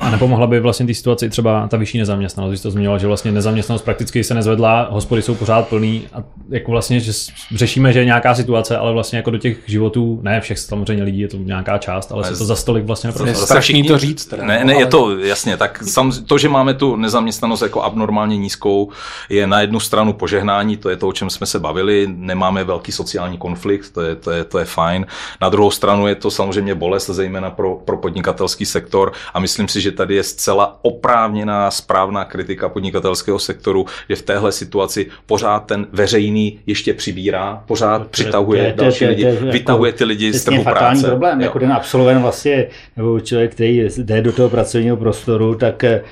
A 0.00 0.10
nepomohla 0.10 0.46
by 0.46 0.60
vlastně 0.60 0.86
té 0.86 0.94
situaci 0.94 1.30
třeba 1.30 1.68
ta 1.68 1.76
vyšší 1.76 1.98
nezaměstnanost, 1.98 2.50
když 2.50 2.60
to 2.60 2.70
zmiňoval, 2.70 2.98
že 2.98 3.06
vlastně 3.06 3.32
nezaměstnanost 3.32 3.82
prakticky 3.82 4.24
se 4.24 4.34
nezvedla, 4.34 4.88
hospody 4.90 5.22
jsou 5.22 5.34
pořád 5.34 5.68
plný 5.68 6.06
a 6.12 6.22
jako 6.48 6.70
vlastně, 6.70 7.00
že 7.00 7.12
řešíme, 7.54 7.92
že 7.92 7.98
je 7.98 8.04
nějaká 8.04 8.34
situace, 8.34 8.76
ale 8.76 8.92
vlastně 8.92 9.16
jako 9.16 9.30
do 9.30 9.38
těch 9.38 9.56
životů, 9.66 10.20
ne 10.22 10.40
všech 10.40 10.58
samozřejmě 10.58 11.02
lidí, 11.04 11.20
je 11.20 11.28
to 11.28 11.36
nějaká 11.36 11.78
část, 11.78 12.12
ale 12.12 12.24
se 12.24 12.38
to 12.38 12.44
za 12.44 12.56
stolik 12.56 12.84
vlastně 12.84 13.12
Je. 13.26 13.34
Zase 13.34 13.46
strašný 13.46 13.82
to 13.82 13.98
říct. 13.98 14.26
Teda, 14.26 14.44
Ne, 14.44 14.58
no, 14.60 14.66
ne, 14.66 14.72
je 14.72 14.76
ale- 14.76 14.86
to 14.86 15.18
jasně, 15.18 15.56
tak 15.56 15.82
sam, 15.82 16.12
to, 16.26 16.38
že 16.38 16.48
máme 16.48 16.74
tu 16.74 16.96
nezaměstnanost 16.96 17.62
jako 17.62 17.82
abnormálně 17.82 18.36
nízkou, 18.36 18.90
je 19.28 19.46
na 19.46 19.60
jednu 19.60 19.80
stranu 19.80 20.12
požehnání, 20.12 20.76
to 20.76 20.90
je 20.90 20.96
to, 20.96 21.08
o 21.08 21.12
čem 21.12 21.30
jsme 21.30 21.46
se 21.46 21.58
bavili, 21.58 22.06
nemáme 22.10 22.64
velký 22.64 22.92
sociální 22.92 23.09
konflikt, 23.38 23.90
to 23.90 24.00
je, 24.02 24.14
to 24.16 24.30
je, 24.30 24.44
to 24.44 24.58
je 24.58 24.64
fajn. 24.64 25.06
Na 25.40 25.48
druhou 25.48 25.70
stranu 25.70 26.06
je 26.06 26.14
to 26.14 26.30
samozřejmě 26.30 26.74
bolest, 26.74 27.10
zejména 27.10 27.50
pro, 27.50 27.74
pro 27.74 27.96
podnikatelský 27.96 28.66
sektor 28.66 29.12
a 29.34 29.40
myslím 29.40 29.68
si, 29.68 29.80
že 29.80 29.92
tady 29.92 30.14
je 30.14 30.22
zcela 30.22 30.78
oprávněná 30.82 31.70
správná 31.70 32.24
kritika 32.24 32.68
podnikatelského 32.68 33.38
sektoru, 33.38 33.86
že 34.08 34.16
v 34.16 34.22
téhle 34.22 34.52
situaci 34.52 35.06
pořád 35.26 35.60
ten 35.60 35.86
veřejný 35.92 36.60
ještě 36.66 36.94
přibírá, 36.94 37.62
pořád 37.66 38.06
přitahuje 38.06 38.74
další 38.76 39.06
lidi, 39.06 39.26
vytahuje 39.30 39.92
ty 39.92 40.04
lidi 40.04 40.32
z 40.32 40.44
trhu 40.44 40.64
práce. 40.64 41.06
problém, 41.06 41.40
Jo. 41.40 41.44
jako 41.44 41.58
ten 41.58 41.72
absolvent 41.72 42.22
vlastně, 42.22 42.66
nebo 42.96 43.20
člověk, 43.20 43.52
který 43.54 43.78
jde 43.98 44.22
do 44.22 44.32
toho 44.32 44.48
pracovního 44.48 44.96
prostoru, 44.96 45.54
tak, 45.54 45.84
eh, 45.84 46.02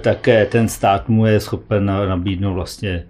tak 0.00 0.28
eh, 0.28 0.46
ten 0.46 0.68
stát 0.68 1.08
mu 1.08 1.26
je 1.26 1.40
schopen 1.40 1.84
na- 1.84 2.06
nabídnout 2.06 2.54
vlastně 2.54 3.06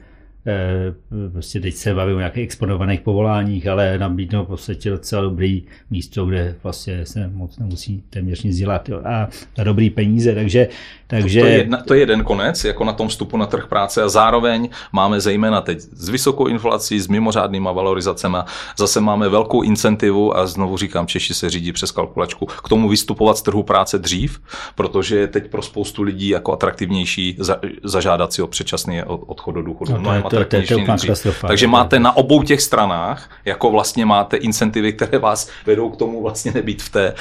prostě 1.33 1.61
teď 1.61 1.75
se 1.75 1.95
bavím 1.95 2.17
o 2.17 2.19
nějakých 2.19 2.45
exponovaných 2.45 3.01
povoláních, 3.01 3.67
ale 3.67 3.99
nabídnou 3.99 4.45
v 4.45 4.47
podstatě 4.47 4.91
docela 4.91 5.23
dobrý 5.23 5.63
místo, 5.91 6.27
kde 6.27 6.55
vlastně 6.63 7.07
se 7.07 7.31
moc 7.35 7.59
nemusí 7.59 8.03
téměř 8.11 8.43
nic 8.43 8.57
dělat 8.57 8.89
jo, 8.89 9.01
a 9.05 9.29
za 9.57 9.65
dobrý 9.65 9.91
peníze, 9.91 10.35
takže, 10.35 10.69
takže 11.07 11.41
To 11.41 11.47
je, 11.47 11.53
jedna, 11.59 11.83
to 11.83 11.95
je 11.95 12.01
jeden 12.01 12.25
konec, 12.25 12.65
jako 12.65 12.85
na 12.85 12.93
tom 12.93 13.09
vstupu 13.09 13.37
na 13.37 13.47
trh 13.47 13.67
práce. 13.67 14.03
A 14.03 14.09
zároveň 14.09 14.69
máme 14.93 15.21
zejména 15.21 15.61
teď 15.61 15.81
s 15.81 16.09
vysokou 16.09 16.47
inflací, 16.47 17.01
s 17.01 17.09
mimořádnýma 17.09 17.73
valorizacemi, 17.73 18.37
zase 18.79 19.01
máme 19.01 19.29
velkou 19.29 19.63
incentivu 19.63 20.37
a 20.37 20.47
znovu 20.47 20.77
říkám, 20.77 21.07
Češi 21.07 21.35
se 21.35 21.51
řídí 21.51 21.73
přes 21.73 21.91
kalkulačku, 21.91 22.47
k 22.47 22.69
tomu 22.69 22.89
vystupovat 22.89 23.37
z 23.39 23.43
trhu 23.43 23.63
práce 23.63 23.99
dřív, 23.99 24.41
protože 24.75 25.17
je 25.17 25.27
teď 25.27 25.51
pro 25.51 25.63
spoustu 25.63 26.03
lidí 26.03 26.29
jako 26.29 26.53
atraktivnější 26.53 27.37
za, 27.39 27.57
zažádat 27.85 28.33
si 28.33 28.43
o 28.43 28.47
předčasný 28.47 29.03
od- 29.03 29.21
odchod 29.27 29.53
do 29.53 29.63
důchodu. 29.63 29.93
No 29.93 30.03
to 30.03 30.13
je- 30.13 30.23
to 30.23 30.36
to 30.45 30.85
katastrofa. 30.87 31.47
Takže 31.49 31.67
To 31.67 31.69
je- 31.69 31.73
máte 31.73 31.99
na 31.99 32.17
obou 32.17 32.43
těch 32.43 32.61
stranách, 32.63 33.31
jako 33.45 33.71
vlastně 33.71 34.07
máte 34.07 34.37
incentivy, 34.37 34.93
které 34.93 35.19
vás 35.19 35.49
vedou 35.67 35.91
k 35.91 35.97
tomu 35.97 36.23
vlastně 36.23 36.53
nebýt 36.53 36.83
v 36.83 36.89
té, 36.91 37.15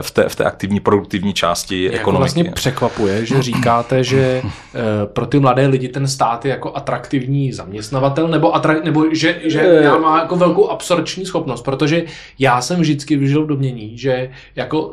v 0.00 0.10
té, 0.10 0.28
v 0.28 0.36
té 0.36 0.44
aktivní 0.44 0.80
produktivní 0.80 1.34
části 1.34 1.84
Jako 1.84 1.96
ekonomiky. 1.96 2.18
vlastně 2.20 2.44
překvapuje, 2.52 3.26
že 3.26 3.42
říkáte, 3.42 4.04
že 4.04 4.42
eh, 4.44 4.78
pro 5.06 5.26
ty 5.26 5.38
mladé 5.38 5.66
lidi 5.66 5.88
ten 5.88 6.06
stát 6.08 6.44
je 6.44 6.50
jako 6.50 6.76
atraktivní 6.76 7.52
zaměstnavatel, 7.52 8.28
nebo, 8.28 8.54
atrak, 8.54 8.84
nebo 8.84 9.14
že, 9.14 9.40
že 9.44 9.60
Eh. 9.60 9.98
má 9.98 10.18
jako 10.20 10.36
velkou 10.36 10.68
absorpční 10.68 11.26
schopnost, 11.26 11.62
protože 11.62 12.02
já 12.38 12.60
jsem 12.60 12.80
vždycky 12.80 13.16
vyžil 13.16 13.44
v 13.44 13.48
domění, 13.48 13.98
že 13.98 14.30
jako 14.56 14.92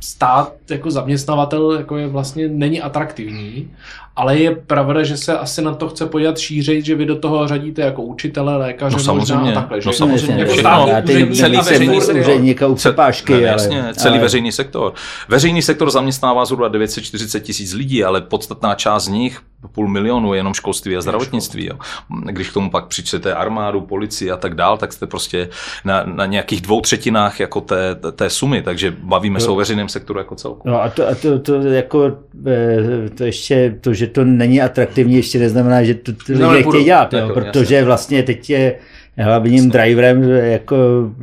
stát 0.00 0.52
jako 0.70 0.90
zaměstnavatel 0.90 1.72
jako 1.72 1.96
je 1.96 2.06
vlastně 2.06 2.48
není 2.48 2.80
atraktivní 2.82 3.70
ale 4.16 4.38
je 4.38 4.54
pravda, 4.54 5.02
že 5.02 5.16
se 5.16 5.38
asi 5.38 5.62
na 5.62 5.74
to 5.74 5.88
chce 5.88 6.06
podívat 6.06 6.38
šířit, 6.38 6.84
že 6.84 6.94
vy 6.94 7.06
do 7.06 7.16
toho 7.16 7.48
řadíte 7.48 7.82
jako 7.82 8.02
učitele, 8.02 8.56
lékaře, 8.56 8.96
no, 8.96 9.02
samozřejmě, 9.02 9.34
možná 9.34 9.50
a 9.50 9.54
takhle. 9.54 9.76
No 9.76 9.92
že? 9.92 9.98
samozřejmě, 9.98 10.44
jako. 10.44 10.88
Já 10.88 11.02
teď 11.02 11.36
celý 11.36 11.56
veřejný 11.56 12.00
úředníka 12.20 12.66
u 12.66 12.74
přepážky. 12.74 13.32
Ne, 13.32 13.38
ale, 13.38 13.46
jasně, 13.46 13.84
celý 13.92 14.14
ale, 14.14 14.22
veřejný 14.22 14.52
sektor. 14.52 14.94
Veřejný 15.28 15.62
sektor 15.62 15.90
zaměstnává 15.90 16.44
zhruba 16.44 16.68
940 16.68 17.40
tisíc 17.40 17.72
lidí, 17.72 18.04
ale 18.04 18.20
podstatná 18.20 18.74
část 18.74 19.04
z 19.04 19.08
nich 19.08 19.40
půl 19.72 19.88
milionu 19.88 20.34
jenom 20.34 20.54
školství 20.54 20.96
a 20.96 21.00
zdravotnictví. 21.00 21.66
Jo. 21.66 21.78
Když 22.24 22.50
k 22.50 22.52
tomu 22.54 22.70
pak 22.70 22.86
přičtete 22.86 23.34
armádu, 23.34 23.80
policii 23.80 24.30
a 24.30 24.36
tak 24.36 24.54
dál, 24.54 24.78
tak 24.78 24.92
jste 24.92 25.06
prostě 25.06 25.48
na, 25.84 26.04
na 26.04 26.26
nějakých 26.26 26.60
dvou 26.60 26.80
třetinách 26.80 27.40
jako 27.40 27.60
té, 27.60 27.94
té 28.12 28.30
sumy, 28.30 28.62
takže 28.62 28.94
bavíme 28.98 29.40
se 29.40 29.48
o 29.50 29.54
veřejném 29.56 29.88
sektoru 29.88 30.18
jako 30.18 30.34
celku. 30.34 30.68
No 30.68 30.82
a 30.82 30.88
to, 30.88 31.08
a 31.08 31.14
to, 31.14 31.38
to 31.38 31.54
jako 31.54 32.18
eh, 32.46 33.10
to 33.14 33.24
ještě, 33.24 33.78
to, 33.80 33.94
že 33.94 34.06
to 34.06 34.24
není 34.24 34.62
atraktivní, 34.62 35.16
ještě 35.16 35.38
neznamená, 35.38 35.82
že 35.82 35.94
to, 35.94 36.12
No, 36.38 36.50
lidi 36.52 36.68
chtějí 36.68 36.84
dělat, 36.84 37.12
jo, 37.12 37.30
protože 37.34 37.74
jasně. 37.74 37.84
vlastně 37.84 38.22
teď 38.22 38.50
je 38.50 38.74
hlavním 39.24 39.70
driverem 39.70 40.22
jako 40.30 40.76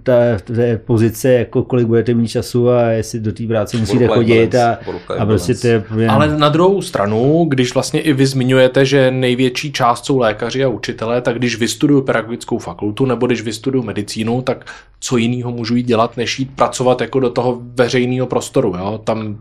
ta, 0.04 0.14
ta 0.44 0.54
pozice, 0.86 1.34
jako 1.34 1.64
kolik 1.64 1.88
budete 1.88 2.14
mít 2.14 2.28
času 2.28 2.70
a 2.70 2.82
jestli 2.82 3.20
do 3.20 3.32
té 3.34 3.48
práce 3.48 3.78
musíte 3.78 4.08
chodit 4.08 4.56
a, 4.56 4.80
a 5.18 5.26
prostě 5.26 5.56
to 5.56 5.68
je 5.68 6.08
Ale 6.08 6.38
na 6.38 6.50
druhou 6.50 6.82
stranu, 6.82 7.46
když 7.50 7.74
vlastně 7.74 8.02
i 8.02 8.14
vy 8.14 8.26
zmiňujete, 8.26 8.86
že 8.86 9.12
největší 9.12 9.72
část 9.72 10.06
jsou 10.06 10.20
lékaři 10.20 10.64
a 10.64 10.68
učitelé, 10.68 11.22
tak 11.22 11.38
když 11.38 11.60
vystuduju 11.60 12.02
pedagogickou 12.02 12.58
fakultu 12.58 13.06
nebo 13.06 13.26
když 13.26 13.42
vystuduju 13.42 13.84
medicínu, 13.84 14.42
tak 14.42 14.66
co 15.00 15.18
jiného 15.18 15.52
můžu 15.52 15.76
jít 15.76 15.88
dělat, 15.88 16.18
než 16.18 16.40
jít 16.40 16.50
pracovat 16.56 17.02
jako 17.02 17.20
do 17.20 17.30
toho 17.30 17.62
veřejného 17.62 18.28
prostoru. 18.28 18.76
Jo? 18.78 19.02
Tam 19.04 19.38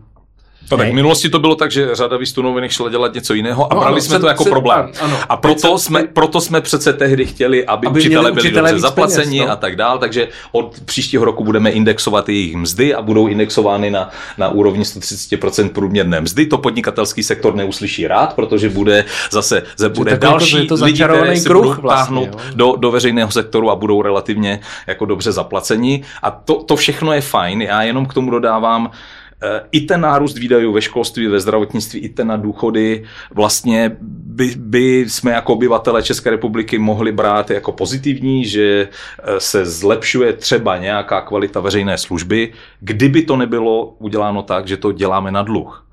No, 0.71 0.77
tak 0.77 0.89
v 0.89 0.93
minulosti 0.93 1.29
to 1.29 1.39
bylo 1.39 1.55
tak, 1.55 1.71
že 1.71 1.95
řada 1.95 2.17
vystunovených 2.17 2.73
šla 2.73 2.89
dělat 2.89 3.13
něco 3.13 3.33
jiného 3.33 3.71
a 3.71 3.75
No, 3.75 3.79
brali 3.81 3.93
ano, 3.93 4.01
jsme 4.01 4.09
před- 4.15 4.19
to 4.21 4.27
jako 4.27 4.43
před- 4.43 4.49
problém. 4.51 4.91
ano. 5.01 5.17
A 5.29 5.37
proto 5.37 5.75
Před- 5.75 5.85
jsme, 5.85 6.03
proto 6.03 6.41
jsme 6.41 6.61
přece 6.61 6.93
tehdy 6.93 7.25
chtěli, 7.25 7.65
aby, 7.65 7.87
Aby 7.87 7.99
učitelé 7.99 8.21
měli 8.21 8.33
byli 8.33 8.41
učitelé 8.47 8.69
dobře 8.71 8.81
zaplaceni 8.81 9.25
peněz, 9.37 9.45
no. 9.47 9.51
a 9.51 9.55
tak 9.55 9.75
dál, 9.75 9.97
takže 9.99 10.27
od 10.51 10.75
příštího 10.85 11.25
roku 11.25 11.43
budeme 11.43 11.69
indexovat 11.71 12.29
jejich 12.29 12.55
mzdy 12.55 12.95
a 12.95 13.01
budou 13.01 13.27
indexovány 13.27 13.91
na, 13.91 14.09
na 14.37 14.49
úrovni 14.49 14.83
130% 14.83 15.69
průměrné 15.69 16.21
mzdy. 16.21 16.45
To 16.45 16.57
podnikatelský 16.57 17.23
sektor 17.23 17.55
neuslyší 17.55 18.07
rád, 18.07 18.33
protože 18.33 18.69
bude 18.69 19.05
zase 19.31 19.63
ze- 19.77 19.89
bude 19.89 20.11
to- 20.11 20.17
další 20.17 20.57
je 20.57 20.65
to 20.65 20.75
lidi, 20.85 21.03
které 21.03 21.37
si 21.37 21.45
kruh 21.49 21.63
budou 21.65 21.81
vlastně, 21.81 22.05
táhnout 22.05 22.29
jo. 22.33 22.39
do, 22.55 22.75
do 22.75 22.91
veřejného 22.91 23.31
sektoru 23.31 23.71
a 23.71 23.75
budou 23.75 24.01
relativně 24.01 24.59
jako 24.87 25.05
dobře 25.05 25.31
zaplaceni. 25.31 26.03
A 26.23 26.31
to, 26.31 26.55
to 26.63 26.75
všechno 26.75 27.13
je 27.13 27.21
fajn. 27.21 27.61
Já 27.61 27.83
jenom 27.83 28.05
k 28.05 28.13
tomu 28.13 28.31
dodávám, 28.31 28.91
i 29.71 29.81
ten 29.81 30.01
nárůst 30.01 30.37
výdajů 30.37 30.73
ve 30.73 30.81
školství, 30.81 31.27
ve 31.27 31.39
zdravotnictví, 31.39 31.99
i 31.99 32.09
ten 32.09 32.27
na 32.27 32.37
důchody, 32.37 33.03
vlastně 33.31 33.97
by, 34.01 34.53
by 34.57 35.05
jsme 35.09 35.31
jako 35.31 35.53
obyvatele 35.53 36.03
České 36.03 36.29
republiky 36.29 36.77
mohli 36.77 37.11
brát 37.11 37.49
jako 37.49 37.71
pozitivní, 37.71 38.45
že 38.45 38.87
eh, 38.87 39.39
se 39.39 39.65
zlepšuje 39.65 40.33
třeba 40.33 40.77
nějaká 40.77 41.21
kvalita 41.21 41.59
veřejné 41.59 41.97
služby, 41.97 42.53
kdyby 42.79 43.21
to 43.21 43.37
nebylo 43.37 43.95
uděláno 43.99 44.43
tak, 44.43 44.67
že 44.67 44.77
to 44.77 44.91
děláme 44.91 45.31
na 45.31 45.41
dluh. 45.41 45.85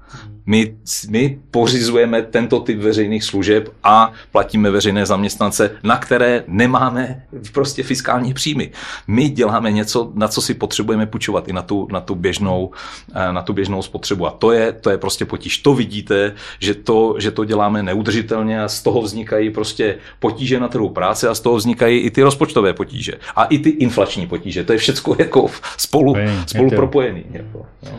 My, 0.47 0.74
my 1.09 1.38
pořizujeme 1.51 2.22
tento 2.22 2.61
typ 2.61 2.78
veřejných 2.78 3.24
služeb 3.24 3.68
a 3.82 4.12
platíme 4.32 4.70
veřejné 4.70 5.07
zaměstnance, 5.07 5.70
na 5.82 5.97
které 5.97 6.45
nemáme 6.47 7.22
prostě 7.53 7.82
fiskální 7.82 8.34
příjmy. 8.34 8.70
My 9.07 9.28
děláme 9.28 9.72
něco, 9.72 10.12
na 10.14 10.28
co 10.28 10.43
si 10.43 10.55
potřebujeme 10.55 11.07
půjčovat 11.07 11.49
i 11.49 11.53
na 11.53 11.62
tu, 11.62 11.88
na 11.93 12.01
tu, 12.01 12.14
běžnou, 12.14 12.70
eh, 13.14 13.32
na 13.32 13.43
tu 13.43 13.53
běžnou 13.53 13.82
spotřebu. 13.82 14.26
A 14.26 14.30
to 14.30 14.53
je, 14.53 14.72
to 14.72 14.91
je 14.91 14.99
prostě 14.99 15.24
potíž. 15.24 15.59
To 15.59 15.74
vidíte, 15.74 16.34
že 16.59 16.74
to, 16.74 17.14
že 17.18 17.30
to 17.30 17.45
děláme 17.45 17.82
neudržitelně 17.82 18.62
a 18.62 18.68
z 18.68 18.82
toho 18.82 19.03
vznikají 19.03 19.51
prostě 19.51 19.99
potíže 20.18 20.61
na 20.61 20.68
trhu 20.68 20.88
práce 20.88 21.28
a 21.28 21.34
z 21.34 21.41
toho 21.41 21.57
vznikají 21.57 21.99
i 21.99 22.11
ty 22.11 22.22
rozpočtové 22.22 22.72
potíže. 22.72 23.12
A 23.36 23.45
i 23.45 23.59
ty 23.59 23.70
inflační 23.70 24.26
potíže. 24.26 24.64
To 24.64 24.72
je 24.72 24.78
všechno 24.78 25.14
jako 25.18 25.47
spolu, 25.76 26.14
spolu 26.47 26.70
propojený. 26.70 27.24
Jako, 27.30 27.66
no. 27.82 27.99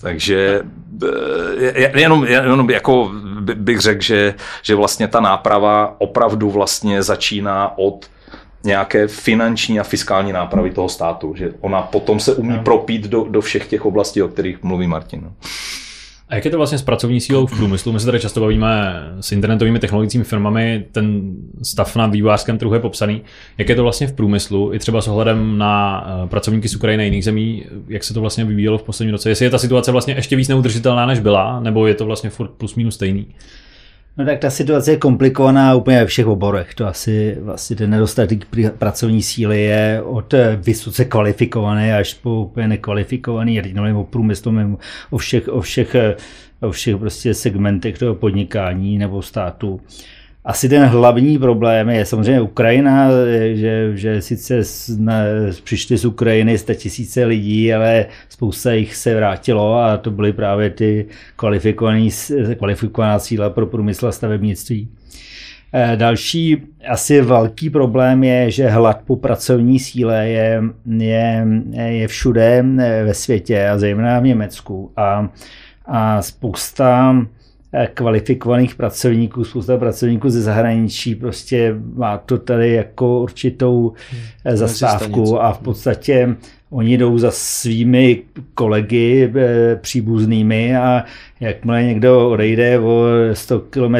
Takže 0.00 0.62
eh, 1.02 1.57
jenom, 1.94 2.24
jenom 2.24 2.70
jako 2.70 3.10
by- 3.40 3.54
bych 3.54 3.80
řekl, 3.80 4.02
že, 4.02 4.34
že 4.62 4.74
vlastně 4.74 5.08
ta 5.08 5.20
náprava 5.20 5.94
opravdu 5.98 6.50
vlastně 6.50 7.02
začíná 7.02 7.78
od 7.78 8.06
nějaké 8.64 9.08
finanční 9.08 9.80
a 9.80 9.82
fiskální 9.82 10.32
nápravy 10.32 10.70
toho 10.70 10.88
státu, 10.88 11.34
že 11.36 11.52
ona 11.60 11.82
potom 11.82 12.20
se 12.20 12.34
umí 12.34 12.58
propít 12.58 13.06
do, 13.06 13.24
do 13.24 13.40
všech 13.40 13.66
těch 13.66 13.86
oblastí, 13.86 14.22
o 14.22 14.28
kterých 14.28 14.62
mluví 14.62 14.86
Martin. 14.86 15.30
A 16.28 16.34
jak 16.34 16.44
je 16.44 16.50
to 16.50 16.56
vlastně 16.56 16.78
s 16.78 16.82
pracovní 16.82 17.20
sílou 17.20 17.46
v 17.46 17.56
průmyslu? 17.56 17.92
My 17.92 18.00
se 18.00 18.06
tady 18.06 18.20
často 18.20 18.40
bavíme 18.40 19.02
s 19.20 19.32
internetovými 19.32 19.78
technologickými 19.78 20.24
firmami, 20.24 20.84
ten 20.92 21.32
stav 21.62 21.96
na 21.96 22.06
vývojářském 22.06 22.58
trhu 22.58 22.74
je 22.74 22.80
popsaný. 22.80 23.22
Jak 23.58 23.68
je 23.68 23.76
to 23.76 23.82
vlastně 23.82 24.06
v 24.06 24.12
průmyslu, 24.12 24.74
i 24.74 24.78
třeba 24.78 25.00
s 25.00 25.08
ohledem 25.08 25.58
na 25.58 26.06
eh, 26.06 26.28
pracovníky 26.28 26.68
z 26.68 26.76
Ukrajiny 26.76 27.02
a 27.02 27.04
jiných 27.04 27.24
zemí, 27.24 27.64
jak 27.88 28.04
se 28.04 28.14
to 28.14 28.20
vlastně 28.20 28.44
vyvíjelo 28.44 28.78
v 28.78 28.82
posledním 28.82 29.12
roce? 29.12 29.28
Jestli 29.28 29.44
je 29.44 29.50
ta 29.50 29.58
situace 29.58 29.92
vlastně 29.92 30.14
ještě 30.14 30.36
víc 30.36 30.48
neudržitelná, 30.48 31.06
než 31.06 31.18
byla, 31.18 31.60
nebo 31.60 31.86
je 31.86 31.94
to 31.94 32.06
vlastně 32.06 32.30
furt 32.30 32.50
plus 32.50 32.74
minus 32.74 32.94
stejný? 32.94 33.26
No 34.18 34.24
tak 34.24 34.38
ta 34.38 34.50
situace 34.50 34.90
je 34.90 34.96
komplikovaná 34.96 35.74
úplně 35.74 35.98
ve 35.98 36.06
všech 36.06 36.26
oborech. 36.26 36.74
To 36.74 36.86
asi 36.86 37.36
vlastně 37.40 37.76
ten 37.76 37.90
nedostatek 37.90 38.46
pr- 38.52 38.70
pracovní 38.70 39.22
síly 39.22 39.62
je 39.62 40.02
od 40.04 40.34
eh, 40.34 40.58
vysoce 40.62 41.04
kvalifikované 41.04 41.96
až 41.96 42.14
po 42.14 42.40
úplně 42.40 42.68
nekvalifikovaný, 42.68 43.62
nemluvím 43.62 43.96
o 43.96 44.04
průmyslu, 44.04 44.52
mluvím 44.52 44.78
o 45.10 45.18
všech, 45.18 45.48
o 45.48 45.60
všech, 45.60 45.94
eh, 45.94 46.16
o 46.60 46.70
všech 46.70 46.96
prostě 46.96 47.34
segmentech 47.34 47.98
toho 47.98 48.14
podnikání 48.14 48.98
nebo 48.98 49.22
státu. 49.22 49.80
Asi 50.48 50.68
ten 50.68 50.82
hlavní 50.82 51.38
problém 51.38 51.88
je 51.88 52.04
samozřejmě 52.04 52.40
Ukrajina, 52.40 53.08
že, 53.52 53.96
že 53.96 54.22
sice 54.22 54.60
přišli 55.64 55.96
z 55.98 56.04
Ukrajiny 56.04 56.58
100 56.58 56.74
tisíce 56.74 57.24
lidí, 57.24 57.74
ale 57.74 58.06
spousta 58.28 58.72
jich 58.72 58.96
se 58.96 59.14
vrátilo 59.14 59.74
a 59.74 59.96
to 59.96 60.10
byly 60.10 60.32
právě 60.32 60.70
ty 60.70 61.06
kvalifikovaná 62.56 63.18
síla 63.18 63.50
pro 63.50 63.66
průmysl 63.66 64.06
a 64.06 64.12
stavebnictví. 64.12 64.88
Eh, 65.72 65.96
Další 65.96 66.62
asi 66.88 67.20
velký 67.20 67.70
problém 67.70 68.24
je, 68.24 68.50
že 68.50 68.68
hlad 68.68 69.00
po 69.06 69.16
pracovní 69.16 69.78
síle 69.78 70.28
je, 70.28 70.62
je, 70.86 71.46
je 71.88 72.08
všude 72.08 72.64
eh, 72.78 73.04
ve 73.04 73.14
světě 73.14 73.68
a 73.68 73.78
zejména 73.78 74.20
v 74.20 74.24
Německu. 74.24 74.92
A, 74.96 75.28
a 75.86 76.22
spousta 76.22 77.16
kvalifikovaných 77.94 78.74
pracovníků, 78.74 79.44
spousta 79.44 79.76
pracovníků 79.76 80.30
ze 80.30 80.42
zahraničí 80.42 81.14
prostě 81.14 81.74
má 81.94 82.18
to 82.18 82.38
tady 82.38 82.72
jako 82.72 83.20
určitou 83.20 83.92
eh, 84.44 84.56
zastávku 84.56 85.42
a 85.42 85.52
v 85.52 85.58
podstatě 85.58 86.36
oni 86.70 86.98
jdou 86.98 87.18
za 87.18 87.30
svými 87.30 88.22
kolegy 88.54 89.32
eh, 89.36 89.76
příbuznými 89.76 90.76
a 90.76 91.04
jakmile 91.40 91.84
někdo 91.84 92.30
odejde 92.30 92.78
o 92.78 93.04
100 93.32 93.60
km 93.60 93.94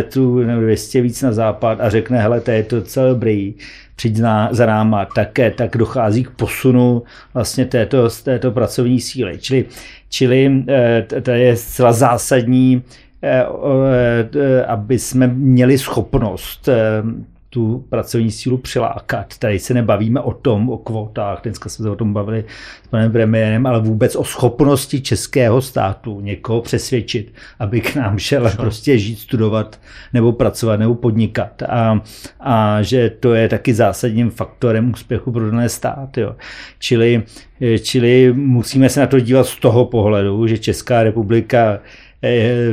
nebo 0.47 0.61
200 0.61 1.01
víc 1.01 1.23
na 1.23 1.33
západ 1.33 1.81
a 1.81 1.91
řekne, 1.91 2.23
hele, 2.23 2.41
to 2.41 2.51
je 2.51 2.63
to 2.63 2.83
celé 2.83 3.09
dobrý, 3.09 3.55
přijď 3.97 4.17
za- 4.17 4.67
náma, 4.67 5.05
tak, 5.05 5.39
eh, 5.39 5.51
tak 5.51 5.77
dochází 5.77 6.25
k 6.25 6.31
posunu 6.31 7.03
vlastně 7.35 7.65
této, 7.65 8.11
z 8.11 8.23
této 8.23 8.51
pracovní 8.51 9.01
síly. 9.01 9.39
Čili, 9.39 9.65
čili 10.09 10.65
eh, 10.69 11.07
to 11.23 11.31
je 11.31 11.57
zcela 11.57 11.93
zásadní, 11.93 12.83
eh, 12.83 12.83
eh, 12.83 13.08
aby 14.67 14.99
jsme 14.99 15.27
měli 15.27 15.79
schopnost 15.79 16.69
eh, 16.69 17.03
tu 17.51 17.85
pracovní 17.89 18.31
sílu 18.31 18.59
přilákat. 18.59 19.39
Tady 19.39 19.59
se 19.59 19.75
nebavíme 19.75 20.21
o 20.21 20.33
tom, 20.33 20.71
o 20.71 20.79
kvotách, 20.79 21.41
dneska 21.43 21.69
jsme 21.69 21.83
se 21.83 21.91
o 21.91 21.97
tom 21.97 22.13
bavili 22.13 22.45
s 22.85 22.89
panem 22.89 23.13
premiérem, 23.13 23.67
ale 23.67 23.81
vůbec 23.81 24.17
o 24.17 24.25
schopnosti 24.25 25.01
českého 25.01 25.63
státu 25.63 26.21
někoho 26.21 26.61
přesvědčit, 26.61 27.33
aby 27.59 27.81
k 27.81 27.97
nám 27.97 28.19
šel 28.19 28.51
prostě 28.57 28.99
žít, 28.99 29.19
studovat 29.19 29.81
nebo 30.13 30.33
pracovat 30.33 30.81
nebo 30.81 30.95
podnikat. 30.95 31.63
A, 31.63 32.01
a 32.41 32.83
že 32.83 33.11
to 33.11 33.35
je 33.35 33.49
taky 33.49 33.75
zásadním 33.75 34.31
faktorem 34.31 34.91
úspěchu 34.91 35.33
pro 35.33 35.51
daný 35.51 35.69
stát. 35.69 36.19
Jo. 36.19 36.37
Čili, 36.79 37.23
čili 37.83 38.33
musíme 38.33 38.89
se 38.89 39.01
na 39.01 39.07
to 39.07 39.21
dívat 39.21 39.47
z 39.47 39.57
toho 39.57 39.85
pohledu, 39.85 40.47
že 40.47 40.59
Česká 40.59 41.03
republika 41.03 41.73
eh, 41.73 42.08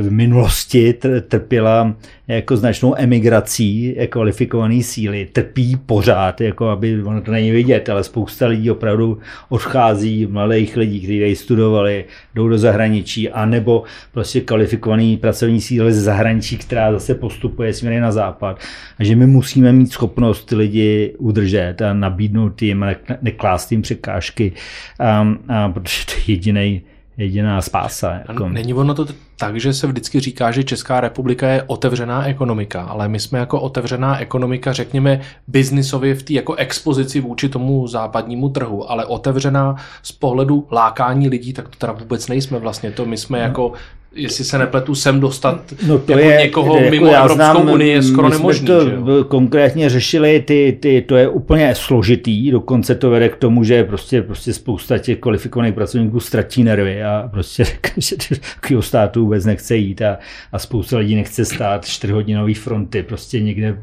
v 0.00 0.10
minulosti 0.10 0.94
tr- 1.00 1.20
trpěla 1.20 1.94
jako 2.28 2.56
značnou 2.56 2.94
emigrací 2.96 3.96
kvalifikované 4.08 4.82
síly. 4.82 5.28
Trpí 5.32 5.76
pořád, 5.76 6.40
jako 6.40 6.68
aby, 6.68 7.02
ono 7.02 7.20
to 7.20 7.30
není 7.30 7.50
vidět, 7.50 7.88
ale 7.88 8.04
spousta 8.04 8.46
lidí 8.46 8.70
opravdu 8.70 9.18
odchází, 9.48 10.26
mladých 10.26 10.76
lidí, 10.76 11.00
kteří 11.00 11.20
tady 11.20 11.36
studovali, 11.36 12.04
jdou 12.34 12.48
do 12.48 12.58
zahraničí, 12.58 13.30
anebo 13.30 13.82
prostě 14.12 14.40
kvalifikovaný 14.40 15.16
pracovní 15.16 15.60
síly 15.60 15.92
ze 15.92 16.00
zahraničí, 16.00 16.58
která 16.58 16.92
zase 16.92 17.14
postupuje 17.14 17.72
směrem 17.72 18.02
na 18.02 18.12
západ. 18.12 18.60
A 18.98 19.04
že 19.04 19.16
my 19.16 19.26
musíme 19.26 19.72
mít 19.72 19.92
schopnost 19.92 20.44
ty 20.44 20.54
lidi 20.54 21.14
udržet 21.18 21.82
a 21.82 21.92
nabídnout 21.92 22.62
jim, 22.62 22.86
neklást 23.22 23.72
jim 23.72 23.82
překážky, 23.82 24.52
a, 25.00 25.28
a 25.48 25.68
protože 25.68 26.06
to 26.06 26.12
je 26.12 26.22
jediný 26.26 26.82
jediná 27.16 27.62
spása. 27.62 28.12
Jako. 28.28 28.48
Není 28.48 28.74
ono 28.74 28.94
to 28.94 29.06
tak, 29.36 29.60
že 29.60 29.72
se 29.72 29.86
vždycky 29.86 30.20
říká, 30.20 30.50
že 30.52 30.64
Česká 30.64 31.00
republika 31.00 31.48
je 31.48 31.62
otevřená 31.62 32.26
ekonomika, 32.26 32.82
ale 32.82 33.08
my 33.08 33.20
jsme 33.20 33.38
jako 33.38 33.60
otevřená 33.60 34.18
ekonomika, 34.18 34.72
řekněme, 34.72 35.20
biznisově 35.48 36.14
v 36.14 36.22
té 36.22 36.32
jako 36.32 36.54
expozici 36.54 37.20
vůči 37.20 37.48
tomu 37.48 37.86
západnímu 37.86 38.48
trhu, 38.48 38.90
ale 38.90 39.04
otevřená 39.04 39.76
z 40.02 40.12
pohledu 40.12 40.66
lákání 40.72 41.28
lidí, 41.28 41.52
tak 41.52 41.68
to 41.68 41.76
teda 41.78 41.92
vůbec 41.92 42.28
nejsme 42.28 42.58
vlastně. 42.58 42.90
To 42.90 43.06
my 43.06 43.16
jsme 43.16 43.38
no. 43.38 43.44
jako 43.44 43.72
jestli 44.16 44.44
se 44.44 44.58
nepletu, 44.58 44.94
sem 44.94 45.20
dostat 45.20 45.74
no 45.86 45.98
to 45.98 46.12
jako 46.12 46.24
je, 46.24 46.36
někoho 46.36 46.76
jako 46.76 46.90
mimo 46.90 47.06
Evropskou 47.06 47.34
znám, 47.34 47.68
unii 47.68 47.90
je 47.90 48.02
skoro 48.02 48.28
nemožný. 48.28 48.66
to 48.66 48.88
že 48.88 48.94
jo? 48.94 49.24
konkrétně 49.24 49.90
řešili, 49.90 50.40
ty, 50.40 50.78
ty, 50.80 51.02
to 51.02 51.16
je 51.16 51.28
úplně 51.28 51.74
složitý, 51.74 52.50
dokonce 52.50 52.94
to 52.94 53.10
vede 53.10 53.28
k 53.28 53.36
tomu, 53.36 53.64
že 53.64 53.84
prostě, 53.84 54.22
prostě 54.22 54.52
spousta 54.52 54.98
těch 54.98 55.18
kvalifikovaných 55.18 55.74
pracovníků 55.74 56.20
ztratí 56.20 56.64
nervy 56.64 57.04
a 57.04 57.28
prostě 57.32 57.64
že 57.96 58.16
takového 58.54 58.82
státu 58.82 59.20
vůbec 59.20 59.44
nechce 59.44 59.76
jít 59.76 60.02
a, 60.02 60.18
a 60.52 60.58
spousta 60.58 60.98
lidí 60.98 61.14
nechce 61.14 61.44
stát 61.44 61.86
čtyřhodinový 61.86 62.54
fronty 62.54 63.02
prostě 63.02 63.40
někde 63.40 63.78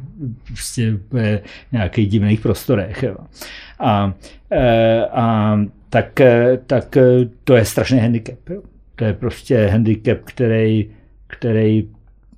prostě 0.48 0.98
v 1.12 1.40
nějakých 1.72 2.10
divných 2.10 2.40
prostorech. 2.40 3.04
Jo. 3.04 3.16
A, 3.80 4.14
e, 4.52 5.06
a 5.06 5.60
tak, 5.90 6.22
e, 6.22 6.60
tak 6.68 6.98
to 7.44 7.56
je 7.56 7.66
strašný 7.66 8.00
handicap. 8.00 8.50
Jo. 8.50 8.62
To 8.96 9.06
je 9.06 9.14
prostě 9.14 9.68
handicap, 9.68 10.18
který, 10.24 10.90
který 11.28 11.90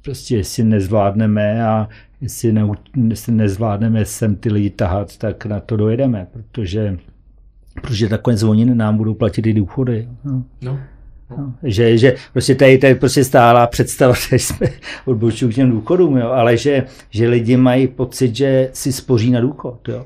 prostě 0.01 0.43
si 0.43 0.63
nezvládneme 0.63 1.65
a 1.65 1.89
jestli, 2.21 2.53
ne, 2.53 2.67
jestli 3.09 3.33
nezvládneme 3.33 4.05
sem 4.05 4.35
ty 4.35 4.51
lidi 4.51 4.69
tahat, 4.69 5.17
tak 5.17 5.45
na 5.45 5.59
to 5.59 5.77
dojedeme, 5.77 6.27
protože, 6.31 6.97
protože 7.81 8.09
nakonec 8.09 8.43
oni 8.43 8.65
nám 8.65 8.97
budou 8.97 9.13
platit 9.13 9.47
i 9.47 9.53
důchody. 9.53 10.07
No. 10.23 10.43
No. 10.61 10.79
No, 11.37 11.53
že, 11.63 11.97
že 11.97 12.15
prostě 12.33 12.55
tady, 12.55 12.77
tady 12.77 12.95
prostě 12.95 13.23
stála 13.23 13.67
představa, 13.67 14.13
že 14.29 14.35
jsme 14.35 14.67
odbočili 15.05 15.51
k 15.51 15.55
těm 15.55 15.71
důchodům, 15.71 16.17
jo, 16.17 16.27
ale 16.27 16.57
že, 16.57 16.83
že 17.09 17.29
lidi 17.29 17.57
mají 17.57 17.87
pocit, 17.87 18.35
že 18.35 18.69
si 18.73 18.91
spoří 18.91 19.31
na 19.31 19.41
důchod. 19.41 19.87
Jo 19.87 20.05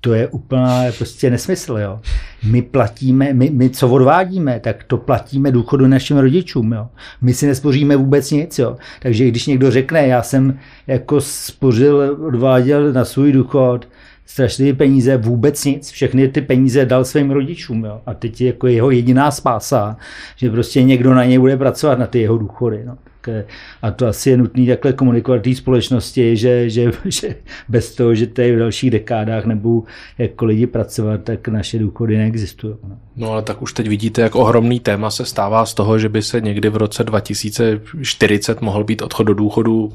to 0.00 0.14
je 0.14 0.28
úplná 0.28 0.84
prostě 0.98 1.30
nesmysl. 1.30 1.78
Jo. 1.78 2.00
My 2.44 2.62
platíme, 2.62 3.32
my, 3.32 3.50
my 3.50 3.70
co 3.70 3.88
odvádíme, 3.88 4.60
tak 4.60 4.84
to 4.84 4.96
platíme 4.96 5.52
důchodu 5.52 5.86
našim 5.86 6.16
rodičům. 6.16 6.72
Jo. 6.72 6.88
My 7.20 7.34
si 7.34 7.46
nespoříme 7.46 7.96
vůbec 7.96 8.30
nic. 8.30 8.58
Jo. 8.58 8.76
Takže 9.00 9.28
když 9.28 9.46
někdo 9.46 9.70
řekne, 9.70 10.06
já 10.06 10.22
jsem 10.22 10.58
jako 10.86 11.20
spořil, 11.20 12.18
odváděl 12.26 12.92
na 12.92 13.04
svůj 13.04 13.32
důchod, 13.32 13.88
strašné 14.26 14.72
peníze, 14.72 15.16
vůbec 15.16 15.64
nic. 15.64 15.90
Všechny 15.90 16.28
ty 16.28 16.40
peníze 16.40 16.86
dal 16.86 17.04
svým 17.04 17.30
rodičům. 17.30 17.84
Jo. 17.84 18.00
A 18.06 18.14
teď 18.14 18.40
je 18.40 18.46
jako 18.46 18.66
jeho 18.66 18.90
jediná 18.90 19.30
spása, 19.30 19.96
že 20.36 20.50
prostě 20.50 20.82
někdo 20.82 21.14
na 21.14 21.24
něj 21.24 21.38
bude 21.38 21.56
pracovat 21.56 21.98
na 21.98 22.06
ty 22.06 22.20
jeho 22.20 22.38
důchody. 22.38 22.82
No. 22.86 22.98
Eh, 23.28 23.44
a 23.82 23.90
to 23.90 24.06
asi 24.06 24.30
je 24.30 24.36
nutné 24.36 24.66
takhle 24.66 24.92
komunikovat 24.92 25.42
té 25.42 25.54
společnosti, 25.54 26.36
že, 26.36 26.70
že, 26.70 26.92
že 27.04 27.36
bez 27.68 27.94
toho, 27.94 28.14
že 28.14 28.26
tady 28.26 28.56
v 28.56 28.58
dalších 28.58 28.90
dekádách 28.90 29.46
nebudou 29.46 29.84
jako 30.18 30.44
lidi 30.44 30.66
pracovat, 30.66 31.20
tak 31.24 31.48
naše 31.48 31.78
důchody 31.78 32.16
neexistují. 32.16 32.74
No. 32.88 32.98
no 33.16 33.32
ale 33.32 33.42
tak 33.42 33.62
už 33.62 33.72
teď 33.72 33.88
vidíte, 33.88 34.22
jak 34.22 34.34
ohromný 34.34 34.80
téma 34.80 35.10
se 35.10 35.24
stává 35.24 35.66
z 35.66 35.74
toho, 35.74 35.98
že 35.98 36.08
by 36.08 36.22
se 36.22 36.40
někdy 36.40 36.68
v 36.68 36.76
roce 36.76 37.04
2040 37.04 38.60
mohl 38.60 38.84
být 38.84 39.02
odchod 39.02 39.22
do 39.22 39.34
důchodu 39.34 39.92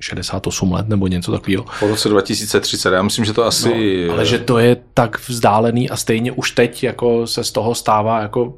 68 0.00 0.72
let 0.72 0.88
nebo 0.88 1.06
něco 1.06 1.32
takového. 1.32 1.64
Po 1.80 1.86
roce 1.86 2.08
2030, 2.08 2.92
já 2.92 3.02
myslím, 3.02 3.24
že 3.24 3.32
to 3.32 3.44
asi... 3.44 4.04
No, 4.08 4.14
ale 4.14 4.26
že 4.26 4.38
to 4.38 4.58
je 4.58 4.76
tak 4.94 5.28
vzdálený 5.28 5.90
a 5.90 5.96
stejně 5.96 6.32
už 6.32 6.50
teď 6.50 6.84
jako 6.84 7.26
se 7.26 7.44
z 7.44 7.52
toho 7.52 7.74
stává 7.74 8.22
jako 8.22 8.54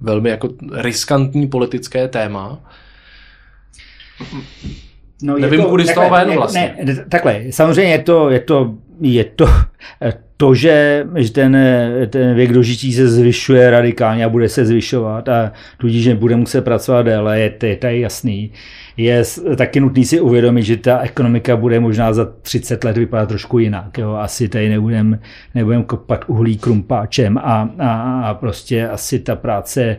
velmi 0.00 0.30
jako 0.30 0.48
riskantní 0.72 1.48
politické 1.48 2.08
téma. 2.08 2.58
No, 5.22 5.38
Nevím, 5.38 5.64
kudy 5.64 5.84
z 5.84 5.94
toho 5.94 6.10
ven 6.10 6.34
vlastně. 6.34 6.74
Ne, 6.84 6.94
ne, 6.94 7.04
takhle, 7.08 7.42
samozřejmě 7.50 7.92
je 7.92 7.98
to, 7.98 8.30
je 8.30 8.40
to, 8.40 8.74
je 9.00 9.24
to, 9.24 9.46
to, 10.36 10.54
že, 10.54 11.06
ten, 11.32 11.56
ten 12.10 12.34
věk 12.34 12.52
dožití 12.52 12.92
se 12.92 13.08
zvyšuje 13.08 13.70
radikálně 13.70 14.24
a 14.24 14.28
bude 14.28 14.48
se 14.48 14.64
zvyšovat 14.64 15.28
a 15.28 15.52
tudíž, 15.78 16.04
že 16.04 16.14
bude 16.14 16.36
muset 16.36 16.60
pracovat 16.60 17.02
déle, 17.02 17.40
je, 17.40 17.54
je 17.64 17.76
tady 17.76 18.00
jasný. 18.00 18.52
Je 18.96 19.22
taky 19.56 19.80
nutný 19.80 20.04
si 20.04 20.20
uvědomit, 20.20 20.62
že 20.62 20.76
ta 20.76 20.98
ekonomika 20.98 21.56
bude 21.56 21.80
možná 21.80 22.12
za 22.12 22.24
30 22.42 22.84
let 22.84 22.96
vypadat 22.96 23.28
trošku 23.28 23.58
jinak. 23.58 23.98
Jo. 23.98 24.12
Asi 24.12 24.48
tady 24.48 24.68
nebudeme 24.68 25.18
nebudem 25.54 25.82
kopat 25.82 26.24
uhlí 26.26 26.58
krumpáčem 26.58 27.38
a, 27.38 27.70
a, 27.78 28.20
a 28.20 28.34
prostě 28.34 28.88
asi 28.88 29.18
ta 29.18 29.36
práce 29.36 29.96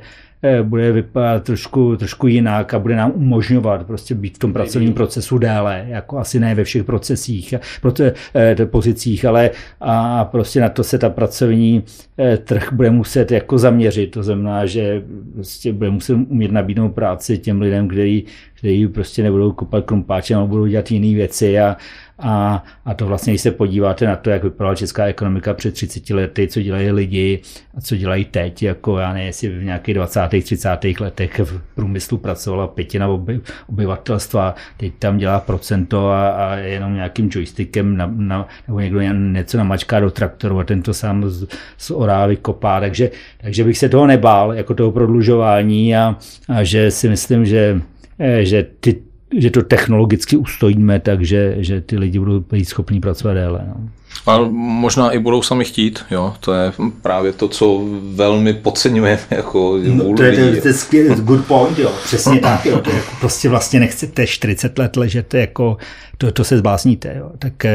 bude 0.64 0.92
vypadat 0.92 1.44
trošku, 1.44 1.98
trošku 1.98 2.28
jinak 2.28 2.74
a 2.74 2.80
bude 2.80 2.96
nám 2.96 3.12
umožňovat 3.16 3.88
prostě 3.88 4.16
být 4.16 4.36
v 4.36 4.40
tom 4.40 4.54
pracovním 4.54 4.94
procesu 4.94 5.38
déle, 5.38 5.86
jako 5.88 6.18
asi 6.18 6.40
ne 6.40 6.56
ve 6.56 6.64
všech 6.64 6.84
procesích, 6.84 7.54
proto, 7.82 8.04
eh, 8.36 8.66
pozicích, 8.66 9.26
ale 9.26 9.50
a 9.82 10.26
prostě 10.26 10.62
na 10.62 10.70
to 10.70 10.84
se 10.84 10.98
ta 10.98 11.10
pracovní 11.10 11.84
eh, 12.18 12.38
trh 12.38 12.74
bude 12.74 12.90
muset 12.90 13.32
jako 13.32 13.58
zaměřit. 13.58 14.12
To 14.12 14.24
znamená, 14.24 14.66
že 14.66 15.04
prostě 15.34 15.74
bude 15.74 15.90
muset 15.90 16.14
umět 16.14 16.52
nabídnout 16.52 16.90
práci 16.90 17.38
těm 17.38 17.62
lidem, 17.62 17.88
kteří, 17.88 18.26
kteří 18.54 18.88
prostě 18.88 19.24
nebudou 19.24 19.52
kopat 19.52 19.86
krumpáčem, 19.86 20.38
ale 20.38 20.48
budou 20.48 20.66
dělat 20.66 20.92
jiné 20.92 21.16
věci 21.16 21.60
a, 21.60 21.78
a, 22.22 22.64
a 22.86 22.94
to 22.94 23.06
vlastně, 23.06 23.34
když 23.34 23.42
se 23.42 23.52
podíváte 23.52 24.06
na 24.06 24.16
to, 24.16 24.30
jak 24.30 24.44
vypadala 24.44 24.76
česká 24.76 25.06
ekonomika 25.06 25.54
před 25.54 25.74
30 25.74 26.10
lety, 26.10 26.48
co 26.48 26.62
dělají 26.62 26.92
lidi 26.92 27.40
a 27.78 27.82
co 27.82 27.96
dělají 27.96 28.26
teď, 28.26 28.64
jako 28.64 28.98
já 28.98 29.14
nevím, 29.14 29.28
jestli 29.28 29.50
v 29.50 29.64
nějakých 29.64 29.96
20. 29.96 30.20
30. 30.44 30.70
letech 31.00 31.40
v 31.40 31.62
průmyslu 31.76 32.18
pracovala 32.18 32.68
pětina 32.68 33.08
oby, 33.08 33.40
obyvatelstva, 33.70 34.56
teď 34.78 34.94
tam 35.00 35.18
dělá 35.18 35.40
procento 35.40 36.10
a, 36.10 36.30
a 36.30 36.56
jenom 36.56 36.94
nějakým 36.94 37.30
joystickem 37.32 37.98
na, 37.98 38.12
na, 38.16 38.48
nebo 38.68 38.80
někdo 38.80 39.02
něco 39.02 39.58
namačká 39.58 40.00
do 40.00 40.12
traktoru 40.12 40.60
a 40.60 40.64
tento 40.64 40.94
sám 40.94 41.30
z, 41.30 41.48
z 41.78 41.92
orávy 41.92 42.36
kopá, 42.36 42.80
takže, 42.80 43.12
takže 43.38 43.64
bych 43.64 43.78
se 43.78 43.90
toho 43.90 44.08
nebál, 44.08 44.54
jako 44.54 44.74
toho 44.74 44.92
prodlužování 44.92 45.96
a, 45.96 46.16
a 46.50 46.64
že 46.64 46.92
si 46.92 47.10
myslím, 47.10 47.46
že 47.46 47.82
eh, 48.20 48.46
že 48.46 48.68
ty, 48.80 49.11
že 49.38 49.52
to 49.52 49.64
technologicky 49.64 50.38
ustojíme, 50.38 51.00
takže 51.00 51.56
že 51.60 51.82
ty 51.82 51.98
lidi 51.98 52.20
budou 52.20 52.40
být 52.40 52.66
schopní 52.66 53.00
pracovat 53.00 53.34
déle. 53.34 53.66
No. 53.68 53.90
A 54.26 54.40
možná 54.52 55.12
i 55.12 55.20
budou 55.20 55.42
sami 55.42 55.66
chtít, 55.66 56.06
jo, 56.12 56.34
to 56.40 56.54
je 56.54 56.74
právě 57.02 57.34
to, 57.34 57.48
co 57.48 57.82
velmi 58.02 58.54
podceňujeme 58.54 59.20
jako 59.30 59.78
no, 59.84 60.14
to, 60.16 60.24
je, 60.24 60.34
to, 60.34 60.40
je, 60.40 60.62
to 60.62 60.68
je 60.68 60.74
skvělý, 60.74 61.22
good 61.22 61.46
point, 61.46 61.80
jo, 61.80 61.92
přesně 62.04 62.40
tak, 62.40 62.66
jo, 62.66 62.80
to 62.80 62.90
je 62.90 62.96
jako 62.96 63.12
prostě 63.20 63.50
vlastně 63.50 63.80
nechcete 63.80 64.28
40 64.28 64.80
let 64.80 64.98
ležet, 64.98 65.34
jako 65.34 65.78
to, 66.18 66.32
to 66.32 66.44
se 66.44 66.58
zbásníte, 66.58 67.16
jo, 67.18 67.32
tak 67.40 67.66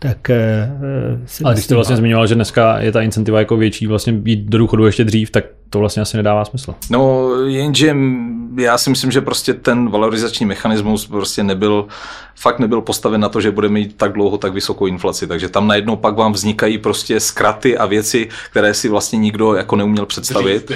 tak 0.00 0.30
uh, 0.30 1.44
Ale 1.44 1.54
když 1.54 1.64
jste 1.64 1.74
vlastně 1.74 1.96
zmiňoval, 1.96 2.26
že 2.26 2.34
dneska 2.34 2.78
je 2.78 2.92
ta 2.92 3.02
incentiva 3.02 3.38
jako 3.38 3.56
větší, 3.56 3.86
vlastně 3.86 4.12
být 4.12 4.40
do 4.40 4.58
důchodu 4.58 4.86
ještě 4.86 5.04
dřív, 5.04 5.30
tak 5.30 5.44
to 5.70 5.78
vlastně 5.78 6.02
asi 6.02 6.16
nedává 6.16 6.44
smysl. 6.44 6.74
No, 6.90 7.30
jenže 7.44 7.96
já 8.58 8.78
si 8.78 8.90
myslím, 8.90 9.10
že 9.10 9.20
prostě 9.20 9.54
ten 9.54 9.90
valorizační 9.90 10.46
mechanismus 10.46 11.06
prostě 11.06 11.42
nebyl, 11.42 11.86
fakt 12.34 12.58
nebyl 12.58 12.80
postaven 12.80 13.20
na 13.20 13.28
to, 13.28 13.40
že 13.40 13.50
bude 13.50 13.68
mít 13.68 13.96
tak 13.96 14.12
dlouho 14.12 14.38
tak 14.38 14.52
vysokou 14.52 14.86
inflaci, 14.86 15.26
takže 15.26 15.48
tam 15.48 15.66
najednou 15.78 15.96
pak 15.96 16.16
vám 16.16 16.32
vznikají 16.32 16.78
prostě 16.78 17.20
zkraty 17.20 17.78
a 17.78 17.86
věci, 17.86 18.28
které 18.50 18.74
si 18.74 18.88
vlastně 18.88 19.18
nikdo 19.18 19.54
jako 19.54 19.76
neuměl 19.76 20.06
představit. 20.06 20.72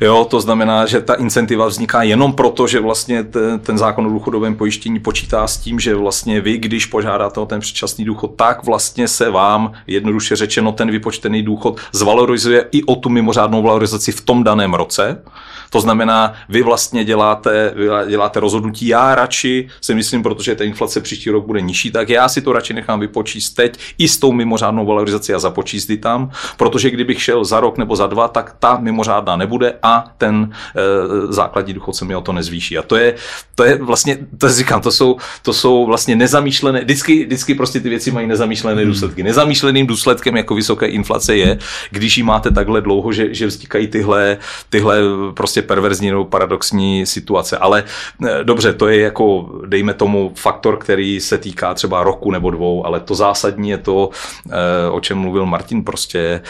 Jo, 0.00 0.26
to 0.30 0.40
znamená, 0.40 0.86
že 0.86 1.00
ta 1.00 1.14
incentiva 1.14 1.66
vzniká 1.66 2.02
jenom 2.02 2.32
proto, 2.32 2.66
že 2.66 2.80
vlastně 2.80 3.24
ten, 3.24 3.58
ten 3.58 3.78
zákon 3.78 4.06
o 4.06 4.10
důchodovém 4.10 4.56
pojištění 4.56 5.00
počítá 5.00 5.46
s 5.46 5.56
tím, 5.56 5.80
že 5.80 5.94
vlastně 5.94 6.40
vy, 6.40 6.58
když 6.58 6.86
požádáte 6.86 7.40
o 7.40 7.46
ten 7.46 7.60
předčasný 7.60 8.04
důchod, 8.04 8.32
tak 8.36 8.64
vlastně 8.64 9.08
se 9.08 9.30
vám, 9.30 9.72
jednoduše 9.86 10.36
řečeno, 10.36 10.72
ten 10.72 10.90
vypočtený 10.90 11.42
důchod 11.42 11.80
zvalorizuje 11.92 12.64
i 12.72 12.84
o 12.84 12.94
tu 12.94 13.08
mimořádnou 13.08 13.62
valorizaci 13.62 14.12
v 14.12 14.20
tom 14.20 14.44
daném 14.44 14.74
roce. 14.74 15.22
To 15.70 15.80
znamená, 15.80 16.34
vy 16.48 16.62
vlastně 16.62 17.04
děláte, 17.04 17.72
vy 17.76 17.88
děláte 18.08 18.40
rozhodnutí, 18.40 18.86
já 18.86 19.14
radši 19.14 19.68
si 19.80 19.94
myslím, 19.94 20.22
protože 20.22 20.54
ta 20.54 20.64
inflace 20.64 21.00
příští 21.00 21.30
rok 21.30 21.46
bude 21.46 21.60
nižší, 21.60 21.90
tak 21.90 22.08
já 22.08 22.28
si 22.28 22.40
to 22.40 22.52
radši 22.52 22.74
nechám 22.74 23.00
vypočíst 23.00 23.56
teď 23.56 23.78
i 23.98 24.08
s 24.08 24.18
tou 24.18 24.32
mimořádnou 24.32 24.86
valorizací 24.86 25.34
a 25.34 25.38
započíst 25.38 25.88
tam, 26.00 26.30
protože 26.56 26.90
kdybych 26.90 27.22
šel 27.22 27.44
za 27.44 27.60
rok 27.60 27.78
nebo 27.78 27.96
za 27.96 28.06
dva, 28.06 28.28
tak 28.28 28.56
ta 28.58 28.78
mimořádná 28.78 29.36
nebude 29.36 29.74
a 29.82 30.14
ten 30.18 30.50
e, 30.76 31.32
základní 31.32 31.74
důchod 31.74 31.96
se 31.96 32.04
mi 32.04 32.16
o 32.16 32.20
to 32.20 32.32
nezvýší. 32.32 32.78
A 32.78 32.82
to 32.82 32.96
je, 32.96 33.14
to 33.54 33.64
je 33.64 33.78
vlastně, 33.82 34.18
to 34.38 34.48
říkám, 34.48 34.80
to 34.80 34.92
jsou, 34.92 35.16
to 35.42 35.52
jsou 35.52 35.86
vlastně 35.86 36.16
nezamýšlené, 36.16 36.80
vždycky, 36.80 37.24
vždycky 37.24 37.54
prostě 37.54 37.80
ty 37.80 37.88
věci 37.88 38.10
mají 38.10 38.26
nezamýšlené 38.26 38.82
hmm. 38.82 38.90
důsledky. 38.90 39.22
Nezamýšleným 39.22 39.86
důsledkem 39.86 40.36
jako 40.36 40.54
vysoké 40.54 40.86
inflace 40.86 41.36
je, 41.36 41.58
když 41.90 42.16
ji 42.16 42.22
máte 42.22 42.50
takhle 42.50 42.80
dlouho, 42.80 43.12
že, 43.12 43.34
že 43.34 43.46
vznikají 43.46 43.86
tyhle, 43.86 44.36
tyhle 44.70 44.98
prostě 45.34 45.57
prostě 45.58 45.68
perverzní 45.68 46.10
nebo 46.10 46.24
paradoxní 46.24 47.06
situace. 47.06 47.58
Ale 47.58 47.84
eh, 48.26 48.44
dobře, 48.44 48.72
to 48.72 48.88
je 48.88 49.00
jako, 49.00 49.50
dejme 49.66 49.94
tomu, 49.94 50.32
faktor, 50.34 50.78
který 50.78 51.20
se 51.20 51.38
týká 51.38 51.74
třeba 51.74 52.02
roku 52.02 52.30
nebo 52.30 52.50
dvou, 52.50 52.86
ale 52.86 53.00
to 53.00 53.14
zásadní 53.14 53.70
je 53.70 53.78
to, 53.78 54.10
eh, 54.50 54.90
o 54.90 55.00
čem 55.00 55.18
mluvil 55.18 55.46
Martin, 55.46 55.84
prostě 55.84 56.40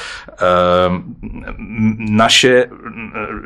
naše 1.98 2.68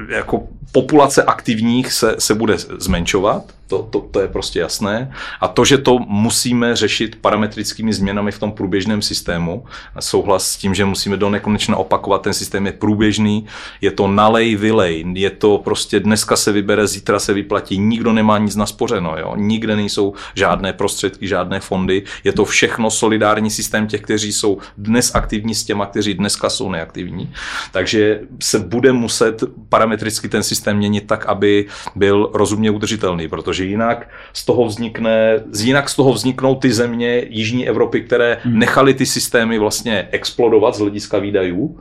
jako 0.08 0.48
populace 0.72 1.22
aktivních 1.22 1.92
se, 1.92 2.14
se 2.18 2.34
bude 2.34 2.58
zmenšovat, 2.58 3.44
to, 3.72 3.82
to, 3.90 4.00
to 4.10 4.20
je 4.20 4.28
prostě 4.28 4.60
jasné. 4.60 5.12
A 5.40 5.48
to, 5.48 5.64
že 5.64 5.78
to 5.78 5.98
musíme 5.98 6.76
řešit 6.76 7.16
parametrickými 7.20 7.92
změnami 7.92 8.32
v 8.32 8.38
tom 8.38 8.52
průběžném 8.52 9.02
systému, 9.02 9.64
souhlas 10.00 10.50
s 10.50 10.56
tím, 10.56 10.74
že 10.74 10.84
musíme 10.84 11.16
do 11.16 11.30
nekonečna 11.30 11.76
opakovat, 11.76 12.22
ten 12.22 12.34
systém 12.34 12.66
je 12.66 12.72
průběžný, 12.72 13.46
je 13.80 13.90
to 13.90 14.08
nalej, 14.08 14.56
vylej, 14.56 15.04
je 15.14 15.30
to 15.30 15.58
prostě 15.58 16.00
dneska 16.00 16.36
se 16.36 16.52
vybere, 16.52 16.86
zítra 16.86 17.18
se 17.18 17.32
vyplatí, 17.32 17.78
nikdo 17.78 18.12
nemá 18.12 18.38
nic 18.38 18.56
naspořeno, 18.56 19.14
jo? 19.18 19.32
nikde 19.36 19.76
nejsou 19.76 20.14
žádné 20.34 20.72
prostředky, 20.72 21.28
žádné 21.28 21.60
fondy, 21.60 22.02
je 22.24 22.32
to 22.32 22.44
všechno 22.44 22.90
solidární 22.90 23.50
systém 23.50 23.86
těch, 23.86 24.00
kteří 24.00 24.32
jsou 24.32 24.58
dnes 24.78 25.14
aktivní 25.14 25.54
s 25.54 25.64
těma, 25.64 25.86
kteří 25.86 26.14
dneska 26.14 26.50
jsou 26.50 26.70
neaktivní. 26.70 27.32
Takže 27.72 28.20
se 28.42 28.58
bude 28.58 28.92
muset 28.92 29.44
parametricky 29.68 30.28
ten 30.28 30.42
systém 30.42 30.76
měnit 30.76 31.06
tak, 31.06 31.26
aby 31.26 31.66
byl 31.96 32.30
rozumně 32.34 32.70
udržitelný, 32.70 33.28
protože 33.28 33.61
protože 33.62 33.70
jinak 33.70 34.08
z 34.32 34.44
toho 34.44 34.64
vznikne, 34.64 35.40
jinak 35.62 35.88
z 35.88 35.96
toho 35.96 36.12
vzniknou 36.12 36.54
ty 36.54 36.72
země 36.72 37.26
Jižní 37.30 37.68
Evropy, 37.68 38.00
které 38.00 38.38
hmm. 38.42 38.58
nechaly 38.58 38.94
ty 38.94 39.06
systémy 39.06 39.58
vlastně 39.58 40.08
explodovat 40.10 40.74
z 40.74 40.80
hlediska 40.80 41.18
výdajů 41.18 41.78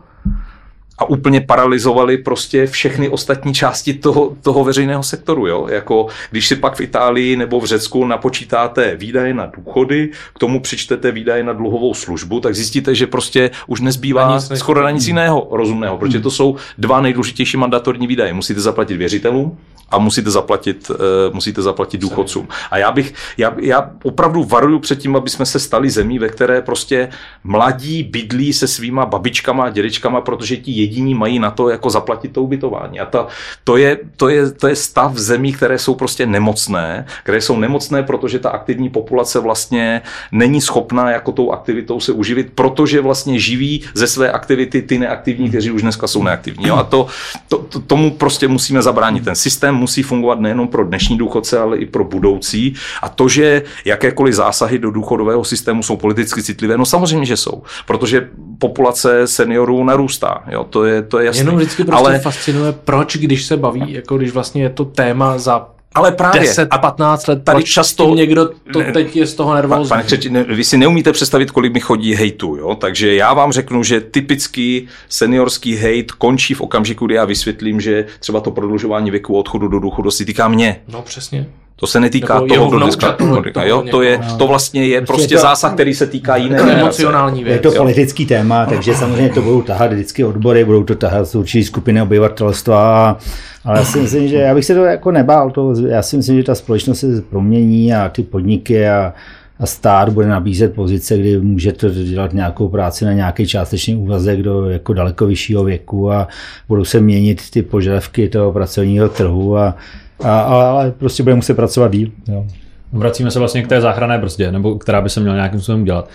a 0.97 1.09
úplně 1.09 1.41
paralizovali 1.41 2.17
prostě 2.17 2.67
všechny 2.67 3.09
ostatní 3.09 3.53
části 3.53 3.93
toho, 3.93 4.37
toho 4.41 4.63
veřejného 4.63 5.03
sektoru. 5.03 5.47
Jo? 5.47 5.67
Jako 5.69 6.07
když 6.31 6.47
si 6.47 6.55
pak 6.55 6.75
v 6.75 6.81
Itálii 6.81 7.35
nebo 7.35 7.59
v 7.59 7.65
Řecku 7.65 8.05
napočítáte 8.05 8.95
výdaje 8.95 9.33
na 9.33 9.45
důchody, 9.45 10.11
k 10.35 10.39
tomu 10.39 10.59
přičtete 10.59 11.11
výdaje 11.11 11.43
na 11.43 11.53
dluhovou 11.53 11.93
službu, 11.93 12.39
tak 12.39 12.55
zjistíte, 12.55 12.95
že 12.95 13.07
prostě 13.07 13.51
už 13.67 13.81
nezbývá 13.81 14.35
nic 14.35 14.59
skoro 14.59 14.83
na 14.83 14.91
nic 14.91 15.07
jiného 15.07 15.47
rozumného, 15.51 15.97
protože 15.97 16.17
hmm. 16.17 16.23
to 16.23 16.31
jsou 16.31 16.55
dva 16.77 17.01
nejdůležitější 17.01 17.57
mandatorní 17.57 18.07
výdaje. 18.07 18.33
Musíte 18.33 18.61
zaplatit 18.61 18.97
věřitelům 18.97 19.57
a 19.91 19.97
musíte 19.97 20.31
zaplatit, 20.31 20.89
uh, 20.89 20.95
musíte 21.33 21.61
zaplatit 21.61 22.01
důchodcům. 22.01 22.47
A 22.71 22.77
já 22.77 22.91
bych, 22.91 23.13
já, 23.37 23.53
já 23.59 23.91
opravdu 24.03 24.43
varuju 24.43 24.79
před 24.79 24.99
tím, 24.99 25.15
aby 25.15 25.29
jsme 25.29 25.45
se 25.45 25.59
stali 25.59 25.89
zemí, 25.89 26.19
ve 26.19 26.29
které 26.29 26.61
prostě 26.61 27.09
mladí 27.43 28.03
bydlí 28.03 28.53
se 28.53 28.67
svýma 28.67 29.05
babičkama 29.05 29.63
a 29.63 29.69
dědečkama, 29.69 30.21
protože 30.21 30.57
ti 30.57 30.71
jediní 30.71 31.15
mají 31.15 31.39
na 31.39 31.51
to 31.51 31.69
jako 31.69 31.89
zaplatit 31.89 32.33
to 32.33 32.43
ubytování. 32.43 32.99
A 32.99 33.05
ta, 33.05 33.27
to, 33.63 33.77
je, 33.77 33.97
to, 34.17 34.29
je, 34.29 34.51
to 34.51 34.67
je 34.67 34.75
stav 34.75 35.17
zemí, 35.17 35.53
které 35.53 35.77
jsou 35.77 35.95
prostě 35.95 36.25
nemocné, 36.25 37.05
které 37.23 37.41
jsou 37.41 37.57
nemocné, 37.57 38.03
protože 38.03 38.39
ta 38.39 38.49
aktivní 38.49 38.89
populace 38.89 39.39
vlastně 39.39 40.01
není 40.31 40.61
schopná 40.61 41.11
jako 41.11 41.31
tou 41.31 41.51
aktivitou 41.51 41.99
se 41.99 42.11
uživit, 42.11 42.51
protože 42.55 43.01
vlastně 43.01 43.39
živí 43.39 43.83
ze 43.93 44.07
své 44.07 44.31
aktivity 44.31 44.81
ty 44.81 44.99
neaktivní, 44.99 45.49
kteří 45.49 45.71
už 45.71 45.81
dneska 45.81 46.07
jsou 46.07 46.23
neaktivní. 46.23 46.67
Jo? 46.67 46.75
A 46.75 46.83
to, 46.83 47.07
to, 47.47 47.57
to, 47.57 47.79
tomu 47.79 48.11
prostě 48.11 48.47
musíme 48.47 48.81
zabránit. 48.81 49.25
Ten 49.25 49.35
systém 49.35 49.75
musí 49.81 50.03
fungovat 50.03 50.39
nejenom 50.39 50.67
pro 50.67 50.85
dnešní 50.85 51.17
důchodce, 51.17 51.59
ale 51.59 51.77
i 51.77 51.85
pro 51.85 52.03
budoucí. 52.03 52.73
A 53.01 53.09
to, 53.09 53.29
že 53.29 53.63
jakékoliv 53.85 54.33
zásahy 54.33 54.79
do 54.79 54.91
důchodového 54.91 55.43
systému 55.43 55.83
jsou 55.83 55.97
politicky 55.97 56.43
citlivé, 56.43 56.77
no 56.77 56.85
samozřejmě, 56.85 57.25
že 57.25 57.37
jsou, 57.37 57.63
protože 57.87 58.29
populace 58.59 59.27
seniorů 59.27 59.83
narůstá. 59.83 60.43
Jo, 60.51 60.63
to 60.63 60.85
je, 60.85 61.01
to 61.01 61.19
je 61.19 61.25
jasné. 61.25 61.41
Jenom 61.41 61.55
vždycky 61.55 61.83
prostě 61.83 62.07
ale... 62.07 62.19
fascinuje, 62.19 62.71
proč, 62.71 63.17
když 63.17 63.45
se 63.45 63.57
baví, 63.57 63.93
jako 63.93 64.17
když 64.17 64.31
vlastně 64.31 64.63
je 64.63 64.69
to 64.69 64.85
téma 64.85 65.37
za 65.37 65.67
ale 65.95 66.11
právě. 66.11 66.41
10, 66.41 66.67
a 66.71 66.77
15 66.77 67.27
let, 67.27 67.43
tady 67.43 67.63
často 67.63 68.15
někdo 68.15 68.49
to 68.73 68.79
ne, 68.79 68.91
teď 68.91 69.15
je 69.15 69.27
z 69.27 69.33
toho 69.33 69.53
nervózní. 69.53 69.89
Pane 69.89 70.03
Křeči, 70.03 70.29
ne, 70.29 70.43
vy 70.43 70.63
si 70.63 70.77
neumíte 70.77 71.11
představit, 71.11 71.51
kolik 71.51 71.73
mi 71.73 71.79
chodí 71.79 72.15
hejtu, 72.15 72.55
jo? 72.55 72.75
takže 72.75 73.15
já 73.15 73.33
vám 73.33 73.51
řeknu, 73.51 73.83
že 73.83 74.01
typický 74.01 74.87
seniorský 75.09 75.75
hejt 75.75 76.11
končí 76.11 76.53
v 76.53 76.61
okamžiku, 76.61 77.05
kdy 77.05 77.15
já 77.15 77.25
vysvětlím, 77.25 77.81
že 77.81 78.05
třeba 78.19 78.39
to 78.39 78.51
prodlužování 78.51 79.11
věku 79.11 79.37
odchodu 79.37 79.67
do 79.67 79.79
důchodu 79.79 80.11
si 80.11 80.25
týká 80.25 80.47
mě. 80.47 80.81
No 80.87 81.01
přesně. 81.01 81.47
To 81.81 81.87
se 81.87 81.99
netýká 81.99 82.33
Nebo 82.33 82.55
toho, 82.55 82.69
kdo 82.69 82.79
dneska 82.79 83.17
jo, 83.63 83.83
to, 83.91 84.01
je, 84.01 84.19
to 84.37 84.47
vlastně 84.47 84.87
je 84.87 85.01
prostě 85.01 85.35
to, 85.35 85.41
zásah, 85.41 85.73
který 85.73 85.93
se 85.93 86.07
týká 86.07 86.35
jiné 86.35 86.57
to 86.57 86.69
emocionální 86.69 87.43
věc. 87.43 87.53
Je 87.53 87.59
to 87.59 87.71
politický 87.71 88.25
téma, 88.25 88.65
takže 88.65 88.95
samozřejmě 88.95 89.29
to 89.29 89.41
budou 89.41 89.61
tahat 89.61 89.93
vždycky 89.93 90.23
odbory, 90.23 90.65
budou 90.65 90.83
to 90.83 90.95
tahat 90.95 91.25
z 91.25 91.35
určitý 91.35 91.63
skupiny 91.63 92.01
obyvatelstva, 92.01 93.17
ale 93.65 93.79
já 93.79 93.85
si 93.85 93.99
myslím, 93.99 94.27
že 94.27 94.35
já 94.35 94.55
bych 94.55 94.65
se 94.65 94.75
to 94.75 94.83
jako 94.83 95.11
nebál, 95.11 95.51
to, 95.51 95.73
já 95.87 96.01
si 96.01 96.17
myslím, 96.17 96.37
že 96.37 96.43
ta 96.43 96.55
společnost 96.55 96.99
se 96.99 97.21
promění 97.29 97.93
a 97.93 98.09
ty 98.09 98.23
podniky 98.23 98.87
a, 98.87 99.13
a 99.59 99.65
stát 99.65 100.09
bude 100.09 100.27
nabízet 100.27 100.75
pozice, 100.75 101.17
kdy 101.17 101.37
můžete 101.37 101.89
dělat 101.89 102.33
nějakou 102.33 102.69
práci 102.69 103.05
na 103.05 103.13
nějaký 103.13 103.47
částečný 103.47 103.95
úvazek 103.95 104.41
do 104.41 104.69
jako 104.69 104.93
daleko 104.93 105.25
vyššího 105.25 105.63
věku 105.63 106.11
a 106.11 106.27
budou 106.67 106.85
se 106.85 106.99
měnit 106.99 107.41
ty 107.51 107.61
požadavky 107.61 108.29
toho 108.29 108.51
pracovního 108.51 109.09
trhu 109.09 109.57
a 109.57 109.75
a, 110.23 110.39
ale 110.41 110.91
prostě 110.91 111.23
bude 111.23 111.35
muset 111.35 111.53
pracovat 111.53 111.91
díl. 111.91 112.09
Jo. 112.27 112.45
Vracíme 112.93 113.31
se 113.31 113.39
vlastně 113.39 113.63
k 113.63 113.67
té 113.67 113.81
záchranné 113.81 114.17
brzdě, 114.17 114.51
nebo 114.51 114.75
která 114.75 115.01
by 115.01 115.09
se 115.09 115.19
měla 115.19 115.35
nějakým 115.35 115.59
způsobem 115.59 115.81
udělat. 115.81 116.09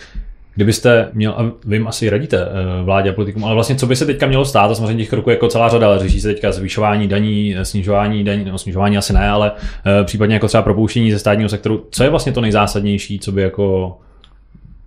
Kdybyste 0.54 1.08
měl, 1.12 1.32
a 1.32 1.52
vy 1.64 1.84
asi 1.86 2.10
radíte 2.10 2.38
eh, 2.38 2.82
vládě 2.84 3.10
a 3.10 3.12
politikům, 3.12 3.44
ale 3.44 3.54
vlastně 3.54 3.76
co 3.76 3.86
by 3.86 3.96
se 3.96 4.06
teďka 4.06 4.26
mělo 4.26 4.44
stát, 4.44 4.70
a 4.70 4.74
samozřejmě 4.74 5.02
těch 5.02 5.10
kroků 5.10 5.30
jako 5.30 5.48
celá 5.48 5.68
řada, 5.68 5.86
ale 5.86 5.98
řeší 5.98 6.20
se 6.20 6.28
teďka 6.28 6.52
zvyšování 6.52 7.08
daní, 7.08 7.56
snižování 7.62 8.24
daní, 8.24 8.44
no 8.44 8.58
snižování 8.58 8.98
asi 8.98 9.12
ne, 9.12 9.28
ale 9.28 9.52
eh, 9.86 10.04
případně 10.04 10.34
jako 10.34 10.48
třeba 10.48 10.62
propouštění 10.62 11.12
ze 11.12 11.18
státního 11.18 11.48
sektoru. 11.48 11.84
Co 11.90 12.02
je 12.02 12.10
vlastně 12.10 12.32
to 12.32 12.40
nejzásadnější, 12.40 13.18
co 13.18 13.32
by 13.32 13.42
jako 13.42 13.98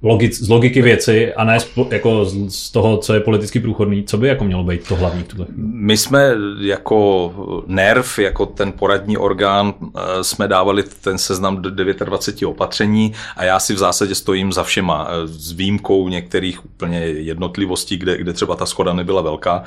logic, 0.02 0.42
z 0.42 0.50
logiky 0.50 0.82
věci 0.82 1.34
a 1.34 1.44
ne 1.44 1.60
z, 1.60 1.70
jako 1.92 2.26
z, 2.26 2.56
z 2.56 2.72
toho, 2.72 2.98
co 2.98 3.14
je 3.14 3.20
politicky 3.20 3.60
průchodný. 3.60 4.04
Co 4.04 4.18
by 4.18 4.28
jako 4.28 4.44
mělo 4.44 4.64
být 4.64 4.88
to 4.88 4.96
hlavní 4.96 5.24
chvíli? 5.24 5.48
My 5.58 5.98
jsme 5.98 6.32
jako 6.60 7.64
NERV, 7.68 8.20
jako 8.20 8.46
ten 8.46 8.72
poradní 8.72 9.18
orgán, 9.18 9.74
eh, 9.84 10.24
jsme 10.24 10.48
dávali 10.48 10.84
ten 10.84 11.18
seznam 11.18 11.62
29 11.62 12.46
opatření 12.46 13.14
a 13.38 13.44
já 13.44 13.60
si 13.60 13.74
v 13.74 13.78
zásadě 13.78 14.16
stojím 14.16 14.54
za 14.54 14.64
všema, 14.64 15.08
eh, 15.10 15.28
s 15.28 15.52
výjimkou 15.52 16.10
některých 16.10 16.66
úplně 16.66 17.00
jednotlivostí, 17.00 17.98
kde, 17.98 18.18
kde 18.18 18.34
třeba 18.34 18.56
ta 18.56 18.66
schoda 18.66 18.94
nebyla 18.94 19.22
velká. 19.22 19.64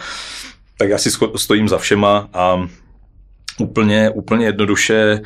Tak 0.79 0.89
já 0.89 0.99
si 0.99 1.11
stojím 1.37 1.69
za 1.69 1.79
všema 1.79 2.29
a 2.33 2.69
úplně, 3.59 4.11
úplně 4.11 4.47
jednoduše 4.47 5.21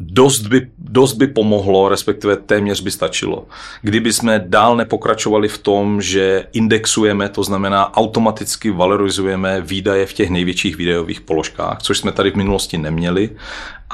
dost 0.00 0.46
by, 0.46 0.68
dost 0.78 1.12
by 1.12 1.26
pomohlo, 1.26 1.88
respektive 1.88 2.36
téměř 2.36 2.80
by 2.80 2.90
stačilo. 2.90 3.46
Kdyby 3.82 4.12
jsme 4.12 4.44
dál 4.46 4.76
nepokračovali 4.76 5.48
v 5.48 5.58
tom, 5.58 6.02
že 6.02 6.46
indexujeme, 6.52 7.28
to 7.28 7.44
znamená 7.44 7.96
automaticky 7.96 8.70
valorizujeme 8.70 9.60
výdaje 9.60 10.06
v 10.06 10.12
těch 10.12 10.30
největších 10.30 10.76
výdajových 10.76 11.20
položkách, 11.20 11.78
což 11.82 11.98
jsme 11.98 12.12
tady 12.12 12.30
v 12.30 12.36
minulosti 12.36 12.78
neměli. 12.78 13.30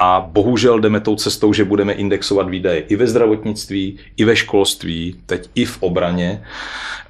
A 0.03 0.29
bohužel 0.33 0.79
jdeme 0.79 0.99
tou 0.99 1.15
cestou, 1.15 1.53
že 1.53 1.65
budeme 1.65 1.93
indexovat 1.93 2.49
výdaje 2.49 2.79
i 2.79 2.95
ve 2.95 3.07
zdravotnictví, 3.07 3.99
i 4.17 4.25
ve 4.25 4.35
školství, 4.35 5.15
teď 5.25 5.49
i 5.55 5.65
v 5.65 5.77
obraně. 5.79 6.41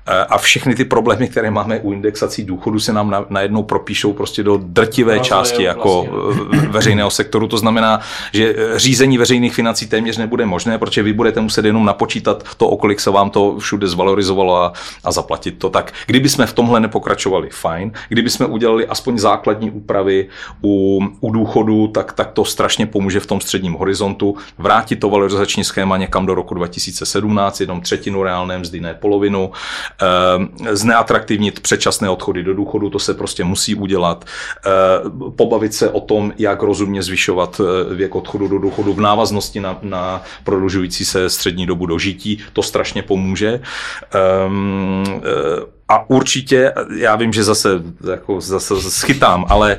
Eh, 0.08 0.26
a 0.30 0.38
všechny 0.38 0.76
ty 0.76 0.86
problémy, 0.86 1.28
které 1.28 1.52
máme 1.52 1.80
u 1.80 1.92
indexací 1.92 2.44
důchodu, 2.44 2.80
se 2.80 2.94
nám 2.94 3.26
najednou 3.30 3.64
propíšou 3.64 4.14
prostě 4.14 4.44
do 4.44 4.60
drtivé 4.64 5.18
no, 5.18 5.24
části 5.24 5.64
jako 5.64 6.08
vlastně. 6.10 6.60
veřejného 6.68 7.10
sektoru. 7.10 7.48
To 7.48 7.58
znamená, 7.58 8.00
že 8.34 8.56
eh, 8.58 8.80
řízení 8.80 9.18
veřejných 9.18 9.54
financí 9.54 9.88
téměř 9.88 10.18
nebude 10.18 10.46
možné, 10.46 10.78
protože 10.78 11.04
vy 11.04 11.14
budete 11.14 11.42
muset 11.42 11.66
jenom 11.66 11.86
napočítat 11.86 12.44
to, 12.58 12.68
o 12.68 12.78
kolik 12.78 13.00
se 13.00 13.12
vám 13.12 13.30
to 13.30 13.58
všude 13.60 13.88
zvalorizovalo 13.88 14.64
a, 14.64 14.74
a 15.04 15.12
zaplatit 15.12 15.52
to. 15.52 15.70
Tak 15.70 15.94
kdyby 16.06 16.30
jsme 16.30 16.46
v 16.46 16.54
tomhle 16.54 16.80
nepokračovali, 16.80 17.50
fajn. 17.52 17.92
Kdyby 18.10 18.30
jsme 18.30 18.46
udělali 18.46 18.88
aspoň 18.88 19.18
základní 19.18 19.72
úpravy 19.72 20.28
u, 20.64 21.02
u 21.20 21.32
důchodu, 21.32 21.88
tak, 21.88 22.14
tak 22.14 22.32
to 22.32 22.46
strašně 22.46 22.81
pomůže 22.86 23.20
v 23.20 23.26
tom 23.26 23.42
středním 23.42 23.74
horizontu. 23.74 24.36
Vrátit 24.58 24.96
to 24.96 25.10
valorizační 25.10 25.64
schéma 25.64 25.98
někam 25.98 26.26
do 26.26 26.36
roku 26.36 26.54
2017, 26.54 27.62
jenom 27.62 27.82
třetinu 27.82 28.24
reálné 28.24 28.58
mzdy, 28.58 28.82
ne 28.82 28.94
polovinu 28.94 29.52
Eh, 30.02 30.76
zneatraktivnit 30.76 31.60
předčasné 31.60 32.10
odchody 32.10 32.44
do 32.44 32.54
důchodu, 32.54 32.90
to 32.90 33.00
se 33.00 33.14
prostě 33.14 33.44
musí 33.44 33.76
udělat. 33.76 34.26
Eh, 34.66 34.70
pobavit 35.36 35.74
se 35.74 35.90
o 35.90 36.00
tom, 36.00 36.34
jak 36.38 36.64
rozumně 36.64 37.04
zvyšovat 37.04 37.62
eh, 37.62 37.96
věk 37.96 38.16
odchodu 38.16 38.48
do 38.48 38.60
důchodu 38.60 38.94
v 38.94 39.02
návaznosti 39.02 39.60
na, 39.60 39.78
na 39.82 40.24
prodlužující 40.44 41.06
se 41.06 41.30
střední 41.30 41.66
dobu 41.66 41.86
dožití, 41.86 42.38
to 42.54 42.64
strašně 42.64 43.02
pomůže. 43.02 43.62
A 45.92 46.10
určitě, 46.10 46.74
já 46.98 47.16
vím, 47.16 47.34
že 47.34 47.44
zase, 47.44 47.70
jako 48.12 48.42
zase 48.42 48.82
schytám, 48.82 49.46
ale, 49.50 49.78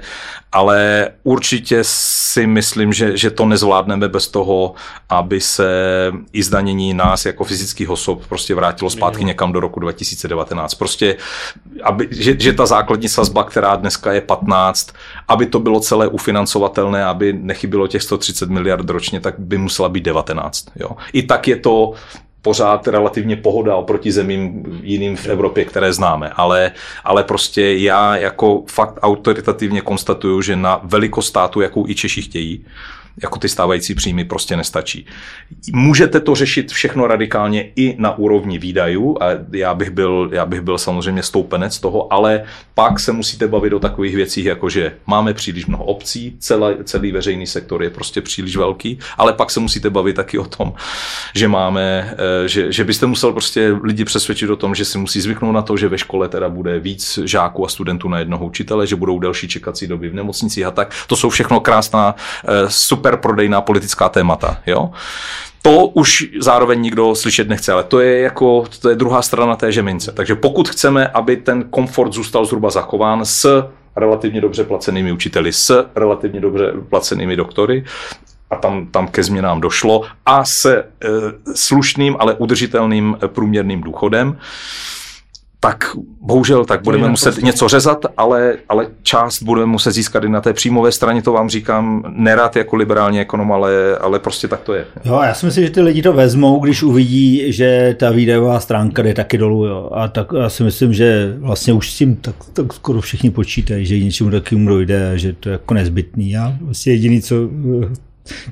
ale 0.53 1.09
určitě 1.23 1.79
si 1.83 2.47
myslím, 2.47 2.93
že, 2.93 3.17
že 3.17 3.31
to 3.31 3.47
nezvládneme 3.47 4.09
bez 4.09 4.29
toho, 4.29 4.75
aby 5.09 5.41
se 5.41 5.67
i 6.33 6.43
zdanění 6.43 6.95
nás 6.95 7.27
jako 7.27 7.45
fyzických 7.45 7.91
osob 7.91 8.27
prostě 8.27 8.55
vrátilo 8.55 8.91
zpátky 8.91 9.25
někam 9.25 9.53
do 9.53 9.61
roku 9.61 9.81
2019. 9.81 10.75
Prostě, 10.75 11.17
aby, 11.83 12.09
že, 12.11 12.37
že 12.39 12.53
ta 12.53 12.67
základní 12.67 13.09
sazba, 13.09 13.45
která 13.45 13.77
dneska 13.77 14.13
je 14.13 14.21
15, 14.21 14.93
aby 15.29 15.47
to 15.47 15.59
bylo 15.59 15.81
celé 15.81 16.09
ufinancovatelné, 16.09 17.05
aby 17.05 17.33
nechybilo 17.33 17.87
těch 17.87 18.03
130 18.03 18.51
miliard 18.51 18.91
ročně, 18.91 19.21
tak 19.21 19.35
by 19.39 19.59
musela 19.59 19.89
být 19.89 20.05
19. 20.05 20.67
Jo. 20.77 20.91
I 21.13 21.23
tak 21.23 21.49
je 21.49 21.57
to 21.57 21.93
pořád 22.43 22.89
relativně 22.89 23.37
pohoda 23.37 23.77
oproti 23.77 24.13
zemím 24.13 24.65
jiným 24.83 25.17
v 25.17 25.27
Evropě, 25.27 25.65
které 25.65 25.93
známe. 25.93 26.31
Ale, 26.37 26.73
ale 27.05 27.25
prostě 27.25 27.77
já 27.77 28.17
jako 28.17 28.63
fakt 28.67 28.99
autoritativně 29.03 29.81
konstatuju, 29.81 30.43
že 30.43 30.57
na 30.57 30.81
velikost 30.85 31.27
státu, 31.27 31.61
jakou 31.61 31.89
i 31.89 31.95
Češi 31.95 32.23
chtějí, 32.23 32.65
jako 33.23 33.39
ty 33.39 33.49
stávající 33.49 33.95
příjmy 33.95 34.25
prostě 34.25 34.57
nestačí. 34.57 35.07
Můžete 35.73 36.21
to 36.21 36.35
řešit 36.35 36.73
všechno 36.73 37.07
radikálně 37.07 37.71
i 37.77 37.97
na 37.99 38.19
úrovni 38.19 38.59
výdajů 38.59 39.17
a 39.21 39.27
já 39.53 39.75
bych 39.75 39.91
byl, 39.91 40.31
já 40.33 40.47
bych 40.47 40.61
byl 40.61 40.79
samozřejmě 40.79 41.23
stoupenec 41.23 41.79
toho, 41.79 42.13
ale 42.13 42.45
pak 42.75 43.01
se 43.01 43.13
musíte 43.13 43.49
bavit 43.49 43.73
o 43.73 43.81
takových 43.81 44.17
věcích, 44.17 44.45
jako 44.45 44.69
že 44.69 44.93
máme 45.07 45.35
příliš 45.35 45.67
mnoho 45.67 45.85
obcí, 45.85 46.37
celý, 46.39 46.75
celý 46.85 47.13
veřejný 47.13 47.47
sektor 47.47 47.83
je 47.83 47.91
prostě 47.91 48.21
příliš 48.21 48.57
velký, 48.57 48.99
ale 49.19 49.33
pak 49.33 49.51
se 49.51 49.61
musíte 49.61 49.91
bavit 49.91 50.17
taky 50.17 50.39
o 50.39 50.45
tom, 50.45 50.73
že 51.35 51.49
máme, 51.49 52.15
eh, 52.45 52.49
že, 52.49 52.73
že 52.73 52.85
byste 52.85 53.07
musel 53.07 53.33
prostě 53.33 53.75
lidi 53.83 54.05
přesvědčit 54.05 54.51
o 54.51 54.57
tom, 54.57 54.75
že 54.75 54.85
si 54.85 54.99
musí 54.99 55.21
zvyknout 55.21 55.55
na 55.55 55.63
to, 55.63 55.77
že 55.77 55.89
ve 55.89 55.99
škole 55.99 56.29
teda 56.29 56.49
bude 56.49 56.81
víc 56.81 57.19
žáků 57.25 57.67
a 57.67 57.69
studentů 57.69 58.09
na 58.09 58.19
jednoho 58.19 58.47
učitele, 58.47 58.87
že 58.87 58.97
budou 58.97 59.19
delší 59.19 59.49
čekací 59.49 59.87
doby 59.87 60.09
v 60.09 60.15
nemocnicích 60.15 60.65
a 60.65 60.71
tak. 60.71 60.95
To 61.07 61.17
jsou 61.17 61.31
všechno 61.31 61.61
krásná 61.61 62.15
eh, 62.45 62.51
super 62.69 63.02
super 63.03 63.17
prodejná 63.17 63.61
politická 63.61 64.09
témata. 64.09 64.59
Jo? 64.67 64.91
To 65.63 65.87
už 65.87 66.25
zároveň 66.41 66.81
nikdo 66.81 67.15
slyšet 67.15 67.49
nechce, 67.49 67.73
ale 67.73 67.83
to 67.83 68.01
je 68.01 68.21
jako 68.21 68.65
to 68.81 68.89
je 68.89 68.95
druhá 68.95 69.23
strana 69.23 69.57
té 69.57 69.73
žemince. 69.73 70.13
Takže 70.13 70.35
pokud 70.35 70.69
chceme, 70.69 71.09
aby 71.09 71.37
ten 71.37 71.65
komfort 71.71 72.13
zůstal 72.13 72.45
zhruba 72.45 72.71
zachován 72.71 73.25
s 73.25 73.69
relativně 73.97 74.41
dobře 74.41 74.65
placenými 74.65 75.13
učiteli, 75.13 75.53
s 75.53 75.87
relativně 75.95 76.41
dobře 76.41 76.73
placenými 76.89 77.37
doktory, 77.37 77.85
a 78.51 78.57
tam, 78.57 78.87
tam 78.87 79.09
ke 79.09 79.23
změnám 79.23 79.61
došlo, 79.61 80.03
a 80.27 80.45
se 80.45 80.79
e, 80.79 80.85
slušným, 81.55 82.17
ale 82.19 82.35
udržitelným 82.35 83.19
průměrným 83.27 83.81
důchodem, 83.81 84.39
tak 85.65 85.85
bohužel 86.21 86.65
tak 86.65 86.83
budeme 86.83 87.09
muset 87.09 87.43
něco 87.43 87.69
řezat, 87.69 88.07
ale, 88.17 88.57
ale 88.69 88.87
část 89.03 89.43
budeme 89.43 89.67
muset 89.67 89.93
získat 89.93 90.25
i 90.25 90.29
na 90.29 90.41
té 90.41 90.53
příjmové 90.53 90.93
straně, 90.93 91.23
to 91.23 91.33
vám 91.33 91.49
říkám 91.49 92.03
nerad 92.17 92.57
jako 92.57 92.77
liberální 92.77 93.21
ekonom, 93.21 93.53
ale, 93.53 93.97
ale 94.01 94.19
prostě 94.19 94.49
tak 94.49 94.61
to 94.61 94.75
je. 94.75 94.85
Jo, 95.05 95.21
já 95.25 95.35
si 95.35 95.47
myslím, 95.47 95.65
že 95.65 95.71
ty 95.71 95.81
lidi 95.81 96.03
to 96.03 96.13
vezmou, 96.13 96.61
když 96.61 96.83
uvidí, 96.83 97.53
že 97.53 97.97
ta 97.99 98.11
výdajová 98.11 98.61
stránka 98.61 99.03
jde 99.03 99.15
taky 99.15 99.39
dolů. 99.39 99.67
Jo. 99.67 99.91
A 99.93 100.09
tak 100.09 100.27
já 100.41 100.49
si 100.49 100.63
myslím, 100.63 100.93
že 100.93 101.35
vlastně 101.39 101.73
už 101.73 101.93
s 101.93 101.99
tím 101.99 102.17
tak, 102.17 102.35
tak 102.53 102.73
skoro 102.73 103.01
všichni 103.01 103.31
počítají, 103.31 103.87
že 103.87 103.99
něčemu 103.99 104.31
takovému 104.31 104.69
dojde, 104.69 105.13
že 105.15 105.33
to 105.33 105.49
je 105.49 105.53
jako 105.53 105.75
nezbytný. 105.75 106.37
A 106.37 106.57
vlastně 106.61 106.93
jediný, 106.93 107.23
co 107.23 107.35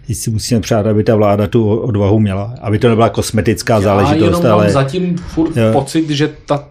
Teď 0.07 0.17
si 0.17 0.31
musíme 0.31 0.61
přát, 0.61 0.87
aby 0.87 1.05
ta 1.05 1.17
vláda 1.17 1.47
tu 1.47 1.77
odvahu 1.77 2.19
měla, 2.19 2.55
aby 2.61 2.79
to 2.79 2.89
nebyla 2.89 3.09
kosmetická 3.09 3.75
Já 3.75 3.81
záležitost. 3.81 4.45
Já 4.45 4.53
ale... 4.53 4.71
zatím 4.71 5.17
furt 5.17 5.57
jo. 5.57 5.73
pocit, 5.73 6.11
že 6.11 6.31
ta 6.47 6.65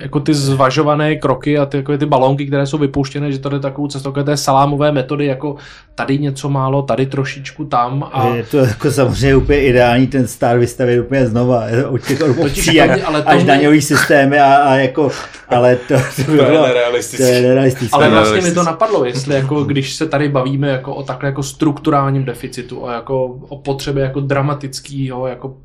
jako 0.00 0.20
ty 0.20 0.34
zvažované 0.34 1.16
kroky 1.16 1.58
a 1.58 1.66
ty, 1.66 1.76
jako 1.76 1.98
ty 1.98 2.06
balónky, 2.06 2.46
které 2.46 2.66
jsou 2.66 2.78
vypuštěné, 2.78 3.32
že 3.32 3.38
to 3.38 3.54
je 3.54 3.60
takovou 3.60 3.88
cestou 3.88 4.12
té 4.12 4.36
salámové 4.36 4.92
metody, 4.92 5.26
jako 5.26 5.56
tady 5.94 6.18
něco 6.18 6.48
málo, 6.48 6.82
tady 6.82 7.06
trošičku, 7.06 7.64
tam. 7.64 8.10
A... 8.12 8.26
Je 8.28 8.42
to 8.42 8.58
jako 8.58 8.90
samozřejmě 8.90 9.36
úplně 9.36 9.62
ideální 9.62 10.06
ten 10.06 10.26
stát 10.26 10.56
vystavit 10.56 11.00
úplně 11.00 11.26
znova 11.26 11.64
od 11.88 11.98
těch 11.98 12.38
obcí 12.38 12.74
jak, 12.74 12.90
ale 13.04 13.22
až 13.22 13.44
daňový 13.44 13.82
systémy 13.82 14.40
a, 14.40 14.54
a, 14.54 14.74
jako, 14.74 15.10
ale 15.48 15.76
to, 15.76 15.94
to, 16.16 16.24
to, 16.24 16.30
bylo, 16.30 16.44
je 16.44 16.68
nerealistické. 16.68 17.26
To 17.26 17.32
je 17.32 17.42
nerealistické. 17.42 17.96
Ale 17.96 18.10
vlastně 18.10 18.40
mi 18.40 18.52
to 18.52 18.62
napadlo, 18.62 19.04
jestli 19.04 19.34
jako, 19.34 19.64
když 19.64 19.94
se 19.94 20.06
tady 20.06 20.28
bavíme 20.28 20.68
jako 20.68 20.94
o 20.94 21.02
takhle 21.02 21.28
jako 21.28 21.42
strukturálním 21.42 22.24
deficitu 22.24 22.88
a 22.88 22.94
jako 22.94 23.24
o 23.24 23.56
potřebě 23.56 24.02
jako 24.02 24.20
dramatického 24.20 25.26
jako 25.26 25.56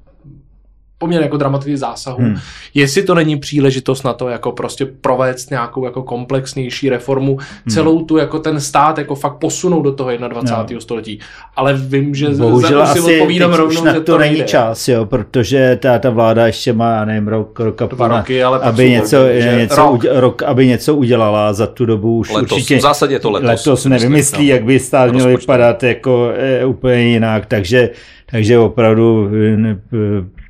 poměrně 0.98 1.26
jako 1.26 1.38
dramatických 1.38 1.80
zásahů. 1.80 2.22
Hmm. 2.22 2.36
Jestli 2.74 3.04
to 3.04 3.16
není 3.16 3.38
příležitost 3.38 4.04
na 4.04 4.14
to 4.14 4.30
jako 4.30 4.52
prostě 4.52 4.86
provést 4.86 5.52
nějakou 5.52 5.86
jako 5.86 6.04
komplexnější 6.04 6.90
reformu, 6.90 7.38
hmm. 7.38 7.74
celou 7.74 8.06
tu 8.06 8.18
jako 8.18 8.40
ten 8.40 8.60
stát 8.60 8.98
jako 8.98 9.16
fakt 9.16 9.36
posunout 9.36 9.82
do 9.82 9.92
toho 9.92 10.18
21. 10.18 10.76
No. 10.76 10.82
století. 10.82 11.20
Ale 11.56 11.74
vím, 11.74 12.16
že 12.16 12.30
Bohužel 12.30 12.86
za 12.86 12.94
to 12.94 13.02
si 13.02 13.14
odpovídám 13.14 13.54
rovnou, 13.54 13.86
že 13.86 13.94
to, 13.94 14.04
to 14.04 14.18
není 14.18 14.34
nejde. 14.34 14.48
čas, 14.48 14.88
jo, 14.88 15.06
protože 15.06 15.80
ta, 15.82 16.00
ta 16.00 16.10
vláda 16.10 16.48
ještě 16.48 16.74
má, 16.74 16.96
já 16.96 17.06
nevím, 17.06 17.28
rok, 17.28 17.60
rok 17.60 17.82
a 17.82 17.88
půl, 17.88 18.08
roky, 18.08 18.44
ale 18.44 18.60
aby 18.60 18.90
něco, 18.90 19.28
něco 19.58 19.76
rok. 19.76 19.94
Udělala, 19.94 20.20
rok, 20.20 20.44
aby 20.44 20.68
něco 20.68 20.96
udělala 20.96 21.54
za 21.54 21.68
tu 21.68 21.86
dobu 21.86 22.18
už 22.18 22.30
letos, 22.32 22.52
určitě. 22.52 22.78
V 22.78 22.82
zásadě 22.82 23.20
to 23.20 23.32
letos. 23.32 23.48
Letos 23.50 23.86
nevymyslí, 23.86 24.48
no. 24.48 24.54
jak 24.54 24.64
by 24.64 24.80
stát 24.80 25.12
měl 25.12 25.28
vypadat 25.28 25.84
jako 25.84 26.32
e, 26.36 26.66
úplně 26.66 27.02
jinak, 27.02 27.46
takže 27.46 27.90
takže 28.32 28.58
opravdu 28.58 29.30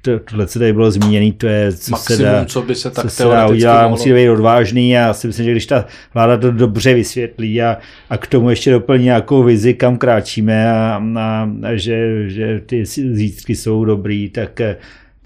ne, 0.07 0.19
tohle, 0.19 0.47
co 0.47 0.59
tady 0.59 0.73
bylo 0.73 0.91
zmíněné, 0.91 1.31
to 1.31 1.47
je, 1.47 1.71
co 1.71 1.91
Maximum, 1.91 2.17
se 2.17 2.23
dá, 2.23 2.45
co 2.45 2.61
by 2.61 2.75
se 2.75 2.91
tak 2.91 3.05
co 3.05 3.09
se 3.09 3.23
dá 3.23 3.47
udělat, 3.47 3.81
mohlo. 3.81 3.89
musí 3.89 4.13
být 4.13 4.29
odvážný 4.29 4.97
a 4.97 4.99
já 4.99 5.13
si 5.13 5.27
myslím, 5.27 5.45
že 5.45 5.51
když 5.51 5.65
ta 5.65 5.85
vláda 6.13 6.37
to 6.37 6.51
dobře 6.51 6.93
vysvětlí 6.93 7.61
a, 7.61 7.77
a 8.09 8.17
k 8.17 8.27
tomu 8.27 8.49
ještě 8.49 8.71
doplní 8.71 9.03
nějakou 9.03 9.43
vizi, 9.43 9.73
kam 9.73 9.97
kráčíme 9.97 10.71
a, 10.71 11.03
a, 11.17 11.49
a 11.63 11.75
že, 11.75 12.29
že 12.29 12.61
ty 12.65 12.85
zítřky 12.85 13.55
jsou 13.55 13.85
dobrý, 13.85 14.29
tak 14.29 14.61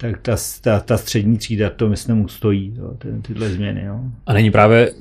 tak 0.00 0.18
ta, 0.22 0.36
ta, 0.60 0.80
ta 0.80 0.96
střední 0.96 1.38
třída 1.38 1.70
to 1.70 1.88
myslím 1.88 2.24
ustojí, 2.24 2.74
jo, 2.78 2.94
ty, 2.98 3.08
tyhle 3.22 3.48
změny. 3.48 3.82
Jo. 3.84 4.00
A 4.26 4.32
není 4.32 4.50
právě 4.50 4.92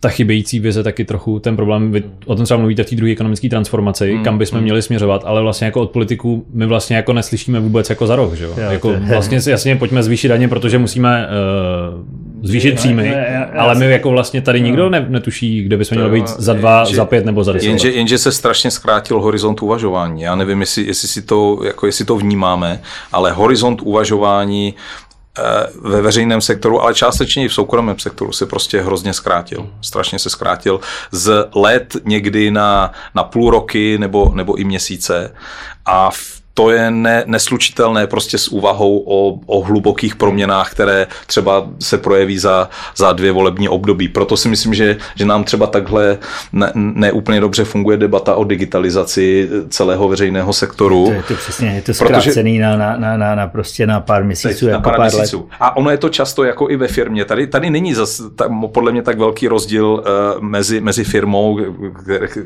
ta 0.00 0.08
chybějící 0.08 0.60
vize 0.60 0.82
taky 0.82 1.04
trochu 1.04 1.38
ten 1.38 1.56
problém, 1.56 1.92
vy 1.92 2.02
o 2.26 2.34
tom 2.34 2.44
třeba 2.44 2.58
mluvíte 2.58 2.84
v 2.84 2.90
té 2.90 2.96
druhé 2.96 3.12
ekonomické 3.12 3.48
transformaci, 3.48 4.14
mm, 4.14 4.24
kam 4.24 4.38
bychom 4.38 4.58
mm. 4.58 4.64
měli 4.64 4.82
směřovat, 4.82 5.22
ale 5.26 5.42
vlastně 5.42 5.64
jako 5.64 5.80
od 5.80 5.90
politiků 5.90 6.46
my 6.52 6.66
vlastně 6.66 6.96
jako 6.96 7.12
neslyšíme 7.12 7.60
vůbec 7.60 7.90
jako 7.90 8.06
za 8.06 8.16
rok, 8.16 8.34
že 8.34 8.44
jo? 8.44 8.54
jako 8.70 8.94
vlastně 9.08 9.40
si 9.40 9.50
jasně 9.50 9.76
pojďme 9.76 10.02
zvýšit 10.02 10.28
daně, 10.28 10.48
protože 10.48 10.78
musíme 10.78 11.28
uh, 11.28 12.48
zvýšit 12.48 12.74
příjmy, 12.74 13.14
ale 13.56 13.74
my 13.74 13.90
jako 13.90 14.10
vlastně 14.10 14.42
tady 14.42 14.60
nikdo 14.60 14.90
ne, 14.90 15.06
netuší, 15.08 15.62
kde 15.62 15.76
bychom 15.76 15.98
měli 15.98 16.20
být 16.20 16.28
za 16.28 16.52
dva, 16.52 16.78
jenže, 16.78 16.96
za 16.96 17.04
pět 17.04 17.24
nebo 17.24 17.44
za 17.44 17.52
deset 17.52 17.68
jenže, 17.68 17.90
jenže 17.90 18.18
se 18.18 18.32
strašně 18.32 18.70
zkrátil 18.70 19.20
horizont 19.20 19.62
uvažování. 19.62 20.22
Já 20.22 20.36
nevím, 20.36 20.60
jestli, 20.60 20.86
jestli, 20.86 21.08
si 21.08 21.22
to, 21.22 21.60
jako 21.64 21.86
jestli 21.86 22.04
to 22.04 22.16
vnímáme, 22.16 22.80
ale 23.12 23.32
horizont 23.32 23.82
uvažování 23.82 24.74
Eh, 24.74 25.07
ve 25.82 26.02
veřejném 26.02 26.40
sektoru, 26.40 26.82
ale 26.82 26.94
částečně 26.94 27.44
i 27.44 27.48
v 27.48 27.54
soukromém 27.54 27.98
sektoru 27.98 28.32
se 28.32 28.46
prostě 28.46 28.80
hrozně 28.80 29.14
zkrátil. 29.14 29.70
Strašně 29.82 30.18
se 30.18 30.30
zkrátil 30.30 30.80
z 31.10 31.48
let 31.54 31.96
někdy 32.04 32.50
na, 32.50 32.92
na 33.14 33.24
půl 33.24 33.50
roky 33.50 33.98
nebo, 33.98 34.32
nebo 34.34 34.54
i 34.54 34.64
měsíce 34.64 35.34
a 35.86 36.10
v 36.10 36.38
to 36.58 36.70
je 36.70 36.90
ne, 36.90 37.22
neslučitelné 37.26 38.06
prostě 38.06 38.38
s 38.38 38.48
úvahou 38.48 38.98
o, 38.98 39.38
o 39.46 39.62
hlubokých 39.62 40.16
proměnách, 40.16 40.70
které 40.70 41.06
třeba 41.26 41.68
se 41.78 41.98
projeví 41.98 42.38
za, 42.38 42.68
za 42.96 43.12
dvě 43.12 43.32
volební 43.32 43.68
období. 43.68 44.08
Proto 44.08 44.36
si 44.36 44.48
myslím, 44.48 44.74
že, 44.74 44.96
že 45.14 45.24
nám 45.24 45.44
třeba 45.44 45.66
takhle 45.66 46.18
neúplně 46.74 47.36
ne 47.36 47.40
dobře 47.40 47.64
funguje 47.64 47.96
debata 47.96 48.34
o 48.34 48.44
digitalizaci 48.44 49.48
celého 49.68 50.08
veřejného 50.08 50.52
sektoru. 50.52 51.04
To 51.04 51.12
je 51.12 51.22
to 51.22 51.34
přesně, 51.34 51.68
je 51.68 51.82
to 51.82 51.94
zkrácený 51.94 52.58
na, 52.58 52.76
na, 52.76 52.96
na, 52.96 53.16
na, 53.16 53.34
na, 53.34 53.46
prostě 53.46 53.86
na 53.86 54.00
pár 54.00 54.24
měsíců. 54.24 54.48
Teď, 54.48 54.62
jako 54.62 54.72
na 54.72 54.80
pár, 54.80 54.96
pár 54.96 55.12
měsíců. 55.12 55.36
Let. 55.36 55.56
A 55.60 55.76
ono 55.76 55.90
je 55.90 55.98
to 55.98 56.08
často 56.08 56.44
jako 56.44 56.70
i 56.70 56.76
ve 56.76 56.88
firmě. 56.88 57.24
Tady, 57.24 57.46
tady 57.46 57.70
není 57.70 57.94
zas, 57.94 58.22
tak, 58.36 58.50
podle 58.72 58.92
mě 58.92 59.02
tak 59.02 59.18
velký 59.18 59.48
rozdíl 59.48 59.86
uh, 59.86 60.42
mezi, 60.42 60.80
mezi 60.80 61.04
firmou, 61.04 61.60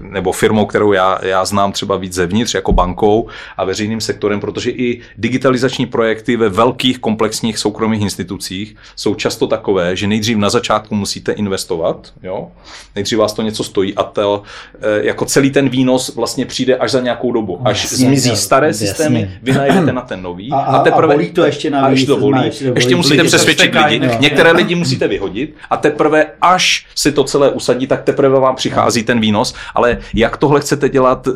nebo 0.00 0.32
firmou, 0.32 0.66
kterou 0.66 0.92
já, 0.92 1.18
já 1.22 1.44
znám 1.44 1.72
třeba 1.72 1.96
víc 1.96 2.14
zevnitř, 2.14 2.54
jako 2.54 2.72
bankou 2.72 3.28
a 3.56 3.64
veřejným 3.64 4.01
sektorem, 4.02 4.40
protože 4.40 4.70
i 4.70 5.00
digitalizační 5.18 5.86
projekty 5.86 6.36
ve 6.36 6.48
velkých 6.48 6.98
komplexních 6.98 7.58
soukromých 7.58 8.00
institucích 8.02 8.76
jsou 8.96 9.14
často 9.14 9.46
takové, 9.46 9.96
že 9.96 10.06
nejdřív 10.06 10.36
na 10.36 10.50
začátku 10.50 10.94
musíte 10.94 11.32
investovat, 11.32 12.12
jo? 12.22 12.48
nejdřív 12.94 13.18
vás 13.18 13.32
to 13.32 13.42
něco 13.42 13.64
stojí 13.64 13.94
a 13.94 14.02
to, 14.02 14.42
eh, 14.74 15.06
jako 15.06 15.24
celý 15.24 15.50
ten 15.50 15.68
výnos 15.68 16.14
vlastně 16.14 16.46
přijde 16.46 16.76
až 16.76 16.90
za 16.90 17.00
nějakou 17.00 17.32
dobu. 17.32 17.60
Až 17.64 17.82
jasně, 17.82 18.06
zmizí 18.06 18.36
staré 18.36 18.66
jasně. 18.66 18.86
systémy, 18.86 19.30
vy 19.42 19.52
najdete 19.52 19.92
na 19.92 20.00
ten 20.00 20.22
nový 20.22 20.50
a, 20.52 20.56
a, 20.56 20.76
a 20.76 20.82
teprve... 20.82 21.14
A 21.14 21.16
volí 21.16 21.30
to 21.30 21.44
ještě 21.44 21.70
na 21.70 21.80
až 21.80 22.04
to 22.04 22.16
volí, 22.16 22.32
máš, 22.32 22.44
ještě, 22.44 22.72
ještě 22.74 22.96
musíte 22.96 23.24
přesvědčit 23.24 23.74
lidi, 23.74 24.06
jo, 24.06 24.12
některé 24.20 24.52
lidi 24.52 24.74
musíte 24.74 25.08
vyhodit 25.08 25.54
a 25.70 25.76
teprve 25.76 26.26
až 26.40 26.86
si 26.94 27.12
to 27.12 27.24
celé 27.24 27.50
usadí, 27.50 27.86
tak 27.86 28.02
teprve 28.02 28.40
vám 28.40 28.56
přichází 28.56 29.02
ten 29.02 29.20
výnos, 29.20 29.54
ale 29.74 29.98
jak 30.14 30.36
tohle 30.36 30.60
chcete 30.60 30.88
dělat 30.88 31.28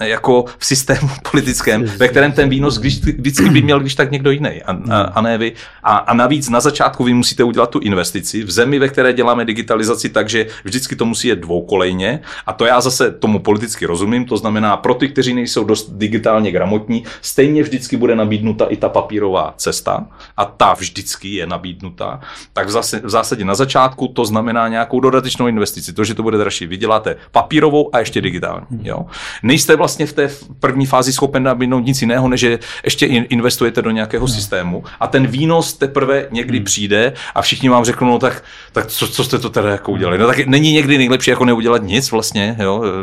eh, 0.00 0.06
jako 0.06 0.44
v 0.58 0.66
systému 0.66 1.08
politickém, 1.30 1.84
ve 2.00 2.08
kterém 2.08 2.32
ten 2.32 2.48
výnos 2.48 2.78
když, 2.78 3.00
vždycky 3.00 3.50
by 3.50 3.62
měl 3.62 3.80
když 3.80 3.94
tak 3.94 4.10
někdo 4.10 4.30
jiný 4.30 4.62
a, 4.62 4.78
a, 4.90 5.00
a 5.00 5.20
ne 5.20 5.38
vy. 5.38 5.52
A, 5.82 5.96
a 5.96 6.14
navíc 6.14 6.48
na 6.48 6.60
začátku 6.60 7.04
vy 7.04 7.14
musíte 7.14 7.44
udělat 7.44 7.70
tu 7.70 7.78
investici 7.78 8.42
v 8.42 8.50
zemi, 8.50 8.78
ve 8.78 8.88
které 8.88 9.12
děláme 9.12 9.44
digitalizaci, 9.44 10.08
takže 10.08 10.46
vždycky 10.64 10.96
to 10.96 11.04
musí 11.04 11.28
jít 11.28 11.38
dvoukolejně 11.38 12.20
a 12.46 12.52
to 12.52 12.66
já 12.66 12.80
zase 12.80 13.10
tomu 13.10 13.38
politicky 13.38 13.86
rozumím, 13.86 14.24
to 14.24 14.36
znamená 14.36 14.76
pro 14.76 14.94
ty, 14.94 15.08
kteří 15.08 15.34
nejsou 15.34 15.64
dost 15.64 15.90
digitálně 15.92 16.52
gramotní, 16.52 17.04
stejně 17.22 17.62
vždycky 17.62 17.96
bude 17.96 18.16
nabídnuta 18.16 18.64
i 18.64 18.76
ta 18.76 18.88
papírová 18.88 19.54
cesta 19.56 20.06
a 20.36 20.44
ta 20.44 20.74
vždycky 20.74 21.28
je 21.28 21.46
nabídnuta, 21.46 22.20
tak 22.52 22.66
v, 22.66 22.70
zase, 22.70 23.00
v 23.04 23.10
zásadě 23.10 23.44
na 23.44 23.54
začátku 23.54 24.08
to 24.08 24.24
znamená 24.24 24.68
nějakou 24.68 25.00
dodatečnou 25.00 25.46
investici, 25.46 25.92
to, 25.92 26.04
že 26.04 26.14
to 26.14 26.22
bude 26.22 26.38
dražší. 26.38 26.66
Vy 26.66 26.76
děláte 26.76 27.16
papírovou 27.30 27.94
a 27.94 27.98
ještě 27.98 28.20
digitální. 28.20 28.66
Jo? 28.82 29.06
Nejste 29.42 29.76
vlastně 29.76 30.06
v 30.06 30.12
té 30.12 30.30
první 30.60 30.86
fázi 30.86 31.12
schopen 31.12 31.42
nabídnout 31.42 31.89
nic 31.90 32.02
jiného, 32.02 32.28
než 32.28 32.40
že 32.40 32.58
ještě 32.84 33.06
investujete 33.06 33.82
do 33.82 33.90
nějakého 33.90 34.26
no. 34.26 34.28
systému 34.28 34.84
a 35.00 35.06
ten 35.06 35.26
výnos 35.26 35.74
teprve 35.74 36.26
někdy 36.30 36.58
hmm. 36.58 36.64
přijde 36.64 37.12
a 37.34 37.42
všichni 37.42 37.68
vám 37.68 37.84
řeknou, 37.84 38.08
no 38.08 38.18
tak, 38.18 38.44
tak 38.72 38.86
co, 38.86 39.08
co 39.08 39.24
jste 39.24 39.38
to 39.38 39.50
teda 39.50 39.70
jako 39.70 39.92
udělali? 39.92 40.18
No 40.18 40.26
tak 40.26 40.46
není 40.46 40.72
někdy 40.72 40.98
nejlepší 40.98 41.30
jako 41.30 41.44
neudělat 41.44 41.82
nic 41.82 42.10
vlastně, 42.10 42.56
jo? 42.58 42.84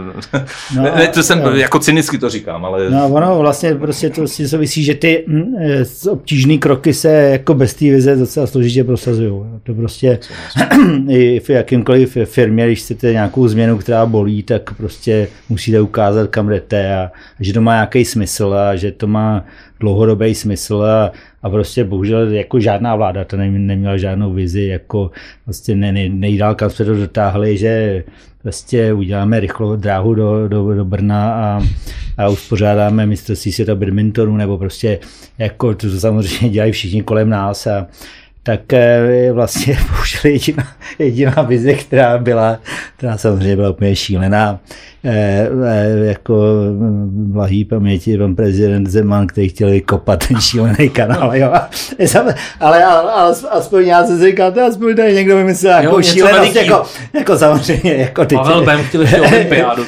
No, 0.75 0.83
ne, 0.83 1.07
to 1.07 1.23
jsem, 1.23 1.39
jo. 1.39 1.51
jako 1.51 1.79
cynicky 1.79 2.17
to 2.17 2.29
říkám, 2.29 2.65
ale... 2.65 2.89
No 2.89 3.09
ono 3.09 3.39
vlastně 3.39 3.75
prostě 3.75 4.09
to 4.09 4.27
si 4.27 4.47
souvisí, 4.47 4.83
že 4.83 4.95
ty 4.95 5.23
hm, 5.27 5.55
eh, 5.59 6.09
obtížné 6.09 6.57
kroky 6.57 6.93
se 6.93 7.11
jako 7.11 7.53
bez 7.53 7.73
té 7.73 7.85
vize 7.85 8.15
docela 8.15 8.47
složitě 8.47 8.83
prosazují. 8.83 9.43
To 9.63 9.73
prostě 9.73 10.19
i 11.09 11.39
v 11.39 11.49
jakýmkoliv 11.49 12.17
firmě, 12.25 12.65
když 12.65 12.79
chcete 12.79 13.11
nějakou 13.11 13.47
změnu, 13.47 13.77
která 13.77 14.05
bolí, 14.05 14.43
tak 14.43 14.73
prostě 14.73 15.27
musíte 15.49 15.81
ukázat, 15.81 16.29
kam 16.29 16.49
jdete 16.49 16.95
a, 16.95 17.11
a 17.39 17.43
že 17.43 17.53
to 17.53 17.61
má 17.61 17.73
nějaký 17.73 18.05
smysl 18.05 18.53
a 18.53 18.75
že 18.77 18.91
to 18.91 19.07
má 19.07 19.45
dlouhodobý 19.79 20.35
smysl 20.35 20.83
a, 20.83 21.11
a 21.43 21.49
prostě 21.49 21.83
bohužel 21.83 22.31
jako 22.31 22.59
žádná 22.59 22.95
vláda 22.95 23.23
to 23.23 23.37
neměla 23.37 23.97
žádnou 23.97 24.33
vizi, 24.33 24.63
jako 24.63 25.11
vlastně 25.45 25.75
ne, 25.75 25.91
ne, 25.91 26.09
nejdál 26.09 26.55
kam 26.55 26.69
jsme 26.69 26.85
to 26.85 26.95
dotáhli, 26.95 27.57
že 27.57 28.03
prostě 28.41 28.93
uděláme 28.93 29.39
rychlou 29.39 29.75
dráhu 29.75 30.13
do, 30.13 30.47
do, 30.47 30.73
do 30.73 30.85
Brna 30.85 31.33
a, 31.33 31.61
a 32.17 32.29
uspořádáme 32.29 33.05
mistrovství 33.05 33.51
světa 33.51 33.75
badmintonu, 33.75 34.37
nebo 34.37 34.57
prostě 34.57 34.99
jako 35.37 35.75
to, 35.75 35.91
to 35.91 35.99
samozřejmě 35.99 36.49
dělají 36.49 36.71
všichni 36.71 37.03
kolem 37.03 37.29
nás 37.29 37.67
a, 37.67 37.87
tak 38.47 38.71
je 39.09 39.31
vlastně 39.31 39.77
bohužel 39.89 40.21
jediná, 40.31 40.63
jediná 40.99 41.41
vize, 41.47 41.73
která 41.73 42.17
byla, 42.17 42.59
která 42.97 43.17
samozřejmě 43.17 43.55
byla 43.55 43.69
úplně 43.69 43.95
šílená, 43.95 44.59
eh, 45.05 45.47
eh, 45.65 46.05
jako 46.05 46.35
blahý 47.09 47.65
paměti 47.65 48.17
pan 48.17 48.35
prezident 48.35 48.87
Zeman, 48.87 49.27
který 49.27 49.49
chtěl 49.49 49.69
vykopat 49.69 50.27
ten 50.27 50.41
šílený 50.41 50.89
kanál. 50.89 51.35
Jo. 51.35 51.53
Ale, 52.59 52.83
ale, 52.83 53.11
ale 53.11 53.35
aspoň 53.51 53.85
já 53.85 54.05
jsem 54.05 54.17
si 54.17 54.25
říkal, 54.25 54.51
to 54.51 54.65
aspoň 54.65 54.95
tady 54.95 55.13
někdo 55.13 55.37
vymyslel 55.37 55.83
jako 55.83 56.01
šílenost, 56.01 56.55
jako, 56.55 56.83
jako 57.13 57.37
samozřejmě. 57.37 57.93
Jako 57.93 58.25
teď, 58.25 58.37
Pavel 58.37 58.65
Bem 58.65 58.83
chtěl 58.83 59.01
ještě 59.01 59.21
olympiádu. 59.21 59.83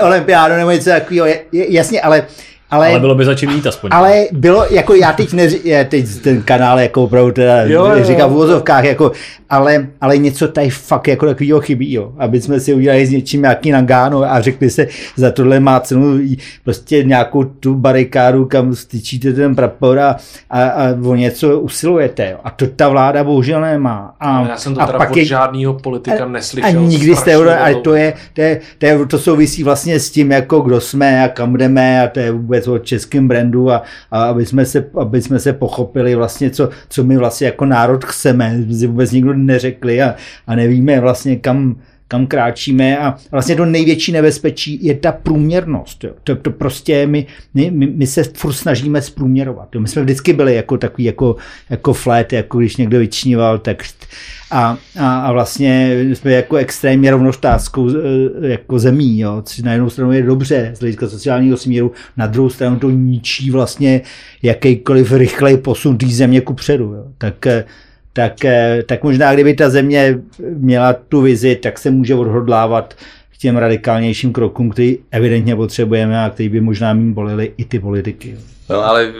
olympiádu 0.00 0.54
nebo 0.54 0.70
něco 0.70 0.90
takového, 0.90 1.26
jasně, 1.52 2.00
ale 2.00 2.26
ale, 2.70 2.88
ale 2.88 3.00
bylo 3.00 3.14
by 3.14 3.24
za 3.24 3.34
čím 3.34 3.50
jít 3.50 3.66
aspoň. 3.66 3.90
Ale 3.92 4.26
bylo, 4.32 4.64
jako 4.70 4.94
já 4.94 5.12
teď, 5.12 5.32
neři, 5.32 5.60
já 5.64 5.84
teď 5.84 6.06
ten 6.22 6.42
kanál 6.42 6.80
jako 6.80 7.04
opravdu 7.04 7.32
teda 7.32 7.62
jo, 7.62 7.86
jo, 7.86 8.04
říkám 8.04 8.30
v 8.30 8.32
úvozovkách, 8.32 8.84
jako, 8.84 9.12
ale, 9.50 9.86
ale 10.00 10.18
něco 10.18 10.48
tady 10.48 10.70
fakt 10.70 11.08
jako 11.08 11.26
takového 11.26 11.60
chybí, 11.60 11.92
jo. 11.92 12.12
Aby 12.18 12.40
jsme 12.40 12.60
si 12.60 12.74
udělali 12.74 13.06
s 13.06 13.10
něčím 13.10 13.42
nějaký 13.42 13.70
nangáno 13.70 14.22
a 14.22 14.40
řekli 14.40 14.70
se, 14.70 14.86
za 15.16 15.30
tohle 15.30 15.60
má 15.60 15.80
cenu 15.80 16.18
prostě 16.64 17.04
nějakou 17.04 17.44
tu 17.44 17.74
barikádu, 17.74 18.44
kam 18.44 18.74
styčíte 18.74 19.32
ten 19.32 19.54
prapor 19.54 19.98
a, 19.98 20.16
a, 20.50 20.62
a 20.62 20.94
o 21.04 21.14
něco 21.14 21.60
usilujete, 21.60 22.30
jo. 22.30 22.38
A 22.44 22.50
to 22.50 22.66
ta 22.66 22.88
vláda 22.88 23.24
bohužel 23.24 23.60
nemá. 23.60 24.14
A, 24.20 24.46
já 24.48 24.56
jsem 24.56 24.74
to 24.74 24.80
a 24.80 24.86
teda 24.86 24.98
pak 24.98 25.10
od 25.10 25.16
je, 25.16 25.24
žádného 25.24 25.74
politika 25.74 26.28
neslyšel. 26.28 26.80
A 26.80 26.82
nikdy 26.82 27.16
jste, 27.16 27.34
ale 27.34 27.74
to 27.74 27.94
je, 27.94 28.14
to, 28.32 28.40
je, 28.40 28.60
to, 28.78 28.86
je, 28.86 29.06
to 29.06 29.18
souvisí 29.18 29.64
vlastně 29.64 30.00
s 30.00 30.10
tím, 30.10 30.30
jako 30.30 30.60
kdo 30.60 30.80
jsme 30.80 31.24
a 31.24 31.28
kam 31.28 31.56
jdeme 31.56 32.02
a 32.02 32.08
to 32.08 32.20
je 32.20 32.32
vůbec 32.32 32.59
vůbec 32.60 32.82
o 32.82 32.84
českém 32.84 33.28
brandu 33.28 33.70
a, 33.70 33.82
a 34.10 34.24
aby, 34.24 34.46
jsme 34.46 34.66
se, 34.66 34.90
aby 35.00 35.22
jsme 35.22 35.38
se 35.38 35.52
pochopili 35.52 36.14
vlastně, 36.14 36.50
co, 36.50 36.68
co 36.88 37.04
my 37.04 37.16
vlastně 37.16 37.46
jako 37.46 37.64
národ 37.64 38.04
chceme, 38.04 38.64
vůbec 38.86 39.12
nikdo 39.12 39.34
neřekli 39.34 40.02
a, 40.02 40.14
a 40.46 40.54
nevíme 40.54 41.00
vlastně 41.00 41.36
kam, 41.36 41.76
kam 42.10 42.26
kráčíme 42.26 42.98
a 42.98 43.16
vlastně 43.30 43.56
to 43.56 43.64
největší 43.64 44.12
nebezpečí 44.12 44.84
je 44.84 44.94
ta 44.94 45.12
průměrnost. 45.12 46.04
Jo. 46.04 46.10
To, 46.24 46.36
to 46.36 46.50
prostě 46.50 47.06
my, 47.06 47.26
my, 47.54 47.70
my, 47.70 48.06
se 48.06 48.24
furt 48.24 48.52
snažíme 48.52 49.02
zprůměrovat. 49.02 49.74
Jo. 49.74 49.80
My 49.80 49.88
jsme 49.88 50.02
vždycky 50.02 50.32
byli 50.32 50.54
jako 50.54 50.78
takový 50.78 51.04
jako, 51.04 51.36
jako 51.70 51.92
flat, 51.92 52.32
jako 52.32 52.58
když 52.58 52.76
někdo 52.76 52.98
vyčníval 52.98 53.58
text 53.58 54.06
a, 54.50 54.78
a, 54.98 55.20
a 55.20 55.32
vlastně 55.32 56.00
jsme 56.12 56.32
jako 56.32 56.56
extrémně 56.56 57.10
rovnostářskou 57.10 57.90
e, 57.90 58.48
jako 58.48 58.78
zemí, 58.78 59.18
jo, 59.18 59.42
což 59.44 59.58
na 59.58 59.72
jednu 59.72 59.90
stranu 59.90 60.12
je 60.12 60.22
dobře 60.22 60.70
z 60.74 60.80
hlediska 60.80 61.08
sociálního 61.08 61.56
směru, 61.56 61.92
na 62.16 62.26
druhou 62.26 62.48
stranu 62.48 62.78
to 62.78 62.90
ničí 62.90 63.50
vlastně 63.50 64.00
jakýkoliv 64.42 65.12
rychlej 65.12 65.56
posun 65.56 65.98
té 65.98 66.06
země 66.06 66.40
ku 66.40 66.54
předu. 66.54 66.84
Jo. 66.84 67.04
Tak 67.18 67.46
e, 67.46 67.64
tak, 68.12 68.44
e, 68.44 68.82
tak 68.86 69.02
možná 69.02 69.34
kdyby 69.34 69.54
ta 69.54 69.70
země 69.70 70.18
měla 70.38 70.92
tu 70.92 71.20
vizi, 71.20 71.56
tak 71.56 71.78
se 71.78 71.90
může 71.90 72.14
odhodlávat 72.14 72.94
k 73.34 73.36
těm 73.38 73.56
radikálnějším 73.56 74.32
krokům, 74.32 74.70
který 74.70 74.98
evidentně 75.10 75.56
potřebujeme 75.56 76.24
a 76.24 76.30
který 76.30 76.48
by 76.48 76.60
možná 76.60 76.92
mým 76.92 77.12
bolili 77.12 77.52
i 77.56 77.64
ty 77.64 77.78
politiky. 77.78 78.36
No, 78.70 78.86
ale 78.86 79.12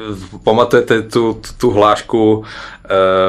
pamatujete 0.44 1.02
tu, 1.02 1.32
tu, 1.32 1.52
tu 1.58 1.70
hlášku, 1.70 2.44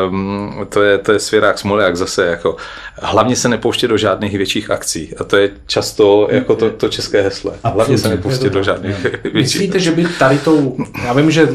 um, 0.09 0.65
to 0.69 0.83
je, 0.83 0.97
to 0.97 1.11
je 1.11 1.19
svěrák 1.19 1.59
Smoljak 1.59 1.95
zase, 1.95 2.25
jako 2.25 2.55
hlavně 3.01 3.35
se 3.35 3.49
nepouště 3.49 3.87
do 3.87 3.97
žádných 3.97 4.37
větších 4.37 4.71
akcí 4.71 5.15
a 5.17 5.23
to 5.23 5.37
je 5.37 5.49
často 5.67 6.27
jako 6.31 6.55
to, 6.55 6.69
to 6.69 6.89
české 6.89 7.21
hesle. 7.21 7.53
Hlavně 7.63 7.97
se 7.97 8.09
nepouště 8.09 8.49
do 8.49 8.63
žádných 8.63 9.03
větších 9.03 9.33
Myslíte, 9.33 9.79
že 9.79 9.91
by 9.91 10.05
tady 10.19 10.37
tou, 10.37 10.77
já 11.03 11.13
vím, 11.13 11.31
že 11.31 11.47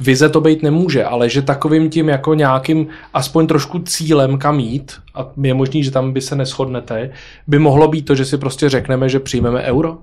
vize 0.00 0.28
to 0.28 0.40
být 0.40 0.62
nemůže, 0.62 1.04
ale 1.04 1.28
že 1.28 1.42
takovým 1.42 1.90
tím 1.90 2.08
jako 2.08 2.34
nějakým 2.34 2.86
aspoň 3.14 3.46
trošku 3.46 3.78
cílem 3.78 4.38
kam 4.38 4.60
jít, 4.60 4.92
a 5.14 5.26
je 5.42 5.54
možný, 5.54 5.84
že 5.84 5.90
tam 5.90 6.12
by 6.12 6.20
se 6.20 6.36
neschodnete, 6.36 7.10
by 7.46 7.58
mohlo 7.58 7.88
být 7.88 8.02
to, 8.02 8.14
že 8.14 8.24
si 8.24 8.38
prostě 8.38 8.68
řekneme, 8.68 9.08
že 9.08 9.20
přijmeme 9.20 9.62
euro? 9.62 9.98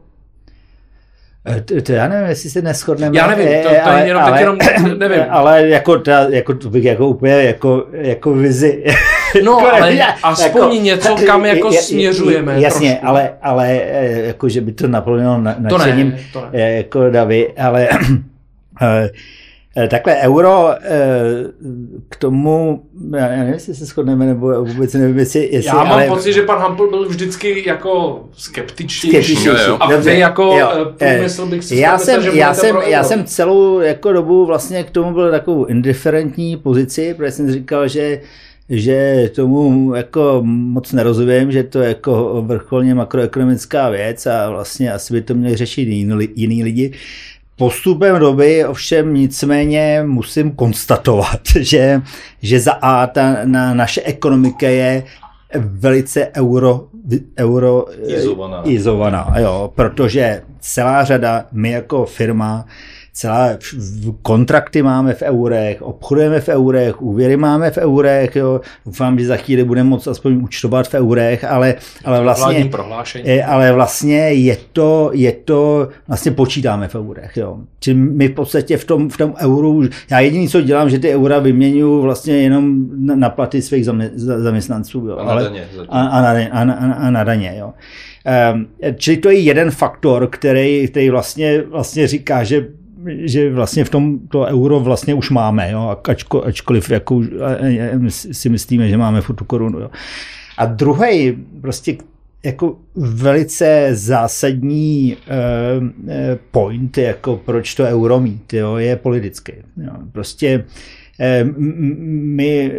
Eh, 1.48 1.62
to, 1.62 1.82
to 1.82 1.92
já 1.92 2.08
nevím, 2.08 2.30
jestli 2.30 2.50
se 2.50 2.62
neschodneme. 2.62 3.18
Já 3.18 3.28
nevím, 3.28 3.48
to, 3.64 3.70
to 3.70 3.86
ale, 3.86 4.00
je 4.02 4.08
jenom, 4.08 4.24
ale, 4.24 4.40
jenom 4.40 4.58
nevím. 4.98 5.24
Ale 5.30 5.68
jako, 5.68 6.00
ta, 6.00 6.20
jako 6.30 6.54
to 6.54 6.70
bych 6.70 6.84
jako 6.84 7.08
úplně 7.08 7.34
jako, 7.34 7.88
jako 7.92 8.34
vizi. 8.34 8.84
No, 9.44 9.60
ale 9.74 9.94
já, 9.94 10.06
aspoň 10.24 10.62
jako, 10.62 10.74
něco, 10.74 11.16
kam 11.26 11.46
jako 11.46 11.74
je, 11.74 11.82
směřujeme. 11.82 12.62
Jasně, 12.62 12.90
trošku. 12.90 13.08
ale, 13.08 13.34
ale 13.42 13.82
eh, 13.84 14.28
jako, 14.28 14.50
že 14.50 14.62
by 14.62 14.72
to 14.72 14.88
naplnilo 14.88 15.42
na, 15.42 15.56
nadšením 15.60 16.12
to 16.12 16.18
ne, 16.18 16.24
to 16.34 16.58
ne. 16.58 16.74
jako 16.74 17.10
Davy, 17.10 17.54
ale 17.58 17.90
takhle 19.90 20.16
euro 20.16 20.70
eh, 20.82 21.04
k 22.10 22.16
tomu, 22.16 22.84
já 23.18 23.28
nevím, 23.28 23.54
jestli 23.54 23.76
se 23.76 23.86
shodneme, 23.86 24.26
nebo 24.26 24.66
vůbec 24.66 24.94
nevím, 24.94 25.20
jestli... 25.20 25.50
jestli 25.52 25.68
já 25.68 25.74
mám 25.74 25.92
ale... 25.92 26.08
pocit, 26.08 26.34
že 26.34 26.42
pan 26.42 26.60
Hampel 26.60 26.90
byl 26.90 27.10
vždycky 27.10 27.68
jako 27.68 28.24
skeptičtější. 28.34 29.36
skeptičtější. 29.36 29.72
A 29.80 29.92
Dobře, 29.92 30.10
vy 30.10 30.20
jako 30.20 30.44
jo, 30.44 30.70
eh, 31.02 31.14
průmysl 31.16 31.46
bych 31.46 31.64
si 31.64 31.76
já 31.76 31.98
jsem, 31.98 32.24
já, 32.24 32.54
jsem, 32.54 32.76
já 32.88 33.04
jsem 33.04 33.26
celou 33.26 33.80
jako 33.80 34.14
dobu 34.14 34.46
vlastně 34.46 34.84
k 34.84 34.90
tomu 34.90 35.14
byl 35.14 35.32
takovou 35.32 35.66
indiferentní 35.66 36.58
pozici, 36.58 37.14
protože 37.14 37.32
jsem 37.32 37.52
říkal, 37.52 37.88
že 37.88 38.22
že 38.70 39.30
tomu 39.36 39.94
jako 39.96 40.40
moc 40.44 40.92
nerozumím, 40.92 41.52
že 41.52 41.64
to 41.64 41.80
je 41.80 41.88
jako 41.88 42.44
vrcholně 42.48 42.96
makroekonomická 42.96 43.90
věc 43.90 44.26
a 44.26 44.50
vlastně 44.50 44.94
asi 44.94 45.14
by 45.14 45.22
to 45.22 45.34
měli 45.34 45.56
řešit 45.56 45.82
jiný, 45.82 46.28
jiný 46.36 46.64
lidi. 46.64 46.92
Postupem 47.58 48.20
doby 48.20 48.66
ovšem 48.66 49.14
nicméně 49.14 50.04
musím 50.06 50.52
konstatovat, 50.52 51.40
že, 51.60 52.02
že 52.42 52.60
za 52.60 52.72
A 52.72 53.08
ta 53.08 53.38
na 53.44 53.74
naše 53.74 54.02
ekonomika 54.02 54.68
je 54.68 55.04
velice 55.60 56.32
euro, 56.38 56.88
euro 57.38 57.86
izovaná. 58.08 58.62
izovaná 58.66 59.36
jo, 59.38 59.72
protože 59.76 60.42
celá 60.60 61.04
řada, 61.04 61.46
my 61.52 61.72
jako 61.72 62.06
firma, 62.06 62.66
celá 63.16 63.50
kontrakty 64.22 64.84
máme 64.84 65.14
v 65.14 65.22
eurech, 65.22 65.82
obchodujeme 65.82 66.40
v 66.42 66.50
eurech, 66.50 67.02
úvěry 67.02 67.38
máme 67.38 67.72
v 67.72 67.78
eurech, 67.78 68.36
jo. 68.36 68.62
doufám, 68.86 69.20
že 69.20 69.26
za 69.26 69.38
chvíli 69.38 69.64
budeme 69.64 69.90
moct 69.90 70.08
aspoň 70.08 70.44
účtovat 70.44 70.88
v 70.88 70.94
eurech, 70.94 71.44
ale, 71.44 71.76
ale 72.06 72.22
vlastně, 72.22 72.70
eh, 73.26 73.44
ale 73.44 73.72
vlastně 73.72 74.18
je 74.18 74.58
to, 74.74 75.10
je 75.14 75.32
to, 75.32 75.90
vlastně 76.08 76.32
počítáme 76.32 76.88
v 76.88 76.96
eurech, 76.96 77.38
jo. 77.38 77.58
Čili 77.80 77.98
my 77.98 78.28
v 78.28 78.34
podstatě 78.34 78.78
v 78.78 78.86
tom, 78.86 79.10
v 79.10 79.18
tom 79.18 79.34
euru, 79.38 79.84
já 80.12 80.20
jediný, 80.20 80.50
co 80.50 80.62
dělám, 80.62 80.90
že 80.90 81.00
ty 81.00 81.16
eura 81.16 81.40
vyměňuji 81.40 82.02
vlastně 82.02 82.38
jenom 82.38 82.86
na, 83.00 83.30
platy 83.30 83.62
svých 83.62 83.86
zaměstnanců, 84.18 85.08
jo. 85.08 85.18
A 85.18 85.26
na 85.26 85.42
daně. 85.42 85.68
A, 85.90 86.02
a, 86.02 86.22
na, 86.22 86.30
a, 86.52 86.62
a, 86.62 86.94
a 86.94 87.10
na 87.10 87.24
daně, 87.24 87.56
jo. 87.60 87.74
Um, 88.54 88.68
čili 88.98 89.18
to 89.18 89.30
je 89.30 89.40
jeden 89.40 89.72
faktor, 89.72 90.28
který, 90.28 90.88
který 90.88 91.10
vlastně, 91.10 91.62
vlastně 91.62 92.08
říká, 92.08 92.44
že 92.44 92.66
že 93.08 93.54
vlastně 93.54 93.84
v 93.84 93.90
tom 93.90 94.20
to 94.28 94.42
euro 94.42 94.80
vlastně 94.80 95.14
už 95.14 95.30
máme, 95.30 95.72
jo, 95.72 95.98
ačko, 96.10 96.44
ačkoliv 96.44 96.90
jako, 96.90 97.22
si 98.10 98.50
myslíme, 98.50 98.90
že 98.90 98.98
máme 98.98 99.22
furt 99.22 99.36
tu 99.36 99.46
korunu. 99.46 99.80
Jo. 99.80 99.90
A 100.58 100.66
druhý 100.66 101.38
prostě 101.62 101.98
jako 102.44 102.78
velice 102.96 103.90
zásadní 103.92 105.16
uh, 105.16 105.88
point, 106.52 106.98
jako 106.98 107.42
proč 107.46 107.76
to 107.76 107.84
euro 107.84 108.20
mít, 108.20 108.54
jo, 108.54 108.76
je 108.76 108.96
politický. 108.96 109.54
Jo. 109.78 109.92
Prostě 110.12 110.66
my, 111.20 112.72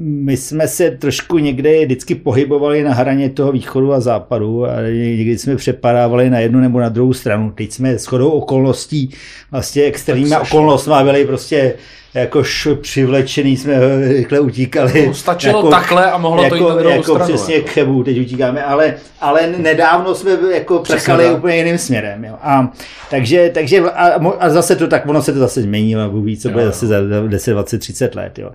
my 0.00 0.36
jsme 0.36 0.68
se 0.68 0.90
trošku 0.90 1.38
někde 1.38 1.84
vždycky 1.84 2.14
pohybovali 2.14 2.82
na 2.82 2.94
hraně 2.94 3.30
toho 3.30 3.52
východu 3.52 3.92
a 3.92 4.00
západu 4.00 4.66
a 4.66 4.82
někdy 4.92 5.38
jsme 5.38 5.56
přepadávali 5.56 6.30
na 6.30 6.38
jednu 6.38 6.60
nebo 6.60 6.80
na 6.80 6.88
druhou 6.88 7.12
stranu. 7.12 7.50
Teď 7.50 7.72
jsme 7.72 7.98
shodou 7.98 8.30
okolností 8.30 9.10
vlastně 9.50 9.82
extrémníma 9.82 10.40
okolnostmi 10.40 10.94
byli 11.04 11.24
prostě 11.24 11.74
jakož 12.14 12.68
přivlečený 12.80 13.56
jsme 13.56 13.98
rychle 14.08 14.40
utíkali. 14.40 15.06
No, 15.06 15.14
stačilo 15.14 15.58
jako, 15.58 15.70
takhle 15.70 16.10
a 16.10 16.18
mohlo 16.18 16.42
jako, 16.42 16.56
to 16.56 16.64
jít 16.64 16.68
na 16.68 16.74
druhou 16.74 16.96
jako 16.96 17.14
stranu. 17.14 17.34
přesně 17.34 17.60
k 17.60 17.70
Chebu 17.70 18.04
teď 18.04 18.20
utíkáme, 18.20 18.64
ale, 18.64 18.94
ale 19.20 19.54
nedávno 19.58 20.14
jsme 20.14 20.38
jako 20.54 20.78
překali 20.78 21.34
úplně 21.34 21.56
jiným 21.56 21.78
směrem. 21.78 22.24
Jo. 22.24 22.34
A, 22.42 22.72
takže, 23.10 23.50
takže 23.54 23.80
a, 23.80 24.20
a, 24.38 24.48
zase 24.50 24.76
to 24.76 24.88
tak, 24.88 25.08
ono 25.08 25.22
se 25.22 25.32
to 25.32 25.38
zase 25.38 25.62
změnilo, 25.62 26.10
Bůh 26.10 26.24
ví, 26.24 26.36
co 26.36 26.50
bude 26.50 26.66
zase 26.66 26.86
za 26.86 26.96
10, 27.28 27.52
20, 27.52 27.78
30 27.78 28.14
let. 28.14 28.38
Jo. 28.38 28.50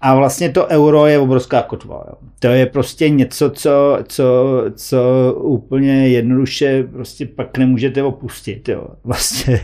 A 0.00 0.14
vlastně 0.14 0.50
to 0.50 0.66
euro 0.66 1.06
je 1.06 1.18
obrovská 1.18 1.62
kotva. 1.62 2.04
Jo. 2.08 2.14
To 2.38 2.46
je 2.46 2.66
prostě 2.66 3.08
něco, 3.08 3.50
co, 3.50 3.98
co, 4.08 4.64
co 4.74 4.98
úplně 5.38 6.08
jednoduše 6.08 6.84
prostě 6.92 7.26
pak 7.26 7.58
nemůžete 7.58 8.02
opustit. 8.02 8.68
Jo. 8.68 8.86
Vlastně 9.04 9.60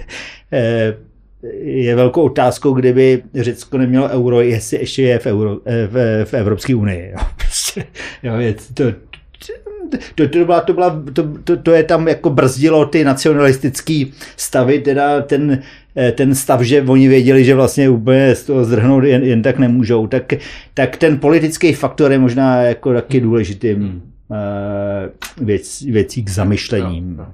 eh, 0.52 0.94
je 1.62 1.96
velkou 1.96 2.22
otázkou, 2.22 2.72
kdyby 2.72 3.22
Řecko 3.34 3.78
nemělo 3.78 4.08
euro, 4.08 4.40
jestli 4.40 4.78
ještě 4.78 5.02
je 5.02 5.18
v, 5.18 5.26
euro, 5.26 5.58
v, 5.86 6.24
v 6.24 6.34
Evropské 6.34 6.74
unii. 6.74 7.10
Jo. 7.10 7.18
Prostě, 7.36 7.84
jo, 8.22 8.36
je 8.36 8.54
to, 8.74 8.84
to, 10.14 10.28
to, 10.28 10.44
byla, 10.44 10.60
to, 10.60 10.72
byla, 10.72 11.02
to, 11.12 11.28
to, 11.44 11.56
to 11.56 11.70
je 11.70 11.82
tam 11.82 12.08
jako 12.08 12.30
brzdilo 12.30 12.86
ty 12.86 13.04
nacionalistické 13.04 14.04
stavy, 14.36 14.80
teda 14.80 15.22
ten, 15.22 15.62
ten 16.14 16.34
stav, 16.34 16.60
že 16.60 16.82
oni 16.82 17.08
věděli, 17.08 17.44
že 17.44 17.54
vlastně 17.54 17.88
úplně 17.88 18.34
z 18.34 18.44
toho 18.44 18.64
zdrhnout 18.64 19.04
jen, 19.04 19.22
jen 19.22 19.42
tak 19.42 19.58
nemůžou, 19.58 20.06
tak, 20.06 20.32
tak 20.74 20.96
ten 20.96 21.18
politický 21.18 21.72
faktor 21.72 22.12
je 22.12 22.18
možná 22.18 22.62
jako 22.62 22.94
taky 22.94 23.20
důležitým 23.20 23.76
hmm. 23.76 24.02
věc, 25.40 25.82
věcí 25.82 26.24
k 26.24 26.30
zamyšlením. 26.30 27.16
No, 27.16 27.24
no. 27.24 27.32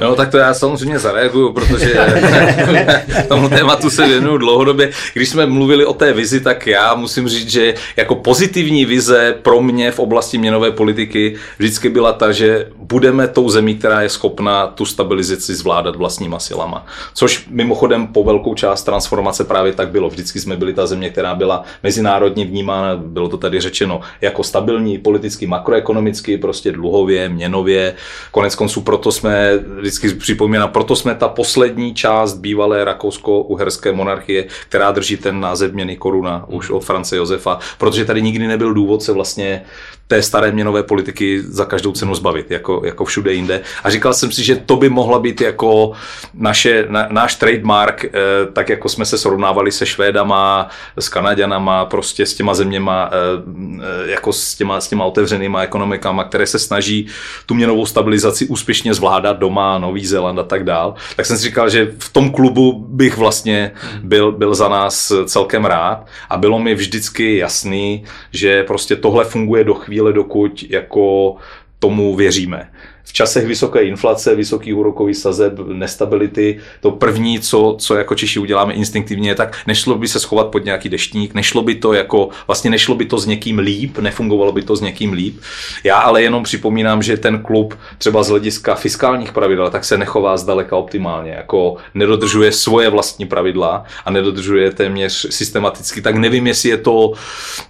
No, 0.00 0.14
tak 0.14 0.30
to 0.30 0.38
já 0.38 0.54
samozřejmě 0.54 0.98
zareaguju, 0.98 1.52
protože 1.52 1.94
tomu 3.28 3.48
tématu 3.48 3.90
se 3.90 4.06
věnuju 4.06 4.38
dlouhodobě. 4.38 4.90
Když 5.14 5.28
jsme 5.28 5.46
mluvili 5.46 5.86
o 5.86 5.92
té 5.92 6.12
vizi, 6.12 6.40
tak 6.40 6.66
já 6.66 6.94
musím 6.94 7.28
říct, 7.28 7.50
že 7.50 7.74
jako 7.96 8.14
pozitivní 8.14 8.84
vize 8.84 9.34
pro 9.42 9.62
mě 9.62 9.90
v 9.90 9.98
oblasti 9.98 10.38
měnové 10.38 10.70
politiky 10.70 11.36
vždycky 11.58 11.88
byla 11.88 12.12
ta, 12.12 12.32
že 12.32 12.66
budeme 12.76 13.28
tou 13.28 13.48
zemí, 13.48 13.74
která 13.74 14.02
je 14.02 14.08
schopna 14.08 14.66
tu 14.66 14.84
stabilizaci 14.84 15.54
zvládat 15.54 15.96
vlastníma 15.96 16.38
silama. 16.38 16.86
Což 17.14 17.46
mimochodem 17.50 18.06
po 18.06 18.24
velkou 18.24 18.54
část 18.54 18.82
transformace 18.82 19.44
právě 19.44 19.72
tak 19.72 19.88
bylo. 19.88 20.08
Vždycky 20.08 20.40
jsme 20.40 20.56
byli 20.56 20.74
ta 20.74 20.86
země, 20.86 21.10
která 21.10 21.34
byla 21.34 21.64
mezinárodně 21.82 22.44
vnímána, 22.44 22.96
bylo 22.96 23.28
to 23.28 23.36
tady 23.36 23.60
řečeno, 23.60 24.00
jako 24.20 24.44
stabilní 24.44 24.98
politicky, 24.98 25.46
makroekonomicky, 25.46 26.38
prostě 26.38 26.72
dluhově, 26.72 27.28
měnově. 27.28 27.94
Konec 28.30 28.54
konců 28.54 28.80
proto 28.80 29.12
jsme 29.12 29.59
vždycky 29.78 30.14
připomínám, 30.14 30.70
proto 30.70 30.96
jsme 30.96 31.14
ta 31.14 31.28
poslední 31.28 31.94
část 31.94 32.34
bývalé 32.34 32.84
rakousko-uherské 32.84 33.92
monarchie, 33.92 34.46
která 34.68 34.90
drží 34.90 35.16
ten 35.16 35.40
název 35.40 35.72
měny 35.72 35.96
koruna 35.96 36.44
už 36.48 36.70
od 36.70 36.84
France 36.84 37.16
Josefa, 37.16 37.58
protože 37.78 38.04
tady 38.04 38.22
nikdy 38.22 38.46
nebyl 38.46 38.74
důvod 38.74 39.02
se 39.02 39.12
vlastně 39.12 39.62
té 40.10 40.22
staré 40.22 40.52
měnové 40.52 40.82
politiky 40.82 41.42
za 41.48 41.64
každou 41.64 41.92
cenu 41.92 42.14
zbavit, 42.14 42.50
jako, 42.50 42.82
jako 42.84 43.04
všude 43.04 43.32
jinde. 43.32 43.60
A 43.84 43.90
říkal 43.90 44.14
jsem 44.14 44.32
si, 44.32 44.44
že 44.44 44.56
to 44.56 44.76
by 44.76 44.88
mohla 44.88 45.18
být 45.18 45.40
jako 45.40 45.92
naše, 46.34 46.86
na, 46.88 47.06
náš 47.10 47.34
trademark, 47.34 48.04
eh, 48.04 48.10
tak 48.52 48.68
jako 48.68 48.88
jsme 48.88 49.04
se 49.04 49.18
srovnávali 49.18 49.72
se 49.72 49.86
Švédama, 49.86 50.68
s 50.96 51.08
Kanaďanama, 51.08 51.84
prostě 51.84 52.26
s 52.26 52.34
těma 52.34 52.54
zeměma, 52.54 53.10
eh, 53.12 54.10
jako 54.10 54.32
s 54.32 54.54
těma, 54.54 54.80
s 54.80 54.88
těma 54.88 55.04
otevřenýma 55.04 55.62
ekonomikama, 55.62 56.24
které 56.24 56.46
se 56.46 56.58
snaží 56.58 57.06
tu 57.46 57.54
měnovou 57.54 57.86
stabilizaci 57.86 58.46
úspěšně 58.46 58.94
zvládat 58.94 59.38
doma, 59.38 59.78
Nový 59.78 60.06
Zéland 60.06 60.38
a 60.38 60.42
tak 60.42 60.64
dál. 60.64 60.94
Tak 61.16 61.26
jsem 61.26 61.36
si 61.36 61.44
říkal, 61.44 61.70
že 61.70 61.92
v 61.98 62.12
tom 62.12 62.30
klubu 62.30 62.84
bych 62.88 63.16
vlastně 63.16 63.72
byl, 64.02 64.32
byl 64.32 64.54
za 64.54 64.68
nás 64.68 65.12
celkem 65.26 65.64
rád 65.64 66.06
a 66.30 66.36
bylo 66.36 66.58
mi 66.58 66.74
vždycky 66.74 67.36
jasný, 67.36 68.04
že 68.32 68.62
prostě 68.62 68.96
tohle 68.96 69.24
funguje 69.24 69.64
do 69.64 69.74
chvíle, 69.74 69.99
chvíle, 70.00 70.12
dokud 70.12 70.64
jako 70.70 71.36
tomu 71.78 72.16
věříme 72.16 72.70
v 73.10 73.12
časech 73.12 73.46
vysoké 73.46 73.82
inflace, 73.82 74.34
vysokých 74.34 74.76
úrokových 74.76 75.16
sazeb, 75.16 75.58
nestability, 75.72 76.58
to 76.80 76.90
první, 76.90 77.40
co, 77.40 77.76
co 77.78 77.96
jako 77.96 78.14
Češi 78.14 78.38
uděláme 78.38 78.72
instinktivně, 78.74 79.34
tak 79.34 79.56
nešlo 79.66 79.94
by 79.94 80.08
se 80.08 80.20
schovat 80.20 80.46
pod 80.46 80.64
nějaký 80.64 80.88
deštník, 80.88 81.34
nešlo 81.34 81.62
by 81.62 81.74
to 81.74 81.92
jako, 81.92 82.28
vlastně 82.46 82.70
nešlo 82.70 82.94
by 82.94 83.04
to 83.04 83.18
s 83.18 83.26
někým 83.26 83.58
líp, 83.58 83.98
nefungovalo 83.98 84.52
by 84.52 84.62
to 84.62 84.76
s 84.76 84.80
někým 84.80 85.12
líp. 85.12 85.40
Já 85.84 85.96
ale 85.98 86.22
jenom 86.22 86.42
připomínám, 86.42 87.02
že 87.02 87.16
ten 87.16 87.38
klub 87.38 87.78
třeba 87.98 88.22
z 88.22 88.28
hlediska 88.28 88.74
fiskálních 88.74 89.32
pravidel 89.32 89.70
tak 89.70 89.84
se 89.84 89.98
nechová 89.98 90.36
zdaleka 90.36 90.76
optimálně, 90.76 91.30
jako 91.30 91.76
nedodržuje 91.94 92.52
svoje 92.52 92.90
vlastní 92.90 93.26
pravidla 93.26 93.84
a 94.04 94.10
nedodržuje 94.10 94.70
téměř 94.70 95.26
systematicky, 95.30 96.02
tak 96.02 96.14
nevím, 96.16 96.46
jestli 96.46 96.68
je 96.68 96.76
to 96.76 97.12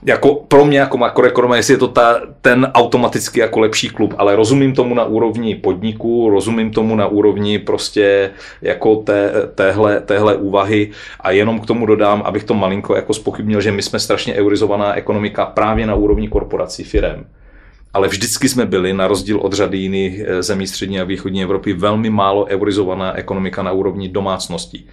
jako 0.02 0.34
pro 0.34 0.64
mě 0.64 0.78
jako 0.78 0.98
makroekonoma, 0.98 1.56
jestli 1.56 1.74
je 1.74 1.78
to 1.78 1.88
ta, 1.88 2.20
ten 2.40 2.70
automaticky 2.74 3.40
jako 3.40 3.60
lepší 3.60 3.88
klub, 3.88 4.14
ale 4.18 4.36
rozumím 4.36 4.74
tomu 4.74 4.94
na 4.94 5.04
úrovni 5.04 5.29
úrovni 5.30 5.54
podniku, 5.54 6.30
rozumím 6.30 6.70
tomu 6.70 6.96
na 6.96 7.06
úrovni 7.06 7.58
prostě 7.58 8.30
jako 8.62 8.96
té, 8.96 9.32
téhle, 9.54 10.00
téhle 10.00 10.36
úvahy. 10.36 10.90
A 11.20 11.30
jenom 11.30 11.60
k 11.60 11.66
tomu 11.66 11.86
dodám, 11.86 12.22
abych 12.22 12.44
to 12.44 12.54
malinko 12.54 12.96
jako 12.96 13.14
spochybnil, 13.14 13.60
že 13.60 13.72
my 13.72 13.82
jsme 13.82 13.98
strašně 13.98 14.34
eurizovaná 14.34 14.94
ekonomika 14.94 15.46
právě 15.46 15.86
na 15.86 15.94
úrovni 15.94 16.28
korporací 16.28 16.84
firem. 16.84 17.26
Ale 17.94 18.08
vždycky 18.08 18.48
jsme 18.48 18.66
byli, 18.66 18.92
na 18.92 19.08
rozdíl 19.08 19.38
od 19.38 19.52
řady 19.52 19.78
jiných 19.78 20.20
eh, 20.26 20.42
zemí 20.42 20.66
střední 20.66 21.00
a 21.00 21.04
východní 21.04 21.42
Evropy, 21.42 21.72
velmi 21.72 22.10
málo 22.10 22.46
eurizovaná 22.46 23.14
ekonomika 23.18 23.62
na 23.62 23.72
úrovni 23.72 24.08
domácností 24.08 24.86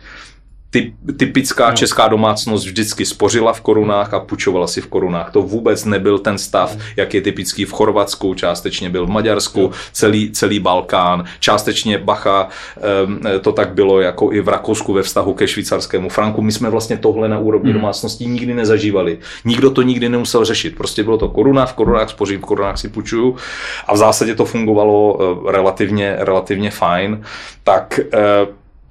ty, 0.69 0.93
typická 1.17 1.69
no. 1.69 1.75
česká 1.75 2.07
domácnost 2.07 2.65
vždycky 2.65 3.05
spořila 3.05 3.53
v 3.53 3.61
korunách 3.61 4.13
a 4.13 4.19
půjčovala 4.19 4.67
si 4.67 4.81
v 4.81 4.87
korunách. 4.87 5.31
To 5.31 5.41
vůbec 5.41 5.85
nebyl 5.85 6.19
ten 6.19 6.37
stav, 6.37 6.75
no. 6.75 6.81
jak 6.95 7.13
je 7.13 7.21
typický 7.21 7.65
v 7.65 7.71
Chorvatsku, 7.71 8.33
částečně 8.33 8.89
byl 8.89 9.05
v 9.05 9.09
Maďarsku, 9.09 9.61
no. 9.61 9.71
celý, 9.91 10.31
celý 10.31 10.59
Balkán, 10.59 11.25
částečně 11.39 11.97
Bacha, 11.97 12.47
to 13.41 13.51
tak 13.51 13.73
bylo 13.73 14.01
jako 14.01 14.33
i 14.33 14.41
v 14.41 14.47
Rakousku 14.47 14.93
ve 14.93 15.03
vztahu 15.03 15.33
ke 15.33 15.47
švýcarskému 15.47 16.09
franku. 16.09 16.41
My 16.41 16.51
jsme 16.51 16.69
vlastně 16.69 16.97
tohle 16.97 17.29
na 17.29 17.39
úrovni 17.39 17.71
hmm. 17.71 17.79
domácností 17.79 18.27
nikdy 18.27 18.53
nezažívali. 18.53 19.19
Nikdo 19.45 19.71
to 19.71 19.81
nikdy 19.81 20.09
nemusel 20.09 20.45
řešit. 20.45 20.75
Prostě 20.77 21.03
bylo 21.03 21.17
to 21.17 21.29
koruna, 21.29 21.65
v 21.65 21.73
korunách 21.73 22.09
spořím, 22.09 22.41
v 22.41 22.45
korunách 22.45 22.77
si 22.77 22.89
půjčuju 22.89 23.35
a 23.87 23.93
v 23.93 23.97
zásadě 23.97 24.35
to 24.35 24.45
fungovalo 24.45 25.19
eh, 25.19 25.51
relativně, 25.51 26.15
relativně 26.19 26.71
fajn. 26.71 27.23
Tak 27.63 27.99
eh, 28.13 28.19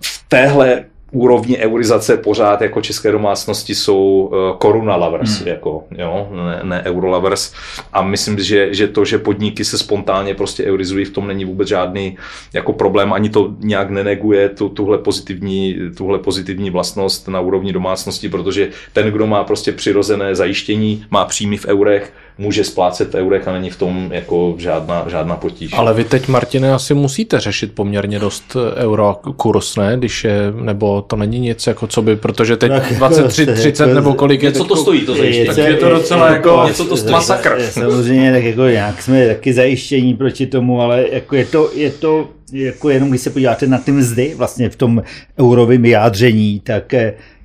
v 0.00 0.24
téhle 0.28 0.84
úrovni 1.12 1.58
eurizace 1.58 2.16
pořád 2.16 2.60
jako 2.60 2.80
české 2.80 3.12
domácnosti 3.12 3.74
jsou 3.74 4.30
uh, 4.32 4.56
koruna 4.58 4.96
lovers, 4.96 5.38
hmm. 5.38 5.48
jako, 5.48 5.84
jo, 5.98 6.28
ne, 6.32 6.60
ne 6.62 6.82
euro 6.86 7.08
lovers. 7.08 7.52
A 7.92 8.02
myslím, 8.02 8.38
že, 8.38 8.74
že 8.74 8.88
to, 8.88 9.04
že 9.04 9.18
podniky 9.18 9.64
se 9.64 9.78
spontánně 9.78 10.34
prostě 10.34 10.64
eurizují, 10.64 11.04
v 11.04 11.10
tom 11.10 11.26
není 11.26 11.44
vůbec 11.44 11.68
žádný 11.68 12.16
jako 12.52 12.72
problém, 12.72 13.12
ani 13.12 13.28
to 13.28 13.54
nějak 13.58 13.90
neneguje 13.90 14.48
tu, 14.48 14.68
tuhle, 14.68 14.98
pozitivní, 14.98 15.76
tuhle 15.96 16.18
pozitivní 16.18 16.70
vlastnost 16.70 17.28
na 17.28 17.40
úrovni 17.40 17.72
domácnosti, 17.72 18.28
protože 18.28 18.68
ten, 18.92 19.06
kdo 19.10 19.26
má 19.26 19.44
prostě 19.44 19.72
přirozené 19.72 20.34
zajištění, 20.34 21.04
má 21.10 21.24
příjmy 21.24 21.56
v 21.56 21.66
eurech, 21.66 22.12
může 22.38 22.64
splácet 22.64 23.12
v 23.12 23.16
eurech 23.16 23.48
a 23.48 23.52
není 23.52 23.70
v 23.70 23.76
tom 23.76 24.08
jako 24.12 24.54
žádná, 24.58 25.04
žádná 25.08 25.36
potíž. 25.36 25.72
Ale 25.76 25.94
vy 25.94 26.04
teď, 26.04 26.28
Martine, 26.28 26.72
asi 26.72 26.94
musíte 26.94 27.40
řešit 27.40 27.72
poměrně 27.74 28.18
dost 28.18 28.56
euro 28.76 29.16
kurz, 29.36 29.76
ne? 29.76 29.96
Když 29.98 30.24
je, 30.24 30.52
nebo 30.60 31.02
to 31.02 31.16
není 31.16 31.40
nic, 31.40 31.66
jako 31.66 31.86
co 31.86 32.02
by, 32.02 32.16
protože 32.16 32.56
teď 32.56 32.72
tak, 32.72 32.92
23, 32.96 33.46
30 33.46 33.86
nebo 33.86 34.14
kolik 34.14 34.42
je 34.42 34.52
Co 34.52 34.64
to 34.64 34.76
stojí, 34.76 35.00
to 35.00 35.14
zajištění. 35.14 35.46
Tak 35.46 35.56
je 35.56 35.76
to 35.76 35.90
docela 35.90 36.30
jako 36.30 36.62
něco 36.66 36.84
to 36.84 36.96
stojí. 36.96 37.12
masakr. 37.12 37.62
Samozřejmě, 37.70 38.32
tak 38.32 38.44
jako 38.44 38.62
nějak 38.62 39.02
jsme 39.02 39.26
taky 39.28 39.52
zajištění 39.52 40.14
proti 40.14 40.46
tomu, 40.46 40.80
ale 40.80 41.04
jako 41.12 41.36
je 41.36 41.44
to, 41.44 41.70
je 41.74 41.90
to 41.90 42.28
jako 42.52 42.90
jenom 42.90 43.08
když 43.08 43.20
se 43.20 43.30
podíváte 43.30 43.66
na 43.66 43.78
ty 43.78 43.92
mzdy 43.92 44.34
vlastně 44.36 44.68
v 44.70 44.76
tom 44.76 45.02
eurovém 45.40 45.82
vyjádření, 45.82 46.60
tak 46.60 46.94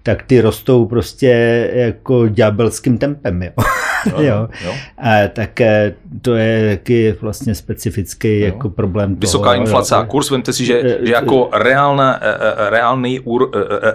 tak 0.04 0.24
ty 0.24 0.42
rostou 0.42 0.86
prostě 0.86 1.28
jako 1.74 2.28
ďábelským 2.28 2.98
tempem. 2.98 3.44
Jo. 3.44 3.52
Jo, 4.06 4.22
jo. 4.22 4.48
jo. 4.66 4.74
A, 4.98 5.28
tak 5.28 5.62
eh, 5.62 5.94
to 6.22 6.36
je 6.36 6.78
taky 6.78 7.16
vlastně 7.22 7.56
specifický 7.56 8.40
jo. 8.40 8.46
jako 8.46 8.70
problém. 8.70 9.16
Vysoká 9.16 9.52
toho, 9.52 9.62
inflace 9.62 9.96
a 9.96 10.06
kurz, 10.06 10.30
vemte 10.30 10.54
si, 10.54 10.66
že, 10.66 10.82
že 10.84 11.12
jako 11.12 11.50
reálna, 11.54 12.20
reálný, 12.70 13.20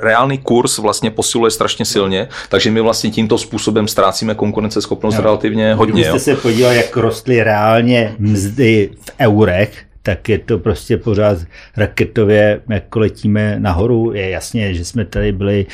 reálný 0.00 0.38
kurz 0.38 0.78
vlastně 0.78 1.10
posiluje 1.10 1.50
strašně 1.50 1.84
silně, 1.84 2.28
takže 2.48 2.70
my 2.70 2.80
vlastně 2.80 3.10
tímto 3.10 3.38
způsobem 3.38 3.88
ztrácíme 3.88 4.34
konkurenceschopnost 4.34 5.16
jo. 5.16 5.22
relativně 5.22 5.74
hodně. 5.74 6.02
Kdybyste 6.02 6.18
se 6.18 6.36
podívali, 6.36 6.76
jak 6.76 6.96
rostly 6.96 7.42
reálně 7.42 8.14
mzdy 8.18 8.90
v 9.00 9.10
eurech, 9.20 9.85
tak 10.06 10.28
je 10.28 10.38
to 10.38 10.58
prostě 10.58 10.96
pořád 10.96 11.38
raketově, 11.76 12.60
jako 12.68 12.98
letíme 12.98 13.56
nahoru. 13.60 14.12
Je 14.14 14.30
jasně, 14.30 14.74
že 14.74 14.84
jsme 14.84 15.04
tady 15.04 15.32
byli, 15.32 15.66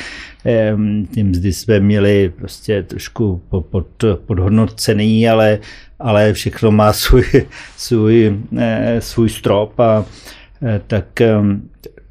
tím 1.13 1.27
mzdy 1.27 1.53
jsme 1.53 1.79
měli 1.79 2.33
prostě 2.35 2.83
trošku 2.83 3.41
pod, 3.69 3.87
podhodnocený, 4.25 5.29
ale, 5.29 5.59
ale 5.99 6.33
všechno 6.33 6.71
má 6.71 6.93
svůj, 7.03 7.45
svůj, 7.77 8.39
eh, 8.57 9.01
svůj 9.01 9.29
strop 9.29 9.79
a 9.79 10.05
eh, 10.65 10.81
tak 10.87 11.21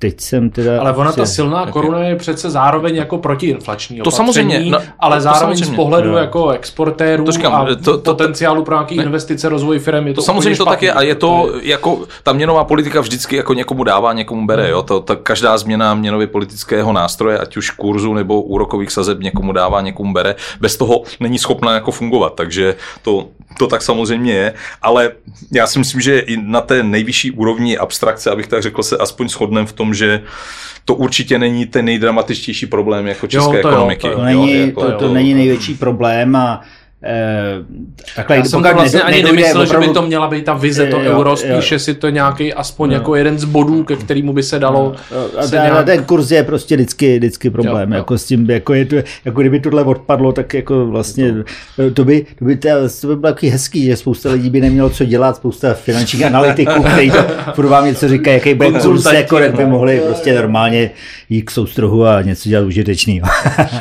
teď 0.03 0.21
jsem 0.21 0.51
teda... 0.51 0.81
Ale 0.81 0.93
ona, 0.93 1.13
ta 1.13 1.27
silná 1.27 1.67
koruna 1.67 1.99
je 1.99 2.17
přece 2.17 2.51
zároveň 2.51 2.97
jako 2.97 3.19
protiinflační 3.19 4.01
To 4.01 4.11
samozřejmě. 4.11 4.71
No, 4.71 4.79
ale 4.99 5.17
to 5.17 5.23
zároveň 5.23 5.57
samozřejmě. 5.57 5.75
z 5.75 5.77
pohledu 5.77 6.11
no. 6.11 6.17
jako 6.17 6.51
exportérů 6.51 7.25
to 7.25 7.33
říkám, 7.33 7.55
a 7.55 7.67
to, 7.75 7.99
to, 7.99 7.99
potenciálu 7.99 8.65
pro 8.65 8.75
nějaký 8.75 8.97
ne, 8.97 9.05
investice, 9.05 9.49
rozvoj 9.49 9.79
firm 9.79 10.07
je 10.07 10.15
to, 10.15 10.21
to 10.21 10.25
samozřejmě 10.25 10.57
to 10.57 10.65
tak 10.65 10.83
je 10.83 10.93
a 10.93 11.03
je 11.03 11.15
to 11.15 11.53
jako, 11.63 11.99
ta 12.23 12.33
měnová 12.33 12.65
politika 12.65 13.01
vždycky 13.01 13.37
jako 13.37 13.55
někomu 13.55 13.85
dává, 13.85 14.13
někomu 14.13 14.47
bere, 14.47 14.71
jo, 14.71 14.83
to, 14.83 15.01
to 15.01 15.17
každá 15.17 15.59
změna 15.59 15.95
měnově 15.95 16.27
politického 16.27 16.93
nástroje, 16.93 17.39
ať 17.39 17.57
už 17.57 17.71
kurzu 17.71 18.15
nebo 18.15 18.43
úrokových 18.43 18.93
sazeb 18.93 19.21
někomu 19.21 19.53
dává, 19.53 19.81
někomu 19.81 20.13
bere, 20.13 20.35
bez 20.61 20.77
toho 20.77 21.03
není 21.21 21.39
schopná 21.39 21.75
jako 21.75 21.91
fungovat, 21.91 22.35
takže 22.35 22.75
to, 23.03 23.27
to 23.59 23.67
tak 23.67 23.83
samozřejmě 23.83 24.33
je, 24.33 24.55
ale 24.83 25.11
já 25.53 25.67
si 25.67 25.79
myslím, 25.79 26.01
že 26.01 26.19
i 26.19 26.37
na 26.37 26.61
té 26.61 26.83
nejvyšší 26.83 27.31
úrovni 27.31 27.79
abstrakce, 27.79 28.31
abych 28.31 28.47
tak 28.47 28.63
řekl, 28.63 28.83
se 28.83 28.97
aspoň 28.97 29.29
shodneme 29.29 29.67
v 29.67 29.73
tom, 29.73 29.95
že 29.95 30.23
to 30.85 30.95
určitě 30.95 31.39
není 31.39 31.67
ten 31.67 31.85
nejdramatičtější 31.85 32.67
problém 32.67 33.07
jako 33.07 33.27
české 33.27 33.57
jo, 33.57 33.63
to 33.63 33.69
ekonomiky. 33.69 34.07
Jo, 34.07 34.13
to, 34.13 34.19
jo, 34.19 34.25
není, 34.25 34.61
jako, 34.61 34.83
to, 34.83 34.99
to 34.99 35.15
není 35.15 35.35
největší 35.35 35.75
problém 35.75 36.37
a 36.37 36.61
takhle, 38.17 38.37
Já 38.37 38.45
jsem 38.45 38.63
to 38.63 38.75
vlastně 38.75 38.99
ne, 38.99 39.05
ani 39.05 39.23
nemyslel, 39.23 39.63
opravdu... 39.63 39.85
že 39.85 39.89
by 39.89 39.95
to 39.95 40.03
měla 40.03 40.29
být 40.29 40.45
ta 40.45 40.55
vize, 40.55 40.87
to 40.87 41.01
jo, 41.01 41.13
euro, 41.13 41.37
spíše 41.37 41.75
jo. 41.75 41.79
si 41.79 41.95
to 41.95 42.09
nějaký 42.09 42.55
aspoň 42.55 42.91
jo. 42.91 42.95
jako 42.95 43.15
jeden 43.15 43.39
z 43.39 43.45
bodů, 43.45 43.85
ke 43.85 43.97
kterému 43.97 44.33
by 44.33 44.43
se 44.43 44.59
dalo... 44.59 44.95
Jo. 45.11 45.29
A 45.39 45.43
se 45.43 45.57
nějak... 45.57 45.87
ten 45.87 46.05
kurz 46.05 46.31
je 46.31 46.43
prostě 46.43 46.75
vždycky, 46.77 47.19
vždycky 47.19 47.51
problém, 47.51 47.91
jo, 47.91 47.97
jo. 47.97 47.99
jako 47.99 48.19
s 48.19 48.25
tím, 48.25 48.51
jako, 48.51 48.75
je 48.75 48.85
to, 48.85 48.97
jako 49.25 49.41
kdyby 49.41 49.61
tohle 49.61 49.85
odpadlo, 49.85 50.33
tak 50.33 50.55
jako 50.55 50.87
vlastně 50.87 51.35
to, 51.77 51.91
to 51.91 52.05
by, 52.05 52.27
to 52.39 52.45
by, 52.45 52.57
to, 52.57 52.69
to 53.01 53.07
by 53.07 53.17
bylo 53.17 53.33
taky 53.33 53.49
hezký, 53.49 53.85
že 53.85 53.97
spousta 53.97 54.31
lidí 54.31 54.51
by 54.51 54.61
nemělo 54.61 54.91
co 54.91 55.05
dělat, 55.05 55.37
spousta 55.37 55.75
finančních 55.75 56.25
analytiků, 56.25 56.83
kteří 56.83 57.11
to 57.11 57.25
furt 57.55 57.67
vám 57.67 57.87
něco 57.87 58.09
říkají, 58.09 58.35
jaký 58.35 58.55
bude 58.55 58.81
kurz, 58.81 59.05
jako 59.13 59.39
by 59.57 59.67
mohli 59.67 60.01
prostě 60.07 60.35
normálně 60.35 60.91
jít 61.31 61.43
k 61.43 61.51
soustrohu 61.51 62.07
a 62.07 62.23
něco 62.23 62.49
dělat 62.49 62.65
užitečného. 62.67 63.29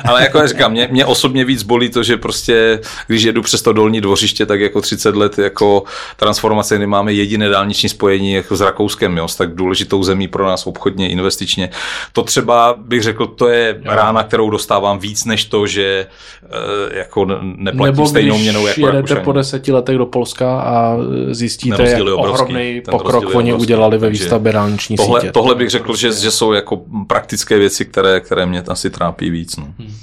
Ale 0.05 0.23
jako 0.23 0.37
já 0.37 0.47
říkám, 0.47 0.71
mě, 0.71 0.87
mě 0.91 1.05
osobně 1.05 1.45
víc 1.45 1.63
bolí 1.63 1.89
to, 1.89 2.03
že 2.03 2.17
prostě 2.17 2.79
když 3.11 3.23
jedu 3.23 3.41
přes 3.41 3.61
to 3.61 3.73
dolní 3.73 4.01
dvořiště, 4.01 4.45
tak 4.45 4.59
jako 4.59 4.81
30 4.81 5.15
let 5.15 5.37
jako 5.37 5.83
transformace, 6.17 6.77
kdy 6.77 6.87
máme 6.87 7.13
jediné 7.13 7.49
dálniční 7.49 7.89
spojení 7.89 8.33
jako 8.33 8.55
s 8.55 8.61
Rakouskem, 8.61 9.17
jo, 9.17 9.27
s 9.27 9.35
tak 9.35 9.55
důležitou 9.55 10.03
zemí 10.03 10.27
pro 10.27 10.47
nás 10.47 10.67
obchodně, 10.67 11.09
investičně. 11.09 11.69
To 12.13 12.23
třeba 12.23 12.75
bych 12.77 13.03
řekl, 13.03 13.27
to 13.27 13.47
je 13.47 13.81
jo. 13.83 13.91
rána, 13.95 14.23
kterou 14.23 14.49
dostávám 14.49 14.99
víc 14.99 15.25
než 15.25 15.45
to, 15.45 15.67
že 15.67 15.83
e, 15.83 16.97
jako 16.97 17.25
neplatím 17.41 17.95
Nebo 17.95 18.07
stejnou 18.07 18.37
měnou 18.37 18.67
jako 18.67 18.87
jedete 18.87 19.15
po 19.15 19.31
deseti 19.31 19.71
letech 19.71 19.97
do 19.97 20.05
Polska 20.05 20.61
a 20.61 20.97
zjistíte, 21.31 21.89
jak 21.89 22.01
ohromný 22.15 22.81
pokrok 22.91 23.35
oni 23.35 23.53
udělali 23.53 23.97
ve 23.97 24.09
výstavbě 24.09 24.53
dálniční 24.53 24.95
tohle, 24.95 25.21
sítě. 25.21 25.31
Tohle 25.31 25.55
bych 25.55 25.69
řekl, 25.69 25.95
že, 25.95 26.11
že 26.11 26.31
jsou 26.31 26.53
jako 26.53 26.81
praktické 27.07 27.57
věci, 27.57 27.85
které, 27.85 28.19
které 28.19 28.45
mě 28.45 28.61
asi 28.61 28.89
trápí 28.89 29.29
víc. 29.29 29.57
No. 29.57 29.67
Hmm. 29.79 29.93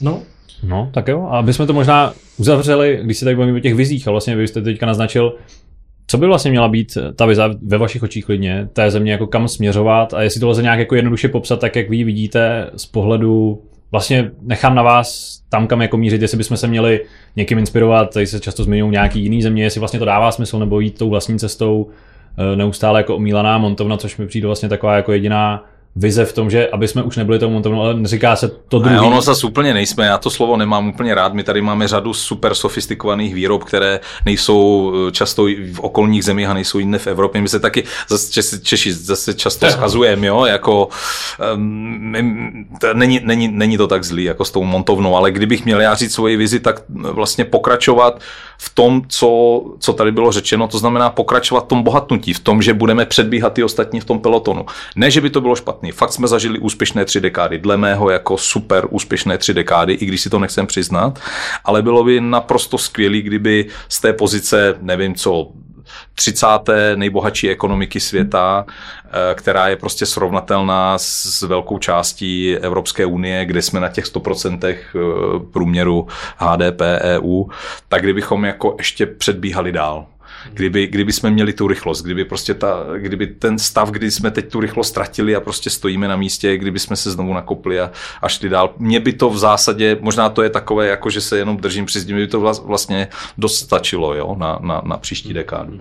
No, 0.00 0.22
No, 0.66 0.90
tak 0.94 1.08
jo. 1.08 1.26
A 1.30 1.38
aby 1.38 1.52
jsme 1.52 1.66
to 1.66 1.72
možná 1.72 2.12
uzavřeli, 2.36 3.00
když 3.02 3.18
si 3.18 3.24
tak 3.24 3.36
bavíme 3.36 3.58
o 3.58 3.60
těch 3.60 3.74
vizích, 3.74 4.08
a 4.08 4.10
vlastně 4.10 4.36
vy 4.36 4.48
jste 4.48 4.62
teďka 4.62 4.86
naznačil, 4.86 5.34
co 6.06 6.18
by 6.18 6.26
vlastně 6.26 6.50
měla 6.50 6.68
být 6.68 6.98
ta 7.16 7.26
vize 7.26 7.42
ve 7.62 7.78
vašich 7.78 8.02
očích 8.02 8.24
klidně, 8.24 8.68
té 8.72 8.90
země 8.90 9.12
jako 9.12 9.26
kam 9.26 9.48
směřovat 9.48 10.14
a 10.14 10.22
jestli 10.22 10.40
to 10.40 10.48
lze 10.48 10.62
nějak 10.62 10.78
jako 10.78 10.94
jednoduše 10.94 11.28
popsat, 11.28 11.60
tak 11.60 11.76
jak 11.76 11.90
vy 11.90 12.04
vidíte 12.04 12.70
z 12.76 12.86
pohledu, 12.86 13.62
vlastně 13.92 14.30
nechám 14.42 14.74
na 14.74 14.82
vás 14.82 15.38
tam, 15.48 15.66
kam 15.66 15.82
jako 15.82 15.96
mířit, 15.96 16.22
jestli 16.22 16.38
bychom 16.38 16.56
se 16.56 16.66
měli 16.66 17.00
někým 17.36 17.58
inspirovat, 17.58 18.14
tady 18.14 18.26
se 18.26 18.40
často 18.40 18.64
zmiňují 18.64 18.92
nějaký 18.92 19.22
jiný 19.22 19.42
země, 19.42 19.62
jestli 19.62 19.78
vlastně 19.78 19.98
to 19.98 20.04
dává 20.04 20.32
smysl 20.32 20.58
nebo 20.58 20.80
jít 20.80 20.98
tou 20.98 21.10
vlastní 21.10 21.38
cestou, 21.38 21.86
eh, 22.38 22.56
neustále 22.56 23.00
jako 23.00 23.16
omílaná 23.16 23.58
montovna, 23.58 23.96
což 23.96 24.16
mi 24.16 24.26
přijde 24.26 24.46
vlastně 24.46 24.68
taková 24.68 24.96
jako 24.96 25.12
jediná 25.12 25.64
vize 25.96 26.24
v 26.24 26.32
tom, 26.32 26.50
že 26.50 26.68
aby 26.68 26.88
jsme 26.88 27.02
už 27.02 27.16
nebyli 27.16 27.38
tou 27.38 27.50
montovnou, 27.50 27.82
ale 27.82 27.94
neříká 27.94 28.36
se 28.36 28.48
to 28.48 28.78
druhý. 28.78 28.94
Ne, 28.94 29.00
ono 29.00 29.20
zase 29.20 29.46
úplně 29.46 29.74
nejsme, 29.74 30.06
já 30.06 30.18
to 30.18 30.30
slovo 30.30 30.56
nemám 30.56 30.88
úplně 30.88 31.14
rád, 31.14 31.34
my 31.34 31.42
tady 31.42 31.62
máme 31.62 31.88
řadu 31.88 32.14
super 32.14 32.54
sofistikovaných 32.54 33.34
výrob, 33.34 33.64
které 33.64 34.00
nejsou 34.26 34.92
eh, 35.08 35.12
často 35.12 35.44
v 35.72 35.80
okolních 35.80 36.24
zemích 36.24 36.48
a 36.48 36.54
nejsou 36.54 36.78
jiné 36.78 36.98
v 36.98 37.06
Evropě. 37.06 37.40
My 37.40 37.48
se 37.48 37.60
taky 37.60 37.84
zase 38.08 38.32
Češi, 38.32 38.60
Češi 38.60 38.92
zase 38.92 39.34
často 39.34 39.66
schazujeme, 39.70 40.26
jo, 40.26 40.44
jako 40.44 40.88
um, 41.54 42.66
to 42.80 42.94
není, 42.94 43.20
není, 43.24 43.48
není, 43.48 43.76
to 43.76 43.86
tak 43.86 44.04
zlý 44.04 44.24
jako 44.24 44.44
s 44.44 44.50
tou 44.50 44.64
montovnou, 44.64 45.16
ale 45.16 45.30
kdybych 45.30 45.64
měl 45.64 45.80
já 45.80 45.94
říct 45.94 46.12
svoji 46.12 46.36
vizi, 46.36 46.60
tak 46.60 46.82
vlastně 46.88 47.44
pokračovat 47.44 48.20
v 48.58 48.74
tom, 48.74 49.02
co, 49.08 49.60
co 49.78 49.92
tady 49.92 50.12
bylo 50.12 50.32
řečeno, 50.32 50.68
to 50.68 50.78
znamená 50.78 51.10
pokračovat 51.10 51.64
v 51.64 51.68
tom 51.68 51.82
bohatnutí, 51.82 52.32
v 52.32 52.40
tom, 52.40 52.62
že 52.62 52.74
budeme 52.74 53.06
předbíhat 53.06 53.52
ty 53.52 53.64
ostatní 53.64 54.00
v 54.00 54.04
tom 54.04 54.18
pelotonu. 54.18 54.66
Ne, 54.96 55.10
že 55.10 55.20
by 55.20 55.30
to 55.30 55.40
bylo 55.40 55.56
špatné, 55.56 55.83
Fakt 55.92 56.12
jsme 56.12 56.28
zažili 56.28 56.58
úspěšné 56.58 57.04
tři 57.04 57.20
dekády, 57.20 57.58
dle 57.58 57.76
mého 57.76 58.10
jako 58.10 58.38
super 58.38 58.86
úspěšné 58.90 59.38
tři 59.38 59.54
dekády, 59.54 59.92
i 59.92 60.06
když 60.06 60.20
si 60.20 60.30
to 60.30 60.38
nechcem 60.38 60.66
přiznat, 60.66 61.18
ale 61.64 61.82
bylo 61.82 62.04
by 62.04 62.20
naprosto 62.20 62.78
skvělé, 62.78 63.18
kdyby 63.18 63.66
z 63.88 64.00
té 64.00 64.12
pozice, 64.12 64.74
nevím 64.80 65.14
co, 65.14 65.52
30. 66.14 66.46
nejbohatší 66.96 67.50
ekonomiky 67.50 68.00
světa, 68.00 68.66
eh, 68.68 69.34
která 69.34 69.68
je 69.68 69.76
prostě 69.76 70.06
srovnatelná 70.06 70.98
s 70.98 71.42
velkou 71.42 71.78
částí 71.78 72.56
Evropské 72.56 73.06
unie, 73.06 73.44
kde 73.44 73.62
jsme 73.62 73.80
na 73.80 73.88
těch 73.88 74.04
100% 74.04 74.76
eh, 74.94 74.98
průměru 75.52 76.06
HDP 76.36 76.80
EU, 77.00 77.44
tak 77.88 78.02
kdybychom 78.02 78.44
jako 78.44 78.74
ještě 78.78 79.06
předbíhali 79.06 79.72
dál 79.72 80.06
kdyby, 80.52 80.86
kdyby 80.86 81.12
jsme 81.12 81.30
měli 81.30 81.52
tu 81.52 81.68
rychlost, 81.68 82.02
kdyby 82.02 82.24
prostě 82.24 82.54
ta, 82.54 82.84
kdyby 82.96 83.26
ten 83.26 83.58
stav, 83.58 83.90
kdy 83.90 84.10
jsme 84.10 84.30
teď 84.30 84.52
tu 84.52 84.60
rychlost 84.60 84.88
ztratili 84.88 85.36
a 85.36 85.40
prostě 85.40 85.70
stojíme 85.70 86.08
na 86.08 86.16
místě, 86.16 86.56
kdyby 86.56 86.78
jsme 86.78 86.96
se 86.96 87.10
znovu 87.10 87.34
nakopli 87.34 87.80
a, 87.80 87.90
a 88.22 88.28
šli 88.28 88.48
dál. 88.48 88.74
Mně 88.78 89.00
by 89.00 89.12
to 89.12 89.30
v 89.30 89.38
zásadě, 89.38 89.98
možná 90.00 90.28
to 90.28 90.42
je 90.42 90.50
takové, 90.50 90.86
jako 90.86 91.10
že 91.10 91.20
se 91.20 91.38
jenom 91.38 91.56
držím 91.56 91.86
při 91.86 92.14
by 92.14 92.26
to 92.26 92.40
vlastně 92.40 93.08
dost 93.38 93.58
stačilo 93.58 94.14
jo, 94.14 94.36
na, 94.38 94.58
na, 94.62 94.82
na 94.84 94.96
příští 94.96 95.34
dekádu. 95.34 95.80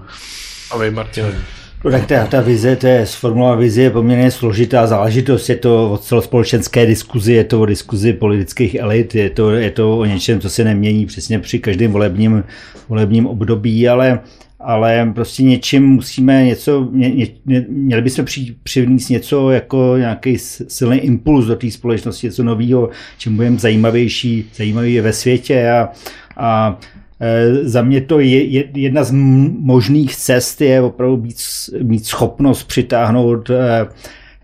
A 0.72 0.78
vy, 0.78 0.92
Martin? 0.92 1.44
No 1.84 1.92
tak 1.92 2.06
ta, 2.06 2.28
ta 2.28 2.42
vize, 2.42 2.76
to 2.76 2.88
je 2.88 3.06
sformulovaná 3.06 3.60
vize 3.60 3.82
je 3.82 3.90
poměrně 3.90 4.32
složitá 4.32 4.88
záležitost, 4.88 5.50
je 5.50 5.56
to 5.56 5.92
o 5.92 5.98
celospolečenské 5.98 6.86
diskuzi, 6.86 7.34
je 7.34 7.44
to 7.44 7.62
o 7.62 7.66
diskuzi 7.66 8.14
politických 8.14 8.76
elit, 8.76 9.16
je 9.16 9.30
to, 9.30 9.52
je 9.52 9.72
to 9.72 9.98
o 9.98 10.06
něčem, 10.06 10.40
co 10.40 10.50
se 10.50 10.64
nemění 10.64 11.06
přesně 11.06 11.40
při 11.40 11.60
každém 11.60 11.92
volebním, 11.92 12.44
volebním 12.90 13.28
období, 13.28 13.90
ale 13.90 14.20
ale 14.64 15.12
prostě 15.16 15.44
něčím 15.44 15.88
musíme 15.88 16.46
něco, 16.46 16.90
ně, 16.92 17.10
ně, 17.46 17.66
měli 17.70 18.02
bychom 18.02 18.26
při, 18.26 18.56
přivnést 18.64 19.10
něco 19.10 19.52
jako 19.52 19.94
nějaký 19.98 20.38
silný 20.38 20.98
impuls 20.98 21.46
do 21.46 21.56
té 21.56 21.72
společnosti, 21.72 22.28
něco 22.28 22.44
nového, 22.44 22.90
čím 23.18 23.36
budeme 23.36 23.60
zajímavější, 23.60 24.50
zajímavý 24.56 25.00
ve 25.00 25.14
světě 25.14 25.70
a, 25.72 25.90
a 26.38 26.80
za 27.62 27.82
mě 27.82 28.02
to 28.02 28.20
je, 28.20 28.44
je 28.44 28.66
jedna 28.74 29.04
z 29.04 29.12
možných 29.60 30.16
cest 30.16 30.62
je 30.62 30.82
opravdu 30.82 31.18
být, 31.18 31.38
mít 31.84 32.06
schopnost 32.06 32.64
přitáhnout 32.64 33.50
e, 33.50 33.88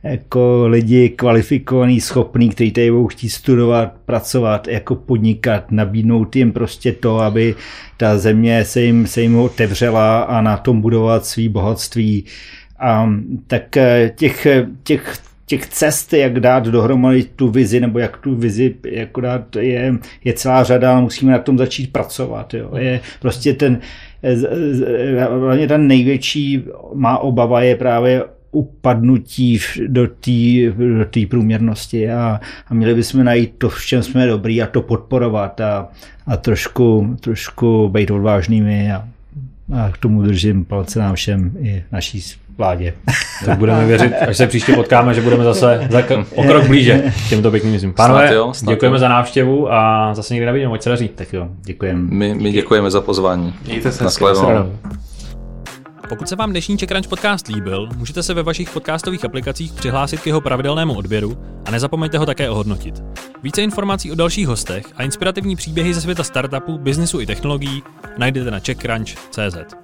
jako 0.04 0.68
lidi 0.68 1.10
kvalifikovaný, 1.10 2.02
schopný, 2.02 2.50
kteří 2.50 2.72
tady 2.72 2.92
budou 2.92 3.08
chtít 3.08 3.30
studovat, 3.30 3.94
pracovat, 4.06 4.68
jako 4.68 4.96
podnikat, 4.96 5.72
nabídnout 5.72 6.36
jim 6.36 6.52
prostě 6.52 6.92
to, 6.92 7.20
aby 7.20 7.56
ta 7.98 8.18
země 8.18 8.66
se 8.66 8.82
jim, 8.82 9.08
se 9.08 9.22
jim 9.22 9.40
otevřela 9.40 10.22
a 10.22 10.42
na 10.42 10.58
tom 10.58 10.82
budovat 10.82 11.26
svý 11.26 11.50
bohatství. 11.50 12.26
A, 12.80 13.10
tak 13.48 13.78
eh, 13.78 14.14
těch, 14.16 14.48
těch, 14.84 15.29
těch 15.50 15.68
cest, 15.68 16.14
jak 16.14 16.40
dát 16.40 16.68
dohromady 16.68 17.24
tu 17.24 17.50
vizi, 17.50 17.80
nebo 17.80 18.00
jak 18.00 18.18
tu 18.18 18.36
vizi 18.36 18.76
jako 18.86 19.22
dát, 19.22 19.56
je, 19.56 19.96
je 20.24 20.34
celá 20.34 20.64
řada, 20.64 20.92
ale 20.92 21.02
musíme 21.02 21.32
na 21.32 21.40
tom 21.40 21.58
začít 21.58 21.94
pracovat. 21.94 22.54
Jo. 22.54 22.72
Je 22.78 23.00
prostě 23.22 23.54
ten, 23.54 23.80
hlavně 25.40 25.68
ten 25.68 25.88
největší 25.88 26.64
má 26.94 27.18
obava 27.18 27.62
je 27.62 27.76
právě 27.76 28.24
upadnutí 28.52 29.60
do 29.88 30.08
té 30.08 30.72
do 30.98 31.06
tý 31.06 31.26
průměrnosti 31.26 32.12
a, 32.12 32.40
a 32.68 32.74
měli 32.74 32.96
bychom 32.96 33.24
najít 33.24 33.54
to, 33.58 33.70
v 33.70 33.86
čem 33.86 34.04
jsme 34.04 34.28
dobrý 34.28 34.62
a 34.62 34.68
to 34.68 34.82
podporovat 34.82 35.62
a, 35.62 35.90
a 36.28 36.38
trošku, 36.38 37.18
trošku 37.20 37.90
být 37.90 38.12
odvážnými 38.12 38.92
a, 38.92 39.08
a 39.78 39.92
k 39.92 39.98
tomu 39.98 40.24
držím 40.24 40.66
palce 40.66 41.00
nám 41.00 41.16
všem 41.16 41.52
i 41.62 41.84
naší 41.92 42.22
vládě. 42.58 42.94
Tak 43.46 43.58
budeme 43.58 43.86
věřit, 43.86 44.14
až 44.14 44.38
se 44.38 44.48
příště 44.48 44.74
potkáme, 44.74 45.14
že 45.14 45.22
budeme 45.22 45.44
zase 45.44 45.88
za 45.90 46.04
o 46.36 46.44
krok 46.44 46.68
blíže 46.68 47.04
těmto 47.30 47.52
pěkným 47.52 47.74
myslím. 47.74 47.94
Pánové, 47.94 48.28
snad 48.28 48.36
jo, 48.36 48.54
snad 48.54 48.74
děkujeme 48.74 48.96
jo. 48.96 49.00
za 49.00 49.08
návštěvu 49.08 49.74
a 49.74 50.10
zase 50.14 50.34
někdy 50.34 50.46
navidíme, 50.46 50.74
ať 50.74 50.82
se 50.82 50.90
daří. 50.90 51.08
Tak 51.08 51.34
jo, 51.34 51.48
děkujeme. 51.64 52.00
My, 52.02 52.36
my 52.36 52.52
děkujeme 52.52 52.92
za 52.92 53.02
pozvání. 53.02 53.54
Mějte 53.66 53.92
se 53.92 54.04
pokud 56.10 56.30
se 56.30 56.36
vám 56.36 56.50
dnešní 56.50 56.78
Crunch 56.78 57.08
podcast 57.08 57.48
líbil, 57.48 57.90
můžete 57.96 58.24
se 58.24 58.34
ve 58.34 58.44
vašich 58.44 58.70
podcastových 58.70 59.26
aplikacích 59.26 59.74
přihlásit 59.74 60.22
k 60.22 60.28
jeho 60.28 60.42
pravidelnému 60.42 60.98
odběru 60.98 61.38
a 61.66 61.72
nezapomeňte 61.72 62.18
ho 62.18 62.26
také 62.26 62.50
ohodnotit. 62.50 63.04
Více 63.44 63.62
informací 63.62 64.12
o 64.12 64.16
dalších 64.16 64.48
hostech 64.48 64.86
a 64.96 65.04
inspirativní 65.04 65.56
příběhy 65.56 65.94
ze 65.94 66.02
světa 66.02 66.24
startupů, 66.24 66.78
biznisu 66.78 67.22
i 67.22 67.26
technologií 67.26 67.84
najdete 68.18 68.52
na 68.52 68.60
checkcrunch.cz. 68.60 69.76